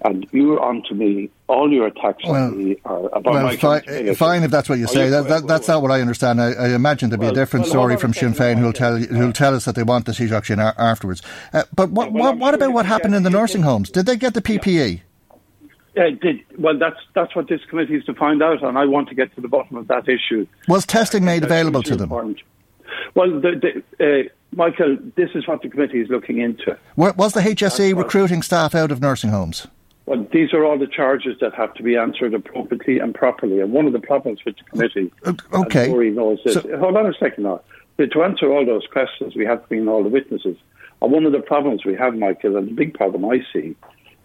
And 0.05 0.27
you're 0.31 0.59
on 0.61 0.83
to 0.87 0.93
me, 0.93 1.31
all 1.47 1.71
your 1.71 1.87
attacks 1.87 2.23
Well- 2.25 2.35
on 2.35 2.57
me 2.63 2.77
are 2.85 3.07
about 3.07 3.25
Well, 3.33 3.43
my 3.43 3.55
fi- 3.55 4.13
fine 4.13 4.43
if 4.43 4.51
that's 4.51 4.69
what 4.69 4.77
you 4.77 4.85
Oh, 4.87 4.93
say. 4.93 5.05
yeah, 5.05 5.21
That, 5.21 5.29
well, 5.29 5.41
that's 5.41 5.67
well, 5.67 5.77
not 5.77 5.81
what 5.81 5.91
I 5.91 6.01
understand. 6.01 6.39
I, 6.39 6.51
I 6.53 6.67
imagine 6.75 7.09
there'll 7.09 7.21
be 7.21 7.27
a 7.27 7.33
different 7.33 7.65
story 7.65 7.97
from 7.97 8.13
Sinn 8.13 8.33
Féin 8.33 8.57
who'll 8.59 8.71
tell 8.71 8.97
who'll 8.97 9.31
tell 9.33 9.55
us 9.55 9.65
that 9.65 9.73
they 9.73 9.81
want 9.81 10.05
the 10.05 10.11
Taoiseach 10.11 10.51
in 10.51 10.59
afterwards. 10.59 11.23
Uh, 11.53 11.63
but 11.75 11.89
what, 11.89 12.11
what, 12.11 12.37
what 12.37 12.51
sure 12.51 12.55
about 12.55 12.73
what 12.73 12.85
happened 12.85 13.15
in 13.15 13.23
the 13.23 13.31
nursing 13.31 13.63
homes? 13.63 13.89
Did 13.89 14.05
they 14.05 14.15
get 14.15 14.35
the 14.35 14.41
PPE? 14.43 15.01
Uh, 15.97 16.09
did, 16.21 16.41
well, 16.59 16.77
that's 16.77 16.99
that's 17.15 17.35
what 17.35 17.47
this 17.47 17.61
committee 17.69 17.95
is 17.95 18.03
to 18.03 18.13
find 18.13 18.43
out, 18.43 18.61
and 18.63 18.77
I 18.77 18.85
want 18.85 19.09
to 19.09 19.15
get 19.15 19.33
to 19.35 19.41
the 19.41 19.47
bottom 19.47 19.77
of 19.77 19.87
that 19.87 20.07
issue. 20.07 20.45
Was 20.67 20.85
testing 20.85 21.25
made 21.25 21.43
available 21.43 21.81
to 21.83 21.95
them? 21.95 22.03
important. 22.11 22.41
Well, 23.15 23.39
the, 23.39 23.81
the, 23.97 24.05
uh, 24.05 24.29
Michael, 24.55 24.97
this 25.15 25.29
is 25.35 25.47
what 25.47 25.61
the 25.61 25.69
committee 25.69 25.99
is 26.01 26.09
looking 26.09 26.39
into. 26.39 26.77
Was 26.95 27.33
the 27.33 27.41
HSE 27.41 27.95
recruiting 27.95 28.41
staff 28.41 28.75
out 28.75 28.91
of 28.91 29.01
nursing 29.01 29.29
homes? 29.31 29.67
Well, 30.05 30.25
these 30.31 30.53
are 30.53 30.63
all 30.63 30.77
the 30.77 30.87
charges 30.87 31.37
that 31.41 31.53
have 31.55 31.73
to 31.75 31.83
be 31.83 31.95
answered 31.97 32.33
appropriately 32.35 32.99
and 32.99 33.13
properly. 33.13 33.59
And 33.59 33.71
one 33.73 33.87
of 33.87 33.93
the 33.93 33.99
problems 33.99 34.39
with 34.45 34.55
the 34.57 34.63
committee, 34.65 35.11
okay. 35.53 35.89
Rory 35.89 36.11
knows 36.11 36.39
this. 36.45 36.53
So- 36.55 36.77
Hold 36.77 36.95
on 36.97 37.07
a 37.07 37.13
second 37.13 37.43
now. 37.43 37.61
To 37.97 38.23
answer 38.23 38.51
all 38.51 38.65
those 38.65 38.85
questions, 38.91 39.35
we 39.35 39.45
have 39.45 39.61
to 39.63 39.67
bring 39.69 39.81
in 39.81 39.87
all 39.87 40.03
the 40.03 40.09
witnesses. 40.09 40.57
And 41.01 41.11
one 41.11 41.25
of 41.25 41.31
the 41.31 41.39
problems 41.39 41.85
we 41.85 41.95
have, 41.95 42.13
Michael, 42.15 42.57
and 42.57 42.67
the 42.67 42.73
big 42.73 42.93
problem 42.93 43.25
I 43.25 43.39
see, 43.53 43.75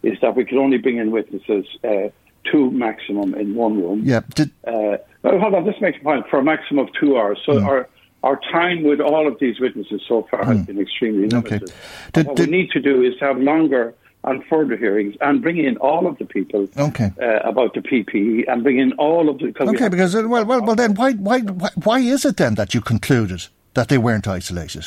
is 0.03 0.19
that 0.21 0.35
we 0.35 0.45
can 0.45 0.57
only 0.57 0.77
bring 0.77 0.97
in 0.97 1.09
witnesses 1.11 1.65
uh, 1.83 2.09
two 2.43 2.69
maximum 2.71 3.33
in 3.33 3.55
one 3.55 3.81
room. 3.81 4.01
Yeah. 4.03 4.21
Did, 4.35 4.51
Uh, 4.67 4.97
well, 5.23 5.39
hold 5.39 5.55
on, 5.55 5.65
this 5.65 5.79
makes 5.81 5.97
a 5.99 6.03
point 6.03 6.27
for 6.29 6.39
a 6.39 6.43
maximum 6.43 6.85
of 6.87 6.93
two 6.99 7.17
hours. 7.17 7.39
So 7.45 7.59
our 7.61 7.87
our 8.23 8.39
time 8.51 8.83
with 8.83 8.99
all 9.01 9.25
of 9.27 9.39
these 9.39 9.59
witnesses 9.59 9.99
so 10.07 10.27
far 10.29 10.43
has 10.45 10.63
been 10.67 10.79
extremely 10.79 11.25
Okay. 11.25 11.33
limited. 11.57 11.61
Did- 11.61 11.73
And 12.13 12.27
what 12.27 12.37
did- 12.37 12.49
we 12.51 12.57
need 12.57 12.69
to 12.71 12.79
do 12.79 13.01
is 13.01 13.15
have 13.19 13.39
longer 13.39 13.95
and 14.23 14.43
further 14.45 14.77
hearings 14.77 15.15
and 15.21 15.41
bring 15.41 15.57
in 15.57 15.77
all 15.77 16.05
of 16.07 16.17
the 16.19 16.25
people 16.25 16.67
Okay. 16.77 17.11
uh, 17.21 17.39
about 17.39 17.73
the 17.73 17.81
PPE 17.81 18.43
and 18.47 18.61
bring 18.63 18.77
in 18.77 18.93
all 18.93 19.29
of 19.29 19.39
the. 19.39 19.47
Because 19.47 19.67
we 19.69 19.75
Okay, 19.75 19.83
have- 19.85 19.91
because 19.91 20.15
uh, 20.15 20.27
well, 20.27 20.45
well, 20.45 20.61
well, 20.61 20.75
then 20.75 20.93
why, 20.93 21.13
why, 21.13 21.39
why, 21.39 21.99
is 21.99 22.23
it 22.25 22.37
then 22.37 22.55
that 22.55 22.73
you 22.73 22.81
concluded 22.81 23.47
that 23.73 23.87
they 23.89 23.97
weren't 23.97 24.27
isolated? 24.27 24.85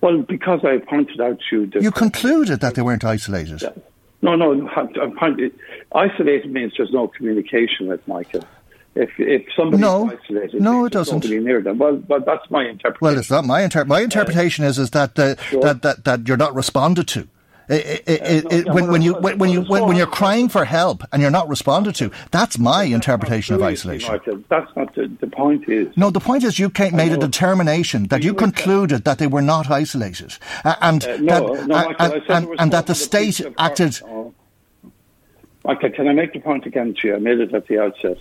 well, 0.00 0.22
because 0.22 0.60
I 0.64 0.78
pointed 0.78 1.20
out 1.20 1.38
to 1.50 1.56
you 1.60 1.66
that 1.68 1.82
You 1.82 1.90
concluded 1.92 2.60
that 2.60 2.74
they 2.74 2.82
weren't 2.82 3.04
isolated. 3.04 3.62
No, 4.22 4.34
no, 4.34 4.52
I'm 4.76 5.16
pointing, 5.16 5.50
isolated 5.94 6.50
means 6.52 6.72
there's 6.76 6.92
no 6.92 7.06
communication 7.08 7.86
with 7.88 8.06
Michael. 8.08 8.44
If 8.96 9.10
if 9.18 9.46
somebody's 9.56 9.80
No. 9.80 10.10
isolated, 10.10 10.60
No, 10.60 10.84
it 10.86 10.92
doesn't. 10.92 11.14
Nobody 11.22 11.38
near 11.38 11.60
them. 11.62 11.78
Well, 11.78 12.02
well, 12.08 12.20
that's 12.20 12.50
my 12.50 12.64
interpretation. 12.64 12.98
Well, 13.00 13.16
it's 13.18 13.30
not 13.30 13.44
my 13.44 13.62
inter- 13.62 13.84
my 13.84 14.00
interpretation 14.00 14.64
is 14.64 14.78
is 14.78 14.90
that 14.90 15.16
uh, 15.18 15.36
Sure. 15.42 15.60
that, 15.62 15.82
that 15.82 16.04
that 16.04 16.26
you're 16.28 16.36
not 16.36 16.54
responded 16.54 17.06
to. 17.08 17.28
It- 17.70 18.66
when, 18.74 18.90
when 18.90 19.02
you 19.02 19.14
when, 19.14 19.38
when 19.38 19.50
you 19.50 19.62
when, 19.62 19.86
when, 19.86 19.96
you're 19.96 20.06
crying 20.06 20.48
for 20.48 20.64
help 20.64 21.04
and 21.12 21.22
you're 21.22 21.30
not 21.30 21.48
responded 21.48 21.94
to, 21.96 22.10
that's 22.30 22.58
my 22.58 22.84
interpretation 22.84 23.54
of 23.54 23.62
isolation. 23.62 24.10
Michael, 24.10 24.42
that's 24.48 24.74
not 24.76 24.94
the, 24.94 25.06
the 25.20 25.28
point. 25.28 25.68
Is 25.68 25.96
No, 25.96 26.10
the 26.10 26.20
point 26.20 26.42
is 26.44 26.58
you 26.58 26.68
came, 26.70 26.96
made 26.96 27.12
a 27.12 27.16
determination 27.16 28.08
that 28.08 28.22
you 28.22 28.34
concluded 28.34 29.04
that 29.04 29.18
they 29.18 29.26
were 29.26 29.42
not 29.42 29.70
isolated, 29.70 30.36
uh, 30.64 30.74
and 30.80 31.04
Uh, 31.04 31.06
that 31.06 31.20
no, 31.20 31.54
no, 31.54 31.66
Michael, 31.66 31.94
and, 31.98 32.22
and, 32.28 32.60
and 32.60 32.72
that 32.72 32.86
the 32.86 32.94
state 32.94 33.40
acted. 33.58 34.00
cor- 34.00 34.10
oh. 34.10 34.34
Michael, 35.64 35.90
can 35.90 36.08
I 36.08 36.12
make 36.12 36.32
the 36.32 36.40
point 36.40 36.66
again 36.66 36.94
to 37.00 37.08
you? 37.08 37.14
I 37.14 37.18
made 37.18 37.38
it 37.38 37.54
at 37.54 37.66
the 37.68 37.78
outset 37.80 38.18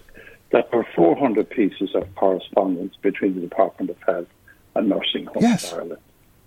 that 0.51 0.69
there 0.71 0.79
are 0.81 0.87
400 0.95 1.49
pieces 1.49 1.95
of 1.95 2.03
correspondence 2.15 2.95
between 3.01 3.35
the 3.35 3.41
Department 3.41 3.89
of 3.91 3.97
Health 4.05 4.27
and 4.75 4.89
Nursing 4.89 5.25
Homes 5.25 5.41
Yes. 5.43 5.73
Ireland. 5.73 5.97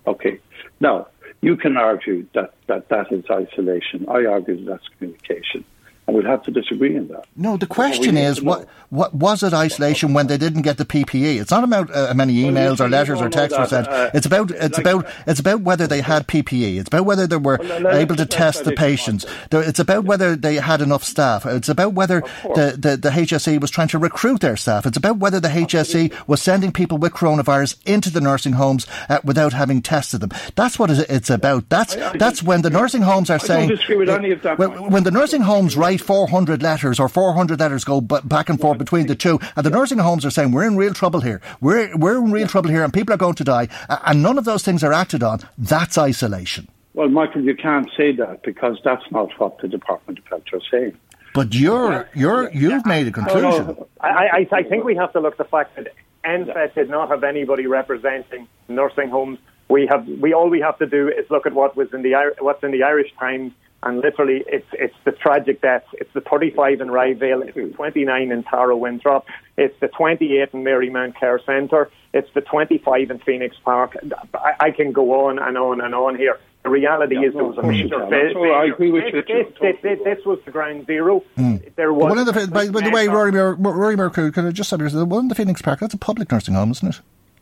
Okay. 0.05 0.39
Now, 0.79 1.07
you 1.43 1.57
can 1.57 1.75
argue 1.75 2.25
that, 2.33 2.53
that 2.67 2.87
that 2.87 3.11
is 3.11 3.25
isolation. 3.29 4.05
I 4.07 4.25
argue 4.25 4.63
that's 4.63 4.87
communication. 4.97 5.65
And 6.05 6.17
we'll 6.17 6.25
have 6.25 6.43
to 6.43 6.51
disagree 6.51 6.97
on 6.97 7.07
that. 7.07 7.25
No, 7.37 7.55
the 7.55 7.65
question 7.65 8.17
is, 8.17 8.41
what, 8.41 8.67
what 8.89 9.13
was 9.15 9.41
it 9.41 9.53
isolation 9.53 10.13
when 10.13 10.27
they 10.27 10.37
didn't 10.37 10.63
get 10.63 10.77
the 10.77 10.83
PPE? 10.83 11.39
It's 11.39 11.49
not 11.51 11.63
about 11.63 11.95
uh, 11.95 12.13
many 12.13 12.33
emails 12.43 12.79
you- 12.79 12.85
or 12.85 12.89
letters 12.89 13.21
or 13.21 13.29
texts 13.29 13.57
were 13.57 13.65
sent. 13.67 13.87
uh, 13.87 14.09
it's 14.13 14.25
about 14.25 14.51
it's 14.51 14.77
like- 14.77 14.85
about 14.85 15.07
it's 15.25 15.39
about 15.39 15.61
whether 15.61 15.87
they 15.87 16.01
had 16.01 16.27
PPE. 16.27 16.77
It's 16.79 16.89
about 16.89 17.05
whether 17.05 17.25
they 17.25 17.37
were 17.37 17.57
Well, 17.57 17.79
let- 17.79 17.95
able 17.95 18.17
to 18.17 18.25
test 18.25 18.65
the 18.65 18.71
let 18.71 18.73
it 18.73 18.75
come 18.75 18.83
on 18.83 18.89
patients. 18.89 19.25
It's 19.51 19.79
about 19.79 20.03
whether 20.03 20.35
they 20.35 20.55
had 20.55 20.81
enough 20.81 21.05
staff. 21.05 21.45
It's 21.45 21.69
about 21.69 21.93
whether 21.93 22.19
the, 22.43 22.75
the, 22.77 22.97
the 22.97 23.09
HSE 23.09 23.61
was 23.61 23.71
trying 23.71 23.87
to 23.89 23.97
recruit 23.97 24.41
their 24.41 24.57
staff. 24.57 24.85
It's 24.85 24.97
about 24.97 25.19
whether 25.19 25.39
the 25.39 25.47
HSE 25.49 26.11
was 26.27 26.41
sending 26.41 26.73
people 26.73 26.97
with 26.97 27.13
coronavirus 27.13 27.77
into 27.85 28.09
the 28.09 28.19
nursing 28.19 28.53
homes 28.53 28.85
uh, 29.07 29.19
without 29.23 29.53
having 29.53 29.81
tested 29.81 30.19
them. 30.19 30.31
That's 30.55 30.77
what 30.77 30.89
it's 30.91 31.29
about. 31.29 31.69
That's 31.69 31.95
I- 31.95 32.09
I 32.11 32.17
that's 32.17 32.43
when 32.43 32.61
the 32.61 32.69
nursing 32.69 33.03
homes 33.03 33.29
are 33.29 33.37
don't 33.37 33.47
saying. 33.47 33.69
disagree 33.69 33.95
with 33.95 34.09
uh, 34.09 34.15
any 34.15 34.31
of 34.31 34.41
that, 34.41 34.59
when- 34.59 34.91
when 34.91 35.03
the 35.03 35.11
nursing 35.11 35.41
homes 35.41 35.77
write 35.77 35.92
400 36.01 36.61
letters 36.61 36.99
or 36.99 37.07
400 37.09 37.59
letters 37.59 37.83
go 37.83 38.01
b- 38.01 38.17
back 38.23 38.49
and 38.49 38.59
forth 38.59 38.77
between 38.77 39.07
the 39.07 39.15
two, 39.15 39.39
and 39.55 39.65
the 39.65 39.69
nursing 39.69 39.99
homes 39.99 40.25
are 40.25 40.31
saying 40.31 40.51
we're 40.51 40.65
in 40.65 40.77
real 40.77 40.93
trouble 40.93 41.21
here, 41.21 41.41
we're 41.61 41.95
we're 41.97 42.17
in 42.17 42.31
real 42.31 42.47
trouble 42.47 42.69
here, 42.69 42.83
and 42.83 42.93
people 42.93 43.13
are 43.13 43.17
going 43.17 43.35
to 43.35 43.43
die, 43.43 43.67
and 44.05 44.23
none 44.23 44.37
of 44.37 44.45
those 44.45 44.63
things 44.63 44.83
are 44.83 44.93
acted 44.93 45.23
on. 45.23 45.39
That's 45.57 45.97
isolation. 45.97 46.67
Well, 46.93 47.09
Michael, 47.09 47.43
you 47.43 47.55
can't 47.55 47.89
say 47.97 48.11
that 48.13 48.43
because 48.43 48.77
that's 48.83 49.03
not 49.11 49.29
what 49.39 49.59
the 49.59 49.67
Department 49.67 50.19
of 50.19 50.25
Health 50.27 50.43
are 50.53 50.61
saying. 50.71 50.97
But 51.33 51.55
you're 51.55 52.07
you're 52.13 52.51
you've 52.51 52.85
made 52.85 53.07
a 53.07 53.11
conclusion. 53.11 53.65
No, 53.67 53.73
no, 53.73 53.87
I, 53.99 54.07
I, 54.07 54.47
I 54.51 54.63
think 54.63 54.83
we 54.83 54.95
have 54.95 55.11
to 55.13 55.19
look 55.19 55.33
at 55.33 55.37
the 55.39 55.43
fact 55.45 55.75
that 55.75 55.87
NPHET 56.23 56.75
did 56.75 56.89
not 56.89 57.09
have 57.09 57.23
anybody 57.23 57.65
representing 57.65 58.47
nursing 58.67 59.09
homes. 59.09 59.39
We 59.67 59.87
have 59.87 60.07
we 60.07 60.33
all 60.33 60.49
we 60.49 60.59
have 60.59 60.77
to 60.77 60.85
do 60.85 61.07
is 61.07 61.25
look 61.31 61.47
at 61.47 61.53
what 61.53 61.75
was 61.75 61.91
in 61.93 62.03
the 62.03 62.35
what's 62.39 62.63
in 62.63 62.71
the 62.71 62.83
Irish 62.83 63.11
Times, 63.19 63.51
and 63.83 63.99
literally 63.99 64.43
it's 64.47 64.65
it's 64.73 64.95
the 65.05 65.11
tragic 65.11 65.61
deaths. 65.61 65.87
It's 65.93 66.11
the 66.13 66.21
35 66.21 66.81
in 66.81 66.87
Ryevale, 66.87 67.47
it's 67.47 67.55
the 67.55 67.73
29 67.75 68.31
in 68.31 68.43
Tara 68.43 68.75
Winthrop, 68.75 69.25
it's 69.57 69.77
the 69.79 69.87
28 69.87 70.49
in 70.53 70.63
Marymount 70.63 71.19
Care 71.19 71.39
Centre, 71.45 71.91
it's 72.13 72.29
the 72.33 72.41
25 72.41 73.11
in 73.11 73.19
Phoenix 73.19 73.55
Park. 73.63 73.95
I, 74.33 74.53
I 74.59 74.71
can 74.71 74.91
go 74.91 75.27
on 75.27 75.39
and 75.39 75.57
on 75.57 75.81
and 75.81 75.93
on 75.93 76.15
here. 76.17 76.39
The 76.63 76.69
reality 76.69 77.15
Yeah, 77.15 77.27
is 77.27 77.33
there 77.33 77.43
was 77.43 77.57
a 77.57 77.59
of 77.59 77.63
course 77.65 77.75
you 77.75 77.83
major 77.83 77.99
can. 77.99 78.09
failure. 78.09 78.33
So 78.33 78.43
I 78.53 78.65
agree 78.65 78.91
with 78.91 79.03
you 79.13 79.21
This, 79.21 79.53
this, 79.59 79.75
this, 79.83 79.99
this 80.05 80.25
was 80.25 80.39
the 80.45 80.51
ground 80.51 80.85
zero. 80.85 81.19
Hmm. 81.35 81.57
There 81.75 81.91
was 81.91 82.03
But 82.03 82.09
one 82.09 82.17
of 82.19 82.25
the 82.25 82.47
by, 82.47 82.69
by 82.69 82.81
the 82.81 82.89
way, 82.91 83.07
Rory 83.09 83.33
Moore, 83.33 83.55
Rory 83.55 83.97
Moore, 83.97 84.09
could 84.09 84.33
could 84.33 84.45
I 84.45 84.51
just 84.51 84.69
say 84.69 84.77
this, 84.77 84.93
the 84.93 85.03
one 85.03 85.25
in 85.25 85.27
the 85.27 85.35
Phoenix 85.35 85.61
Park? 85.61 85.79
That's 85.81 85.93
a 85.93 85.97
public 85.97 86.31
nursing 86.31 86.53
home, 86.53 86.71
isn't 86.71 86.87
it? 86.87 87.01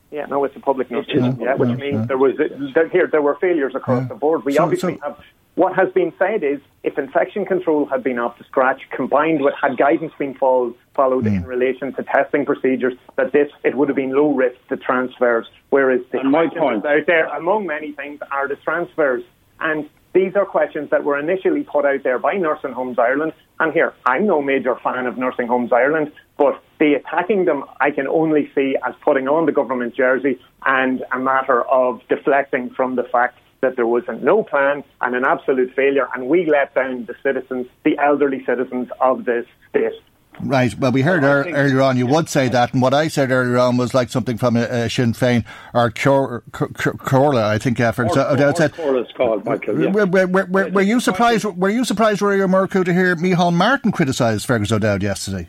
Yeah, 0.09 0.25
no, 0.25 0.43
it's 0.43 0.55
a 0.55 0.59
public 0.59 0.89
nursing 0.89 1.17
is. 1.17 1.21
home. 1.21 1.37
Yeah, 1.39 1.53
which 1.55 1.69
means 1.77 1.93
yeah. 1.99 2.05
there 2.05 2.17
was 2.17 2.35
there, 2.73 2.89
here 2.89 3.07
there 3.11 3.21
were 3.21 3.35
failures 3.35 3.75
across 3.75 4.01
Yeah. 4.01 4.07
the 4.07 4.15
board. 4.15 4.43
We 4.43 4.53
So- 4.53 4.63
obviously 4.63 4.95
so- 4.95 5.01
have 5.03 5.17
what 5.55 5.75
has 5.75 5.91
been 5.93 6.13
said 6.17 6.43
is 6.43 6.59
if 6.83 6.97
infection 6.97 7.45
control 7.45 7.85
had 7.85 8.03
been 8.03 8.17
up 8.17 8.37
to 8.37 8.43
scratch, 8.45 8.81
combined 8.95 9.41
with 9.41 9.53
had 9.61 9.77
guidance 9.77 10.13
been 10.17 10.33
followed, 10.33 10.75
followed 10.95 11.25
mm. 11.25 11.35
in 11.35 11.43
relation 11.45 11.93
to 11.93 12.03
testing 12.03 12.45
procedures, 12.45 12.93
that 13.17 13.31
this 13.31 13.49
it 13.63 13.75
would 13.75 13.89
have 13.89 13.95
been 13.95 14.15
low 14.15 14.33
risk 14.33 14.55
to 14.69 14.77
transfers. 14.77 15.45
Whereas 15.69 16.01
the 16.11 16.23
my 16.23 16.47
point 16.47 16.85
out 16.85 17.05
there, 17.05 17.27
among 17.27 17.67
many 17.67 17.91
things, 17.91 18.19
are 18.31 18.47
the 18.47 18.55
transfers. 18.55 19.23
And 19.59 19.89
these 20.13 20.35
are 20.35 20.45
questions 20.45 20.89
that 20.89 21.03
were 21.03 21.19
initially 21.19 21.63
put 21.63 21.85
out 21.85 22.03
there 22.03 22.17
by 22.17 22.33
Nursing 22.33 22.71
Homes 22.71 22.97
Ireland. 22.97 23.33
And 23.59 23.71
here, 23.71 23.93
I'm 24.05 24.25
no 24.25 24.41
major 24.41 24.75
fan 24.83 25.05
of 25.05 25.17
Nursing 25.17 25.47
Homes 25.47 25.71
Ireland, 25.71 26.11
but 26.37 26.61
the 26.79 26.95
attacking 26.95 27.45
them 27.45 27.63
I 27.79 27.91
can 27.91 28.07
only 28.07 28.51
see 28.55 28.75
as 28.85 28.95
putting 29.01 29.27
on 29.27 29.45
the 29.45 29.51
government 29.51 29.95
jersey 29.95 30.39
and 30.65 31.03
a 31.11 31.19
matter 31.19 31.61
of 31.63 32.01
deflecting 32.09 32.71
from 32.71 32.95
the 32.95 33.03
fact 33.03 33.37
that 33.61 33.75
there 33.75 33.87
was 33.87 34.03
no 34.21 34.43
plan 34.43 34.83
and 35.01 35.15
an 35.15 35.23
absolute 35.23 35.73
failure, 35.75 36.07
and 36.13 36.27
we 36.27 36.45
let 36.45 36.73
down 36.75 37.05
the 37.05 37.15
citizens, 37.23 37.67
the 37.83 37.97
elderly 37.97 38.43
citizens 38.45 38.89
of 38.99 39.25
this 39.25 39.45
state. 39.69 39.93
Right. 40.39 40.73
Well, 40.75 40.91
we 40.91 41.03
heard 41.03 41.23
er, 41.23 41.45
earlier 41.53 41.81
on 41.81 41.97
you 41.97 42.07
would 42.07 42.27
say 42.27 42.47
that, 42.49 42.73
and 42.73 42.81
what 42.81 42.93
I 42.93 43.09
said 43.09 43.31
earlier 43.31 43.59
on 43.59 43.77
was 43.77 43.93
like 43.93 44.09
something 44.09 44.37
from 44.37 44.55
uh, 44.55 44.87
Sinn 44.87 45.13
Féin 45.13 45.45
or 45.73 45.91
Comhairle, 45.91 47.43
I 47.43 47.59
think. 47.59 47.77
Yeah, 47.77 47.91
for 47.91 48.05
example, 48.05 48.55
said. 48.55 48.73
called, 49.15 49.45
Michael. 49.45 49.79
Yeah. 49.79 49.91
Were, 49.91 50.07
were, 50.07 50.45
were, 50.45 50.69
were, 50.69 50.81
you 50.81 50.99
surprised? 50.99 51.45
Were 51.45 51.69
you 51.69 51.85
surprised, 51.85 52.21
Rory 52.21 52.41
Ó 52.41 52.47
Murchú, 52.47 52.83
to 52.83 52.93
hear 52.93 53.15
Micheál 53.15 53.53
Martin 53.53 53.91
criticise 53.91 54.43
Fergus 54.43 54.71
O'Dowd 54.71 55.03
yesterday? 55.03 55.47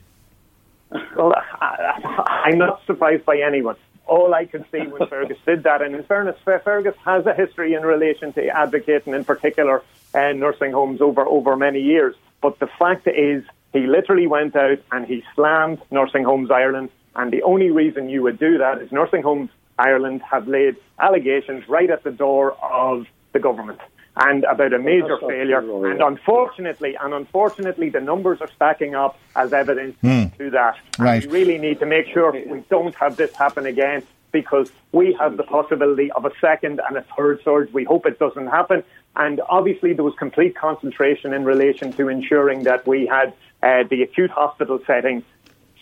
Well, 1.17 1.33
I, 1.61 2.43
I'm 2.45 2.59
not 2.59 2.81
surprised 2.87 3.25
by 3.25 3.39
anyone 3.39 3.77
all 4.07 4.35
I 4.35 4.45
can 4.47 4.65
see 4.71 4.87
when 4.87 5.09
Fergus 5.09 5.39
did 5.47 5.63
that. 5.65 5.83
And 5.83 5.95
in 5.95 6.03
fairness, 6.05 6.37
Fergus 6.45 6.95
has 7.05 7.27
a 7.27 7.35
history 7.35 7.75
in 7.75 7.83
relation 7.83 8.33
to 8.35 8.47
advocating, 8.49 9.15
in 9.15 9.25
particular, 9.25 9.83
uh, 10.15 10.33
nursing 10.33 10.73
homes 10.73 11.01
over 11.01 11.27
over 11.27 11.57
many 11.57 11.81
years. 11.81 12.15
But 12.41 12.59
the 12.59 12.67
fact 12.67 13.07
is, 13.07 13.45
he 13.73 13.87
literally 13.87 14.27
went 14.27 14.55
out 14.57 14.79
and 14.91 15.07
he 15.07 15.25
slammed 15.35 15.81
Nursing 15.91 16.25
Homes 16.25 16.51
Ireland. 16.51 16.91
And 17.15 17.33
the 17.33 17.43
only 17.43 17.71
reason 17.71 18.09
you 18.09 18.23
would 18.23 18.39
do 18.39 18.59
that 18.59 18.83
is 18.83 18.93
Nursing 18.93 19.23
Homes 19.23 19.51
Ireland 19.79 20.23
have 20.31 20.49
laid 20.49 20.77
allegations 20.99 21.69
right 21.69 21.91
at 21.91 22.05
the 22.05 22.11
door 22.11 22.53
of 22.63 23.07
the 23.33 23.39
government 23.39 23.81
and 24.17 24.45
about 24.45 24.73
a 24.73 24.79
major 24.79 25.19
failure. 25.19 25.59
And 25.91 26.03
unfortunately, 26.03 26.97
and 27.01 27.15
unfortunately, 27.15 27.89
the 27.89 28.01
numbers 28.01 28.41
are 28.41 28.51
stacking 28.55 28.95
up 28.95 29.19
as 29.35 29.53
evidence 29.53 29.97
mm. 30.03 30.37
to 30.39 30.51
that. 30.51 30.77
Right. 30.99 31.25
we 31.25 31.33
really 31.33 31.59
need 31.59 31.81
to 31.81 31.87
make 31.87 32.07
sure 32.09 32.33
we 32.33 32.63
don't 32.69 32.95
have 32.97 33.17
this 33.17 33.35
happen 33.35 33.67
again 33.67 34.03
because 34.31 34.71
we 34.93 35.17
have 35.21 35.37
the 35.37 35.43
possibility 35.43 36.11
of 36.13 36.25
a 36.25 36.33
second 36.41 36.81
and 36.87 36.97
a 36.97 37.05
third 37.17 37.41
surge. 37.45 37.73
We 37.73 37.85
hope 37.85 38.07
it 38.07 38.19
doesn't 38.19 38.49
happen. 38.49 38.83
And 39.15 39.41
obviously, 39.49 39.93
there 39.93 40.05
was 40.05 40.15
complete 40.15 40.57
concentration 40.57 41.35
in 41.35 41.45
relation 41.45 41.93
to 41.95 42.09
ensuring 42.09 42.65
that 42.65 42.87
we 42.87 43.07
had 43.07 43.35
uh, 43.63 43.85
the 43.89 44.03
acute 44.03 44.31
hospital 44.31 44.81
setting 44.87 45.23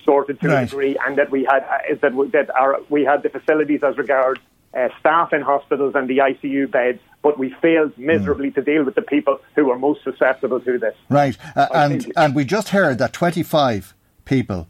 sorted 0.05 0.41
to 0.41 0.49
right. 0.49 0.63
a 0.63 0.67
degree, 0.67 0.97
and 1.07 1.17
that 1.19 1.31
we 1.31 1.45
had 1.45 1.63
uh, 1.63 1.95
that, 2.01 2.31
that 2.33 2.51
our, 2.51 2.81
we 2.89 3.05
had 3.05 3.23
the 3.23 3.29
facilities 3.29 3.83
as 3.83 3.97
regards 3.99 4.41
uh, 4.75 4.89
staff 4.99 5.33
in 5.33 5.43
hospitals 5.43 5.95
and 5.95 6.09
the 6.09 6.19
ICU 6.19 6.71
beds, 6.71 7.01
but 7.23 7.39
we 7.39 7.51
failed 7.61 7.97
miserably 7.99 8.51
mm. 8.51 8.55
to 8.55 8.63
deal 8.63 8.85
with 8.85 8.95
the 8.95 9.03
people 9.03 9.41
who 9.55 9.71
are 9.71 9.79
most 9.79 10.03
susceptible 10.05 10.61
to 10.61 10.79
this. 10.79 10.95
Right, 11.09 11.37
uh, 11.55 11.69
and 11.75 12.13
and 12.17 12.35
we 12.35 12.45
just 12.45 12.71
heard 12.71 12.99
that 12.99 13.13
25 13.13 13.95
people 14.25 14.69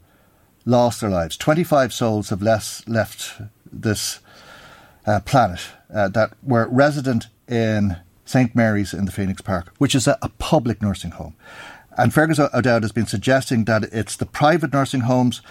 lost 0.65 1.01
their 1.01 1.11
lives. 1.11 1.37
25 1.37 1.93
souls 1.93 2.31
have 2.31 2.43
less 2.43 2.87
left 2.87 3.41
this 3.73 4.21
uh, 5.07 5.21
planet 5.21 5.61
uh, 5.93 6.09
that 6.09 6.33
were 6.43 6.69
resident 6.69 7.29
in 7.49 7.97
St 8.25 8.55
Mary's 8.55 8.95
in 8.95 9.07
the 9.07 9.13
Phoenix 9.13 9.41
Park, 9.41 9.73
which 9.79 9.95
is 9.95 10.07
a, 10.07 10.19
a 10.23 10.29
public 10.29 10.83
nursing 10.83 11.13
home. 11.13 11.35
And 11.97 12.15
Fergus 12.15 12.39
O'Dowd 12.39 12.83
has 12.83 12.93
been 12.93 13.07
suggesting 13.07 13.65
that 13.65 13.85
it's 13.93 14.17
the 14.17 14.27
private 14.27 14.73
nursing 14.73 15.03
homes 15.03 15.43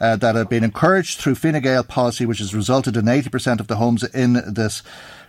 uh, 0.00 0.16
that 0.16 0.34
have 0.34 0.48
been 0.48 0.64
encouraged 0.64 1.20
through 1.20 1.36
Fine 1.36 1.60
Gael 1.62 1.84
policy, 1.84 2.26
which 2.26 2.40
has 2.40 2.54
resulted 2.54 2.96
in 2.96 3.04
80% 3.04 3.60
of 3.60 3.68
the 3.68 3.76
homes 3.76 4.02
in 4.02 4.32
this 4.52 4.82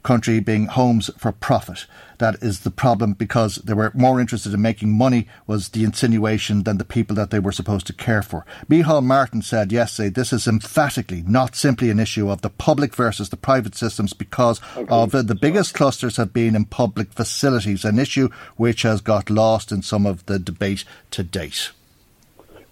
country 0.06 0.40
being 0.40 0.68
homes 0.68 1.10
for 1.18 1.32
profit. 1.32 1.86
That 2.20 2.36
is 2.42 2.62
the 2.62 2.72
problem 2.72 3.14
because 3.14 3.56
they 3.56 3.74
were 3.74 3.92
more 3.94 4.22
interested 4.22 4.54
in 4.54 4.62
making 4.62 4.98
money 4.98 5.28
was 5.48 5.70
the 5.70 5.84
insinuation 5.84 6.64
than 6.64 6.78
the 6.78 6.86
people 6.86 7.16
that 7.18 7.32
they 7.32 7.40
were 7.40 7.52
supposed 7.52 7.88
to 7.88 7.94
care 7.94 8.22
for. 8.22 8.46
Micheál 8.70 9.04
Martin 9.04 9.42
said 9.42 9.72
yesterday 9.72 10.10
this 10.10 10.32
is 10.32 10.48
emphatically 10.48 11.24
not 11.28 11.56
simply 11.56 11.90
an 11.90 12.00
issue 12.00 12.30
of 12.30 12.42
the 12.42 12.50
public 12.50 12.96
versus 12.96 13.30
the 13.30 13.36
private 13.36 13.76
systems 13.76 14.14
because 14.14 14.62
okay. 14.78 14.88
of 14.90 15.14
uh, 15.14 15.24
the 15.24 15.36
biggest 15.36 15.74
clusters 15.74 16.18
have 16.18 16.32
been 16.32 16.56
in 16.56 16.66
public 16.66 17.12
facilities, 17.12 17.84
an 17.84 18.00
issue 18.00 18.30
which 18.56 18.84
has 18.84 19.02
got 19.02 19.30
lost 19.30 19.72
in 19.72 19.82
some 19.82 20.06
of 20.06 20.26
the 20.28 20.40
debate 20.40 20.86
to 21.12 21.24
date. 21.24 21.72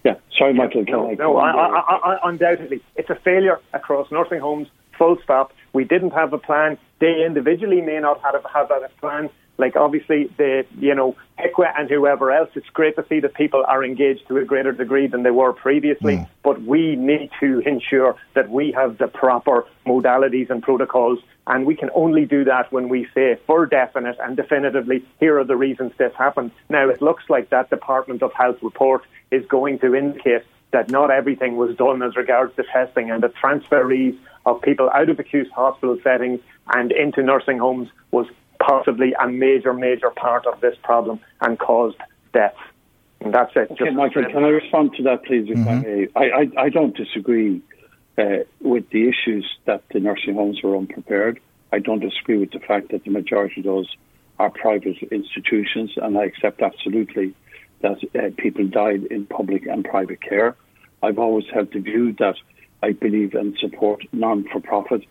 Yeah, 0.05 0.15
sorry, 0.37 0.53
Michael. 0.53 0.85
No, 0.87 1.11
no 1.11 1.37
I, 1.37 1.49
I, 1.51 1.95
I, 2.13 2.29
undoubtedly, 2.29 2.81
it's 2.95 3.09
a 3.09 3.15
failure 3.15 3.59
across 3.73 4.11
nursing 4.11 4.39
homes. 4.39 4.67
Full 4.97 5.17
stop. 5.23 5.51
We 5.73 5.83
didn't 5.83 6.11
have 6.11 6.33
a 6.33 6.37
plan. 6.37 6.77
They 6.99 7.23
individually 7.25 7.81
may 7.81 7.99
not 7.99 8.21
have 8.21 8.45
have 8.53 8.71
a 8.71 8.89
plan. 8.99 9.29
Like 9.57 9.75
obviously 9.75 10.31
the 10.37 10.65
you 10.79 10.95
know 10.95 11.15
HIQA 11.39 11.73
and 11.77 11.89
whoever 11.89 12.31
else. 12.31 12.49
It's 12.55 12.69
great 12.69 12.95
to 12.95 13.05
see 13.07 13.19
that 13.19 13.33
people 13.33 13.63
are 13.67 13.83
engaged 13.83 14.27
to 14.27 14.37
a 14.37 14.45
greater 14.45 14.71
degree 14.71 15.07
than 15.07 15.23
they 15.23 15.31
were 15.31 15.53
previously. 15.53 16.17
Mm. 16.17 16.27
But 16.43 16.61
we 16.63 16.95
need 16.95 17.29
to 17.39 17.59
ensure 17.59 18.15
that 18.35 18.49
we 18.49 18.71
have 18.71 18.97
the 18.97 19.07
proper 19.07 19.65
modalities 19.85 20.49
and 20.49 20.63
protocols 20.63 21.19
and 21.45 21.65
we 21.65 21.75
can 21.75 21.89
only 21.93 22.25
do 22.25 22.45
that 22.45 22.71
when 22.71 22.87
we 22.87 23.07
say 23.13 23.37
for 23.45 23.65
definite 23.65 24.17
and 24.21 24.37
definitively, 24.37 25.05
here 25.19 25.39
are 25.39 25.43
the 25.43 25.57
reasons 25.57 25.91
this 25.97 26.13
happened. 26.15 26.51
Now, 26.69 26.89
it 26.89 27.01
looks 27.01 27.23
like 27.29 27.49
that 27.49 27.69
Department 27.69 28.23
of 28.23 28.31
Health 28.33 28.57
report 28.61 29.03
is 29.29 29.45
going 29.47 29.79
to 29.79 29.93
indicate 29.93 30.43
that 30.71 30.89
not 30.89 31.11
everything 31.11 31.57
was 31.57 31.75
done 31.75 32.01
as 32.01 32.15
regards 32.15 32.55
to 32.55 32.63
testing 32.63 33.11
and 33.11 33.21
the 33.21 33.27
transferees 33.29 34.17
of 34.45 34.61
people 34.61 34.89
out 34.93 35.09
of 35.09 35.19
acute 35.19 35.49
hospital 35.51 35.97
settings 36.03 36.39
and 36.73 36.91
into 36.91 37.23
nursing 37.23 37.57
homes 37.57 37.89
was 38.11 38.27
possibly 38.59 39.13
a 39.13 39.27
major, 39.27 39.73
major 39.73 40.09
part 40.09 40.45
of 40.45 40.59
this 40.61 40.75
problem 40.83 41.19
and 41.41 41.59
caused 41.59 41.97
deaths. 42.33 42.57
And 43.21 43.33
that's 43.33 43.51
it. 43.55 43.71
Okay, 43.71 43.89
Michael, 43.91 44.25
can 44.25 44.43
I 44.43 44.49
respond 44.49 44.93
to 44.97 45.03
that, 45.03 45.23
please? 45.23 45.47
Mm-hmm. 45.47 46.17
I, 46.17 46.23
I, 46.23 46.63
I 46.65 46.69
don't 46.69 46.95
disagree 46.95 47.61
uh, 48.17 48.43
with 48.59 48.89
the 48.89 49.07
issues 49.07 49.45
that 49.65 49.83
the 49.93 49.99
nursing 49.99 50.35
homes 50.35 50.61
were 50.61 50.75
unprepared. 50.75 51.39
I 51.71 51.79
don't 51.79 51.99
disagree 51.99 52.37
with 52.37 52.51
the 52.51 52.59
fact 52.59 52.91
that 52.91 53.03
the 53.03 53.11
majority 53.11 53.61
of 53.61 53.65
those 53.65 53.95
are 54.39 54.49
private 54.49 54.97
institutions, 55.11 55.93
and 55.97 56.17
I 56.17 56.25
accept 56.25 56.61
absolutely 56.61 57.33
that 57.81 57.97
uh, 58.15 58.29
people 58.37 58.67
died 58.67 59.05
in 59.05 59.25
public 59.25 59.65
and 59.67 59.83
private 59.83 60.21
care. 60.21 60.55
I've 61.01 61.19
always 61.19 61.45
held 61.53 61.71
the 61.73 61.79
view 61.79 62.13
that 62.19 62.35
I 62.83 62.91
believe 62.91 63.33
and 63.33 63.57
support 63.57 64.03
non-for-profit, 64.11 65.05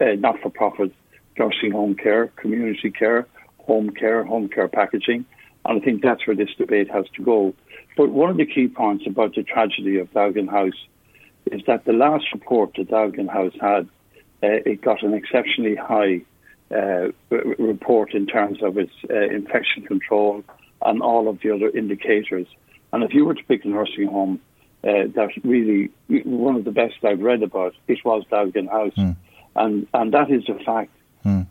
uh, 0.00 0.04
not-for-profit 0.26 0.90
nursing 1.38 1.72
home 1.72 1.94
care, 1.94 2.28
community 2.42 2.90
care, 2.90 3.26
home 3.58 3.90
care, 3.90 4.24
home 4.24 4.48
care 4.48 4.66
packaging, 4.66 5.26
and 5.64 5.80
I 5.80 5.84
think 5.84 6.02
that's 6.02 6.26
where 6.26 6.34
this 6.34 6.54
debate 6.56 6.90
has 6.90 7.04
to 7.16 7.22
go. 7.22 7.54
But 7.98 8.08
one 8.10 8.30
of 8.30 8.38
the 8.38 8.46
key 8.46 8.68
points 8.68 9.04
about 9.06 9.34
the 9.34 9.42
tragedy 9.42 9.98
of 9.98 10.10
Dealgan 10.12 10.48
House 10.48 10.80
is 11.52 11.60
that 11.66 11.84
the 11.84 11.92
last 11.92 12.26
report 12.32 12.70
that 12.76 12.88
Dealgan 12.88 13.28
House 13.28 13.56
had, 13.60 13.84
uh, 14.42 14.62
it 14.70 14.80
got 14.80 15.02
an 15.02 15.12
exceptionally 15.12 15.76
high 15.76 16.22
uh, 16.74 17.08
report 17.30 18.14
in 18.14 18.26
terms 18.26 18.62
of 18.62 18.78
its 18.78 18.92
uh, 19.10 19.14
infection 19.14 19.84
control 19.84 20.44
and 20.82 21.02
all 21.02 21.28
of 21.28 21.40
the 21.42 21.50
other 21.50 21.68
indicators. 21.68 22.46
And 22.92 23.04
if 23.04 23.12
you 23.12 23.26
were 23.26 23.34
to 23.34 23.44
pick 23.44 23.64
a 23.66 23.68
nursing 23.68 24.06
home 24.06 24.40
uh, 24.84 25.08
that 25.14 25.30
really, 25.44 25.90
one 26.24 26.56
of 26.56 26.64
the 26.64 26.70
best 26.70 26.96
I've 27.04 27.20
read 27.20 27.42
about, 27.42 27.74
it 27.88 27.98
was 28.04 28.24
Dealgan 28.30 28.68
House. 28.70 28.94
Mm. 28.96 29.16
And, 29.56 29.86
and 29.92 30.14
that 30.14 30.30
is 30.30 30.48
a 30.48 30.62
fact. 30.64 30.92
Mm. 31.24 31.46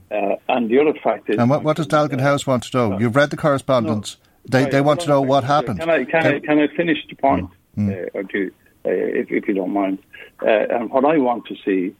and 0.47 0.69
the 0.69 0.79
other 0.79 0.97
fact 1.03 1.29
is. 1.29 1.37
And 1.37 1.49
what, 1.49 1.61
what 1.61 1.77
does 1.77 1.87
Dealgan 1.87 2.21
House 2.21 2.47
want 2.47 2.63
to 2.63 2.77
know? 2.77 2.99
You've 2.99 3.15
read 3.15 3.29
the 3.29 3.37
correspondence. 3.37 4.17
No, 4.49 4.63
they, 4.63 4.69
they 4.69 4.81
want 4.81 5.01
to 5.01 5.09
know 5.09 5.21
what 5.21 5.43
happened. 5.43 5.79
Can 5.79 5.89
I, 5.89 6.05
can, 6.05 6.21
can, 6.21 6.35
I, 6.35 6.39
can 6.39 6.59
I 6.59 6.67
finish 6.75 6.97
the 7.09 7.15
point? 7.15 7.49
Mm. 7.77 8.09
or 8.15 8.23
do 8.23 8.51
uh, 8.85 8.89
if, 8.89 9.29
if, 9.29 9.47
you 9.47 9.53
don't 9.53 9.73
mind. 9.73 9.99
Uh, 10.41 10.65
and 10.69 10.89
what 10.89 11.05
I 11.05 11.17
want 11.17 11.45
to 11.47 11.55
see, 11.65 11.95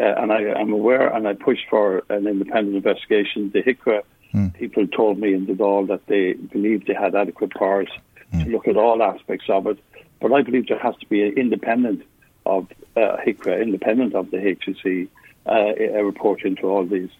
uh, 0.00 0.14
and 0.16 0.32
I 0.32 0.42
am 0.60 0.72
aware, 0.72 1.08
and 1.08 1.28
I 1.28 1.34
pushed 1.34 1.68
for 1.70 2.02
an 2.08 2.26
independent 2.26 2.76
investigation. 2.76 3.50
The 3.52 3.62
HIQA 3.62 4.02
mm. 4.34 4.54
people 4.54 4.86
told 4.88 5.18
me 5.18 5.34
in 5.34 5.46
the 5.46 5.52
Dáil 5.52 5.86
that 5.88 6.06
they 6.06 6.32
believed 6.32 6.86
they 6.86 6.94
had 6.94 7.14
adequate 7.14 7.52
powers 7.54 7.88
mm. 8.32 8.44
to 8.44 8.50
look 8.50 8.66
at 8.66 8.76
all 8.76 9.02
aspects 9.02 9.46
of 9.48 9.66
it. 9.68 9.78
But 10.22 10.32
I 10.32 10.42
believe 10.42 10.68
there 10.68 10.78
has 10.78 10.96
to 10.96 11.06
be 11.06 11.22
an 11.24 11.36
independent 11.36 12.04
of 12.46 12.68
uh, 12.96 13.16
HIQA, 13.26 13.60
independent 13.60 14.14
of 14.14 14.30
the 14.30 14.38
HSE, 14.38 15.08
uh, 15.46 15.98
a 15.98 16.04
report 16.04 16.44
into 16.44 16.68
all 16.68 16.86
these 16.86 17.10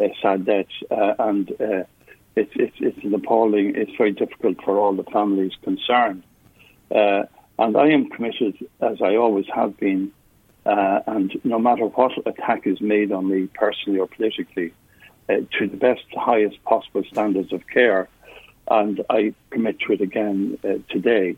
uh, 0.00 0.08
sad 0.22 0.46
deaths. 0.46 0.72
and 0.90 1.50
it's, 2.36 2.52
it's, 2.54 2.76
it's 2.80 3.04
an 3.04 3.14
appalling, 3.14 3.74
it's 3.76 3.92
very 3.96 4.12
difficult 4.12 4.62
for 4.62 4.78
all 4.78 4.94
the 4.94 5.04
families 5.04 5.52
concerned. 5.62 6.22
Uh, 6.94 7.24
and 7.58 7.76
I 7.76 7.88
am 7.88 8.10
committed, 8.10 8.56
as 8.80 9.00
I 9.02 9.16
always 9.16 9.46
have 9.54 9.76
been, 9.78 10.12
uh, 10.66 11.00
and 11.06 11.32
no 11.44 11.58
matter 11.58 11.86
what 11.86 12.12
attack 12.26 12.66
is 12.66 12.80
made 12.80 13.12
on 13.12 13.28
me 13.28 13.48
personally 13.54 13.98
or 13.98 14.06
politically, 14.06 14.72
uh, 15.28 15.36
to 15.58 15.66
the 15.66 15.76
best, 15.76 16.04
highest 16.14 16.62
possible 16.64 17.02
standards 17.10 17.52
of 17.52 17.66
care. 17.66 18.08
and 18.68 19.02
I 19.08 19.34
commit 19.50 19.80
to 19.80 19.92
it 19.92 20.00
again 20.00 20.58
uh, 20.64 20.74
today. 20.90 21.36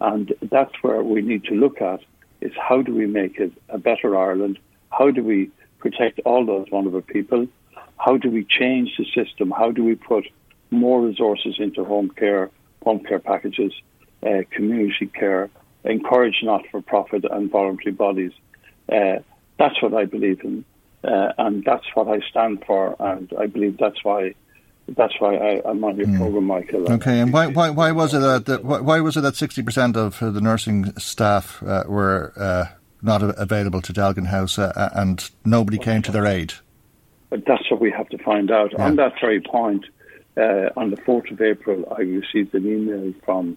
And 0.00 0.32
that's 0.42 0.72
where 0.82 1.02
we 1.02 1.22
need 1.22 1.44
to 1.44 1.54
look 1.54 1.80
at 1.80 2.00
is 2.40 2.52
how 2.56 2.82
do 2.82 2.94
we 2.94 3.06
make 3.06 3.38
it 3.38 3.52
a 3.68 3.78
better 3.78 4.16
Ireland? 4.16 4.58
How 4.90 5.10
do 5.10 5.22
we 5.22 5.50
protect 5.78 6.20
all 6.24 6.44
those 6.44 6.68
vulnerable 6.70 7.02
people? 7.02 7.46
How 7.98 8.16
do 8.16 8.30
we 8.30 8.44
change 8.44 8.96
the 8.96 9.04
system? 9.04 9.50
How 9.50 9.70
do 9.70 9.84
we 9.84 9.94
put 9.94 10.24
more 10.70 11.02
resources 11.02 11.56
into 11.58 11.84
home 11.84 12.10
care, 12.10 12.50
home 12.82 13.00
care 13.00 13.18
packages, 13.18 13.72
uh, 14.22 14.42
community 14.50 15.06
care, 15.06 15.50
encourage 15.84 16.38
not-for-profit 16.42 17.24
and 17.30 17.50
voluntary 17.50 17.92
bodies? 17.92 18.32
Uh, 18.90 19.18
that's 19.58 19.82
what 19.82 19.92
I 19.92 20.06
believe 20.06 20.40
in, 20.42 20.64
uh, 21.04 21.32
and 21.36 21.62
that's 21.64 21.84
what 21.94 22.08
I 22.08 22.20
stand 22.30 22.64
for, 22.66 22.96
and 22.98 23.30
I 23.38 23.46
believe 23.46 23.76
that's 23.78 24.02
why 24.02 24.34
that's 24.96 25.14
why 25.20 25.36
I, 25.36 25.70
am 25.70 25.84
on 25.84 25.96
your 25.96 26.06
mm. 26.06 26.18
program, 26.18 26.44
Michael. 26.44 26.92
Okay, 26.92 27.20
and 27.20 27.32
why, 27.32 27.46
why, 27.46 27.70
why 27.70 27.92
was 27.92 28.12
it 28.14 28.18
that, 28.18 28.64
why 28.64 29.00
was 29.00 29.16
it 29.16 29.20
that 29.20 29.36
sixty 29.36 29.62
percent 29.62 29.96
of 29.96 30.18
the 30.18 30.40
nursing 30.40 30.96
staff 30.98 31.62
uh, 31.62 31.84
were 31.86 32.32
uh, 32.36 32.66
not 33.02 33.22
available 33.22 33.80
to 33.82 33.92
Dealgan 33.92 34.26
House 34.26 34.58
uh, 34.58 34.90
and 34.94 35.30
nobody 35.44 35.78
came 35.78 36.02
to 36.02 36.12
their 36.12 36.26
aid? 36.26 36.54
But 37.28 37.44
that's 37.46 37.70
what 37.70 37.80
we 37.80 37.92
have 37.92 38.08
to 38.08 38.18
find 38.18 38.50
out. 38.50 38.72
Yeah. 38.72 38.84
On 38.84 38.96
that 38.96 39.12
very 39.20 39.40
point, 39.40 39.84
uh, 40.36 40.70
on 40.76 40.90
the 40.90 40.96
fourth 40.96 41.30
of 41.30 41.40
April, 41.40 41.84
I 41.96 42.02
received 42.02 42.54
an 42.54 42.66
email 42.66 43.14
from 43.24 43.56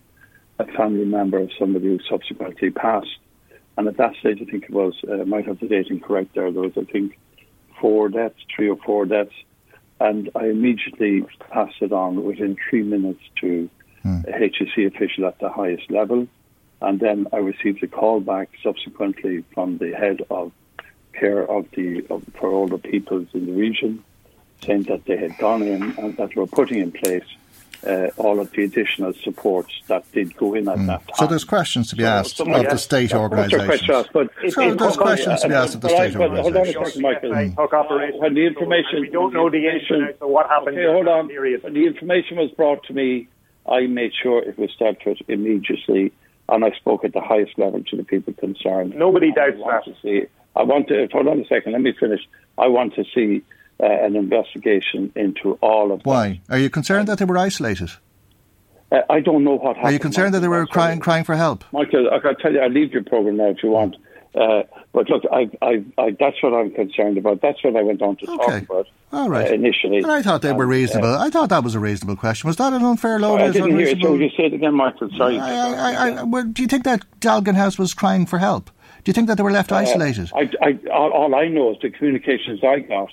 a 0.60 0.66
family 0.66 1.06
member 1.06 1.40
of 1.40 1.50
somebody 1.58 1.88
who 1.88 2.00
subsequently 2.08 2.70
passed, 2.70 3.18
and 3.78 3.88
at 3.88 3.98
that 3.98 4.16
stage, 4.18 4.40
I 4.40 4.46
think 4.46 4.66
it 4.66 4.72
was 4.72 4.94
uh, 5.10 5.26
might 5.26 5.48
have 5.48 5.60
the 5.60 5.68
date 5.68 5.88
incorrect. 5.88 6.36
There, 6.36 6.52
there 6.52 6.62
was 6.62 6.78
I 6.78 6.84
think 6.84 7.18
four 7.82 8.10
deaths, 8.10 8.36
three 8.56 8.70
or 8.70 8.78
four 8.78 9.08
deaths 9.08 9.34
and 10.04 10.30
I 10.36 10.48
immediately 10.48 11.26
passed 11.50 11.82
it 11.82 11.94
on 11.94 12.26
within 12.26 12.58
three 12.70 12.84
minutes 12.84 13.22
to 13.40 13.70
mm. 14.04 14.26
a 14.28 14.32
HSE 14.50 14.86
official 14.94 15.26
at 15.26 15.40
the 15.40 15.48
highest 15.48 15.90
level. 15.90 16.28
And 16.82 17.00
then 17.00 17.28
I 17.32 17.38
received 17.38 17.82
a 17.84 17.88
call 17.88 18.20
back 18.20 18.50
subsequently 18.62 19.46
from 19.54 19.78
the 19.78 19.94
head 19.94 20.20
of 20.30 20.52
care 21.14 21.50
of 21.50 21.68
the 21.72 22.06
of, 22.10 22.26
for 22.38 22.50
older 22.50 22.78
peoples 22.78 23.28
in 23.34 23.46
the 23.46 23.54
region, 23.54 24.04
saying 24.66 24.84
that 24.84 25.06
they 25.06 25.16
had 25.16 25.38
gone 25.38 25.64
in 25.64 25.82
and 25.98 26.18
that 26.18 26.36
were 26.36 26.48
putting 26.48 26.80
in 26.80 26.92
place 26.92 27.30
uh, 27.86 28.10
all 28.18 28.40
of 28.40 28.52
the 28.52 28.64
additional 28.64 29.14
supports 29.14 29.74
that 29.88 30.10
did 30.12 30.36
go 30.38 30.54
in 30.54 30.68
at 30.68 30.78
mm. 30.78 30.88
that 30.88 31.08
time. 31.08 31.16
So 31.16 31.28
there's 31.28 31.44
questions 31.44 31.90
to 31.90 31.96
be 31.96 32.06
asked 32.06 32.38
so, 32.38 32.52
of 32.52 32.70
the 32.70 32.78
state 32.78 33.14
organisations. 33.14 34.08
But 34.14 34.32
so 34.50 34.74
there's 34.74 34.98
questions 34.98 35.42
to 35.42 35.50
be 35.50 35.54
asked 35.54 35.76
of 35.76 35.82
the 35.82 35.90
state 35.90 36.16
organisations. 36.16 36.44
Hold 36.44 36.56
on 36.56 36.68
a 36.68 36.86
second, 36.86 37.02
Michael. 37.02 38.20
When 38.20 38.34
the 38.34 38.46
information, 38.46 39.02
we 39.02 39.10
don't 39.10 39.34
know 39.34 39.50
the 39.50 39.66
information. 39.68 40.14
So 40.20 40.28
what 40.28 40.48
happened? 40.48 40.78
Okay, 40.78 40.92
hold 40.92 41.08
on. 41.08 41.28
When 41.28 41.74
the 41.74 41.86
information 41.86 42.38
was 42.38 42.52
brought 42.52 42.84
to 42.86 42.94
me, 42.94 43.28
I 43.70 43.88
made 43.88 44.12
sure 44.22 44.42
it 44.42 44.58
was 44.58 44.72
dealt 44.78 44.98
with 45.06 45.20
immediately, 45.28 46.12
and 46.50 46.66
I 46.66 46.72
spoke 46.72 47.06
at 47.06 47.14
the 47.14 47.22
highest 47.22 47.58
level 47.58 47.84
to 47.84 47.96
the 47.96 48.04
people 48.04 48.34
concerned. 48.34 48.96
Nobody 48.96 49.32
doubts 49.32 49.58
that. 49.58 50.28
I 50.56 50.64
want 50.64 50.88
to 50.90 51.08
hold 51.12 51.28
on 51.28 51.40
a 51.40 51.46
second. 51.46 51.72
Let 51.72 51.82
me 51.82 51.94
finish. 52.00 52.22
I 52.58 52.68
want 52.68 52.94
to 52.96 53.04
see 53.16 53.44
uh, 53.80 53.86
an 53.86 54.16
investigation 54.16 55.12
into 55.16 55.54
all 55.62 55.92
of 55.92 56.02
Why? 56.04 56.42
Are 56.50 56.58
you 56.58 56.70
concerned 56.70 57.08
that 57.08 57.18
they 57.18 57.26
were 57.26 57.38
isolated? 57.38 57.92
Uh, 58.92 59.02
I 59.10 59.20
don't 59.20 59.44
know 59.44 59.56
what 59.56 59.76
happened. 59.76 59.86
Are 59.86 59.92
you 59.92 60.00
concerned 60.00 60.34
Michael, 60.34 60.40
that 60.40 60.40
they 60.42 60.48
were 60.48 60.68
crying, 60.68 61.00
crying 61.00 61.24
for 61.24 61.36
help? 61.36 61.64
Michael, 61.72 62.10
I 62.12 62.20
can 62.20 62.36
tell 62.38 62.54
you, 62.54 62.60
I'll 62.60 62.70
leave 62.70 62.92
your 62.92 63.04
program 63.04 63.38
now 63.38 63.50
if 63.50 63.64
you 63.64 63.70
want. 63.70 63.96
Uh, 64.36 64.64
but 64.94 65.10
look, 65.10 65.24
I, 65.32 65.50
I, 65.62 65.84
I, 65.98 66.16
that's 66.20 66.42
what 66.42 66.54
I'm 66.54 66.72
concerned 66.72 67.18
about. 67.18 67.42
That's 67.42 67.64
what 67.64 67.76
I 67.76 67.84
went 67.84 68.02
on 68.02 68.16
to 68.18 68.32
okay. 68.32 68.46
talk 68.46 68.64
about. 68.64 68.88
All 69.12 69.30
right. 69.30 69.52
Uh, 69.52 69.54
initially, 69.54 69.98
and 69.98 70.12
I 70.12 70.24
thought 70.24 70.42
they 70.42 70.54
were 70.54 70.66
reasonable. 70.66 71.14
Uh, 71.14 71.26
I 71.26 71.30
thought 71.30 71.50
that 71.50 71.64
was 71.64 71.76
a 71.76 71.80
reasonable 71.80 72.16
question. 72.16 72.48
Was 72.48 72.58
that 72.58 72.74
an 72.74 72.84
unfair 72.84 73.20
load? 73.20 73.42
I 73.42 73.52
didn't 73.52 73.78
hear 73.78 73.90
it. 73.90 74.02
So 74.02 74.16
you 74.16 74.30
say 74.30 74.46
it 74.46 74.54
again, 74.54 74.74
Michael. 74.74 75.10
Sorry. 75.16 75.40
I, 75.40 76.20
I, 76.20 76.24
well, 76.24 76.46
do 76.46 76.64
you 76.64 76.68
think 76.68 76.84
that 76.86 77.06
Dealgan 77.20 77.56
House 77.56 77.78
was 77.78 77.94
crying 77.94 78.26
for 78.26 78.40
help? 78.40 78.72
Do 79.04 79.10
you 79.10 79.14
think 79.14 79.28
that 79.28 79.38
they 79.38 79.44
were 79.44 79.52
left 79.52 79.72
uh, 79.72 79.76
isolated? 79.76 80.32
all, 80.32 81.12
all 81.12 81.36
I 81.36 81.48
know 81.48 81.72
is 81.72 81.78
the 81.82 81.92
communications 81.92 82.64
I 82.64 82.80
got 82.80 83.10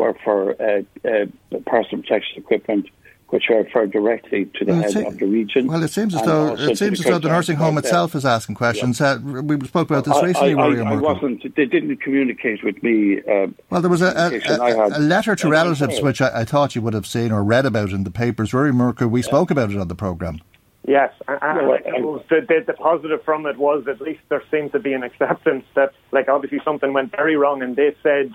were 0.00 0.16
for 0.24 0.56
uh, 0.60 0.82
uh, 1.06 1.26
personal 1.66 2.02
protection 2.02 2.38
equipment, 2.38 2.88
which 3.28 3.44
are 3.50 3.62
referred 3.62 3.92
directly 3.92 4.46
to 4.56 4.64
the 4.64 4.72
well, 4.72 4.92
head 4.92 5.06
of 5.06 5.18
the 5.18 5.26
region. 5.26 5.66
Well, 5.66 5.82
it 5.82 5.90
seems 5.90 6.14
as 6.14 6.22
though 6.22 6.54
it 6.56 6.78
seems 6.78 7.00
as 7.00 7.06
though 7.06 7.18
the 7.18 7.28
nursing 7.28 7.56
home 7.56 7.78
itself 7.78 8.14
is 8.14 8.24
asking 8.24 8.56
questions. 8.56 8.98
Yeah. 8.98 9.12
Uh, 9.12 9.42
we 9.42 9.64
spoke 9.66 9.90
about 9.90 10.04
this 10.04 10.20
recently. 10.22 10.54
I, 10.54 10.90
I, 10.90 10.94
I 10.94 10.96
wasn't. 10.96 11.54
They 11.54 11.66
didn't 11.66 11.98
communicate 11.98 12.64
with 12.64 12.82
me. 12.82 13.20
Uh, 13.20 13.48
well, 13.68 13.80
there 13.80 13.90
was 13.90 14.02
a, 14.02 14.12
a, 14.16 14.98
a 14.98 15.00
letter 15.00 15.36
to 15.36 15.48
relatives 15.48 16.00
which 16.00 16.20
I, 16.20 16.44
thought 16.44 16.74
you 16.74 16.82
would 16.82 16.94
have 16.94 17.06
seen 17.06 17.30
or 17.30 17.44
read 17.44 17.66
about 17.66 17.90
in 17.90 18.04
the 18.04 18.10
papers. 18.10 18.52
Rory 18.52 18.72
Murchú, 18.72 19.08
we 19.08 19.20
yeah. 19.20 19.26
spoke 19.26 19.50
about 19.50 19.70
it 19.70 19.78
on 19.78 19.88
the 19.88 19.94
programme. 19.94 20.40
Yes, 20.88 21.12
and, 21.28 21.38
and 21.42 21.68
the, 21.68 22.40
the, 22.48 22.64
the, 22.66 22.72
positive 22.72 23.22
from 23.22 23.44
it 23.44 23.58
was 23.58 23.86
at 23.86 24.00
least 24.00 24.20
there 24.30 24.42
seemed 24.50 24.72
to 24.72 24.78
be 24.78 24.94
an 24.94 25.02
acceptance 25.02 25.64
that, 25.74 25.92
like, 26.10 26.28
obviously 26.28 26.58
something 26.64 26.94
went 26.94 27.12
very 27.12 27.36
wrong, 27.36 27.62
and 27.62 27.76
they 27.76 27.94
said 28.02 28.32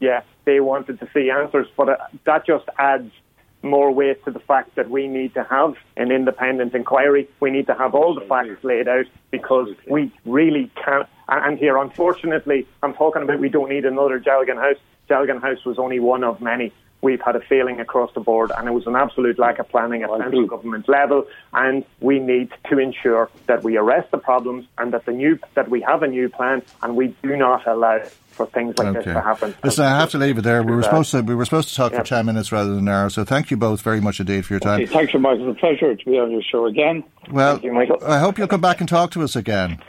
yeah, 0.00 0.22
they 0.48 0.60
wanted 0.60 0.98
to 0.98 1.06
see 1.12 1.30
answers, 1.30 1.66
but 1.76 1.90
uh, 1.90 1.96
that 2.24 2.46
just 2.46 2.64
adds 2.78 3.12
more 3.62 3.92
weight 3.92 4.24
to 4.24 4.30
the 4.30 4.38
fact 4.38 4.76
that 4.76 4.88
we 4.88 5.06
need 5.06 5.34
to 5.34 5.44
have 5.44 5.74
an 5.98 6.10
independent 6.10 6.74
inquiry. 6.74 7.28
We 7.38 7.50
need 7.50 7.66
to 7.66 7.74
have 7.74 7.94
all 7.94 8.14
the 8.14 8.22
facts 8.22 8.64
laid 8.64 8.88
out 8.88 9.04
because 9.30 9.68
we 9.86 10.10
really 10.24 10.70
can't. 10.82 11.06
And 11.28 11.58
here, 11.58 11.76
unfortunately, 11.76 12.66
I'm 12.82 12.94
talking 12.94 13.22
about 13.22 13.40
we 13.40 13.50
don't 13.50 13.68
need 13.68 13.84
another 13.84 14.18
Dealgan 14.18 14.56
House. 14.56 14.80
Dealgan 15.10 15.42
House 15.42 15.62
was 15.66 15.78
only 15.78 16.00
one 16.00 16.24
of 16.24 16.40
many 16.40 16.72
we've 17.00 17.20
had 17.20 17.36
a 17.36 17.40
failing 17.40 17.80
across 17.80 18.12
the 18.14 18.20
board, 18.20 18.50
and 18.56 18.68
it 18.68 18.72
was 18.72 18.86
an 18.86 18.96
absolute 18.96 19.38
lack 19.38 19.58
of 19.58 19.68
planning 19.68 20.02
at 20.02 20.10
central 20.10 20.46
government 20.46 20.88
level. 20.88 21.26
And 21.52 21.84
we 22.00 22.18
need 22.18 22.50
to 22.70 22.78
ensure 22.78 23.30
that 23.46 23.62
we 23.62 23.76
arrest 23.76 24.10
the 24.10 24.18
problems 24.18 24.66
and 24.78 24.92
that 24.92 25.04
the 25.04 25.12
new 25.12 25.38
that 25.54 25.68
we 25.68 25.80
have 25.82 26.02
a 26.02 26.08
new 26.08 26.28
plan, 26.28 26.62
and 26.82 26.96
we 26.96 27.14
do 27.22 27.36
not 27.36 27.66
allow 27.66 28.02
for 28.30 28.46
things 28.46 28.78
like 28.78 28.88
okay. 28.88 28.98
this 28.98 29.04
to 29.04 29.20
happen. 29.20 29.54
Listen, 29.64 29.84
I 29.84 29.98
have 29.98 30.10
to 30.10 30.18
leave 30.18 30.38
it 30.38 30.42
there. 30.42 30.62
We 30.62 30.74
were 30.74 30.82
supposed 30.82 31.10
to 31.10 31.22
we 31.22 31.34
were 31.34 31.44
supposed 31.44 31.68
to 31.70 31.74
talk 31.74 31.92
yeah. 31.92 31.98
for 31.98 32.04
ten 32.04 32.26
minutes 32.26 32.52
rather 32.52 32.70
than 32.70 32.80
an 32.80 32.88
hour. 32.88 33.10
So 33.10 33.24
thank 33.24 33.50
you 33.50 33.56
both 33.56 33.82
very 33.82 34.00
much 34.00 34.20
indeed 34.20 34.46
for 34.46 34.54
your 34.54 34.60
time. 34.60 34.82
Okay, 34.82 34.86
thanks 34.86 35.12
so 35.12 35.18
much. 35.18 35.38
It's 35.38 35.56
a 35.56 35.60
pleasure 35.60 35.94
to 35.94 36.04
be 36.04 36.18
on 36.18 36.30
your 36.30 36.42
show 36.42 36.66
again. 36.66 37.04
Well, 37.30 37.60
you, 37.60 37.98
I 38.06 38.18
hope 38.18 38.38
you'll 38.38 38.48
come 38.48 38.60
back 38.60 38.80
and 38.80 38.88
talk 38.88 39.10
to 39.12 39.22
us 39.22 39.36
again. 39.36 39.82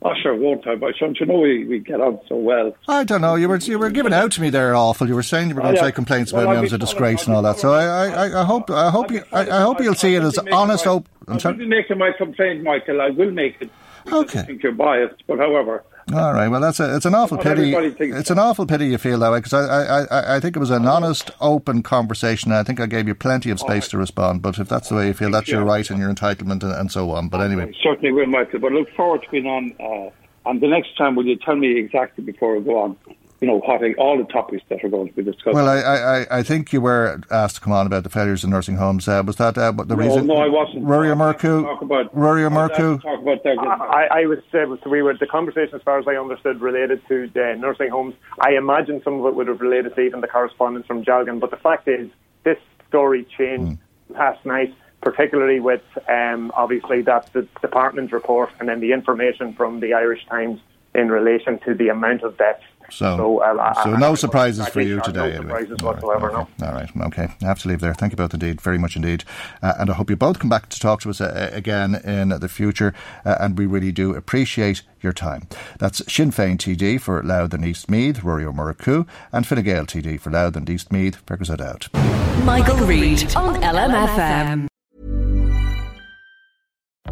Oh, 0.00 0.12
sure, 0.22 0.36
won't 0.36 0.64
I? 0.66 0.76
But 0.76 0.94
don't 1.00 1.18
you 1.18 1.26
know 1.26 1.40
we, 1.40 1.64
we 1.64 1.80
get 1.80 2.00
on 2.00 2.20
so 2.28 2.36
well? 2.36 2.76
I 2.86 3.02
don't 3.02 3.20
know. 3.20 3.34
You 3.34 3.48
were 3.48 3.56
you 3.56 3.78
were 3.80 3.90
giving 3.90 4.12
out 4.12 4.30
to 4.32 4.40
me 4.40 4.48
there 4.48 4.74
awful. 4.76 5.08
You 5.08 5.16
were 5.16 5.24
saying 5.24 5.48
you 5.48 5.56
were 5.56 5.62
going 5.62 5.74
oh, 5.74 5.76
yeah. 5.76 5.82
to 5.82 5.88
say 5.88 5.92
complaints 5.92 6.30
about 6.30 6.46
well, 6.46 6.54
me. 6.54 6.58
I 6.58 6.60
was 6.60 6.72
a 6.72 6.78
disgrace 6.78 7.26
and 7.26 7.34
all 7.34 7.42
that. 7.42 7.58
So 7.58 7.72
I, 7.72 8.06
I, 8.06 8.42
I 8.42 8.44
hope 8.44 8.70
I 8.70 8.90
hope 8.90 9.10
you 9.10 9.24
I, 9.32 9.50
I 9.50 9.60
hope 9.62 9.80
you'll 9.80 9.94
see 9.94 10.14
it 10.14 10.22
as 10.22 10.38
honest. 10.52 10.84
Hope. 10.84 11.08
I'm 11.26 11.40
sorry. 11.40 11.66
making 11.66 11.98
my 11.98 12.12
complaint, 12.16 12.62
Michael. 12.62 13.00
I 13.00 13.10
will 13.10 13.32
make 13.32 13.56
it. 13.60 13.70
Okay. 14.12 14.40
I 14.40 14.42
think 14.44 14.62
you're 14.62 14.72
biased, 14.72 15.26
but 15.26 15.38
however. 15.38 15.82
All 16.14 16.32
right. 16.32 16.48
Well, 16.48 16.60
that's 16.60 16.80
a, 16.80 16.96
it's 16.96 17.04
an 17.04 17.14
awful 17.14 17.36
pity. 17.38 17.74
It's 17.74 18.30
an 18.30 18.38
awful 18.38 18.66
pity 18.66 18.86
you 18.86 18.98
feel 18.98 19.18
that 19.18 19.30
way 19.30 19.38
because 19.38 19.52
I, 19.52 20.04
I, 20.04 20.36
I 20.36 20.40
think 20.40 20.56
it 20.56 20.58
was 20.58 20.70
an 20.70 20.86
honest, 20.86 21.30
open 21.40 21.82
conversation. 21.82 22.50
I 22.52 22.62
think 22.62 22.80
I 22.80 22.86
gave 22.86 23.06
you 23.06 23.14
plenty 23.14 23.50
of 23.50 23.60
space 23.60 23.88
to 23.88 23.98
respond. 23.98 24.40
But 24.40 24.58
if 24.58 24.68
that's 24.68 24.88
the 24.88 24.94
way 24.94 25.08
you 25.08 25.14
feel, 25.14 25.30
that's 25.30 25.48
your 25.48 25.64
right 25.64 25.88
and 25.90 25.98
your 25.98 26.12
entitlement 26.12 26.62
and, 26.62 26.72
and 26.72 26.90
so 26.90 27.10
on. 27.10 27.28
But 27.28 27.42
anyway, 27.42 27.64
I 27.64 27.82
certainly 27.82 28.12
will, 28.12 28.26
Michael. 28.26 28.60
But 28.60 28.72
look 28.72 28.90
forward 28.94 29.22
to 29.22 29.30
being 29.30 29.46
on. 29.46 29.74
Uh, 29.78 30.10
and 30.48 30.60
the 30.62 30.68
next 30.68 30.96
time, 30.96 31.14
will 31.14 31.26
you 31.26 31.36
tell 31.36 31.56
me 31.56 31.78
exactly 31.78 32.24
before 32.24 32.56
we 32.56 32.64
go 32.64 32.78
on? 32.78 32.96
You 33.40 33.46
know 33.46 33.60
what 33.60 33.98
all 33.98 34.18
the 34.18 34.24
topics 34.24 34.64
that 34.68 34.82
are 34.84 34.88
going 34.88 35.08
to 35.08 35.14
be 35.14 35.22
discussed. 35.22 35.54
Well, 35.54 35.68
I, 35.68 35.78
I, 35.78 36.38
I 36.38 36.42
think 36.42 36.72
you 36.72 36.80
were 36.80 37.20
asked 37.30 37.54
to 37.56 37.60
come 37.60 37.72
on 37.72 37.86
about 37.86 38.02
the 38.02 38.10
failures 38.10 38.42
in 38.42 38.50
nursing 38.50 38.76
homes. 38.76 39.06
Uh, 39.06 39.22
was 39.24 39.36
that 39.36 39.56
uh, 39.56 39.70
the 39.70 39.84
no, 39.84 39.94
reason? 39.94 40.26
No, 40.26 40.38
I 40.38 40.48
wasn't. 40.48 40.84
Rory 40.84 41.08
Murchú. 41.10 41.62
Talk 41.62 41.82
about 41.82 42.16
Rory 42.16 42.42
Murchú. 42.42 43.00
Talk 43.00 43.22
about 43.22 43.44
that. 43.44 43.58
I, 43.58 44.22
I 44.22 44.26
was 44.26 44.40
uh, 44.52 44.88
we 44.90 45.02
were 45.02 45.16
the 45.16 45.26
conversation, 45.28 45.76
as 45.76 45.82
far 45.82 46.00
as 46.00 46.08
I 46.08 46.16
understood, 46.16 46.60
related 46.60 47.00
to 47.06 47.28
the 47.28 47.54
nursing 47.56 47.90
homes. 47.90 48.14
I 48.40 48.54
imagine 48.54 49.00
some 49.04 49.20
of 49.20 49.26
it 49.26 49.36
would 49.36 49.46
have 49.46 49.60
related 49.60 49.94
to 49.94 50.00
even 50.00 50.20
the 50.20 50.28
correspondence 50.28 50.86
from 50.86 51.04
Dealgan. 51.04 51.38
But 51.38 51.52
the 51.52 51.58
fact 51.58 51.86
is, 51.86 52.10
this 52.42 52.58
story 52.88 53.24
changed 53.36 53.78
mm. 54.10 54.16
last 54.18 54.44
night 54.44 54.74
particularly 55.00 55.60
with 55.60 55.82
um, 56.08 56.50
obviously 56.56 57.02
that 57.02 57.32
the 57.32 57.42
department 57.60 58.12
report 58.12 58.50
and 58.58 58.68
then 58.68 58.80
the 58.80 58.92
information 58.92 59.54
from 59.54 59.80
the 59.80 59.94
Irish 59.94 60.26
Times 60.26 60.60
in 60.94 61.08
relation 61.08 61.58
to 61.60 61.74
the 61.74 61.88
amount 61.88 62.22
of 62.22 62.36
deaths. 62.36 62.64
So, 62.90 63.16
so, 63.16 63.38
uh, 63.40 63.84
so 63.84 63.96
no 63.96 64.14
surprises 64.14 64.68
for 64.68 64.80
you 64.80 65.00
today. 65.02 65.30
No 65.30 65.42
surprises 65.42 65.70
anyway. 65.78 65.94
whatsoever. 65.94 66.30
All 66.30 66.36
right, 66.36 66.48
okay. 66.62 66.66
All 66.66 66.72
right. 66.72 67.06
Okay. 67.06 67.34
I 67.42 67.46
have 67.46 67.58
to 67.60 67.68
leave 67.68 67.80
there. 67.80 67.94
Thank 67.94 68.12
you 68.12 68.16
both 68.16 68.34
indeed, 68.34 68.60
very 68.60 68.78
much 68.78 68.96
indeed, 68.96 69.24
uh, 69.62 69.74
and 69.78 69.90
I 69.90 69.94
hope 69.94 70.10
you 70.10 70.16
both 70.16 70.38
come 70.38 70.48
back 70.48 70.68
to 70.70 70.80
talk 70.80 71.00
to 71.02 71.10
us 71.10 71.20
uh, 71.20 71.50
again 71.52 71.96
in 71.96 72.30
the 72.30 72.48
future. 72.48 72.94
Uh, 73.24 73.36
and 73.40 73.58
we 73.58 73.66
really 73.66 73.92
do 73.92 74.14
appreciate 74.14 74.82
your 75.00 75.12
time. 75.12 75.48
That's 75.78 75.98
Sinn 76.12 76.30
Féin 76.30 76.56
TD 76.56 77.00
for 77.00 77.22
Louth 77.22 77.54
and 77.54 77.64
East 77.64 77.90
Meath, 77.90 78.22
Rory 78.22 78.44
Ó 78.44 78.52
Murchú, 78.52 79.06
and 79.32 79.46
Fine 79.46 79.62
Gael 79.62 79.86
TD 79.86 80.20
for 80.20 80.30
Louth 80.30 80.56
and 80.56 80.68
East 80.68 80.92
Meath. 80.92 81.16
Fergus 81.26 81.50
O'Dowd. 81.50 81.86
Michael, 81.92 82.74
Michael 82.74 82.86
Reade 82.86 83.36
on 83.36 83.60
LMFM. 83.62 84.68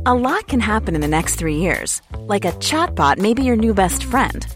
A 0.07 0.14
lot 0.14 0.47
can 0.47 0.61
happen 0.61 0.95
in 0.95 1.01
the 1.01 1.09
next 1.09 1.35
three 1.35 1.57
years. 1.57 2.01
Like 2.16 2.45
a 2.45 2.53
chatbot 2.53 3.18
may 3.18 3.35
be 3.35 3.43
your 3.43 3.57
new 3.57 3.74
best 3.74 4.05
friend. 4.05 4.56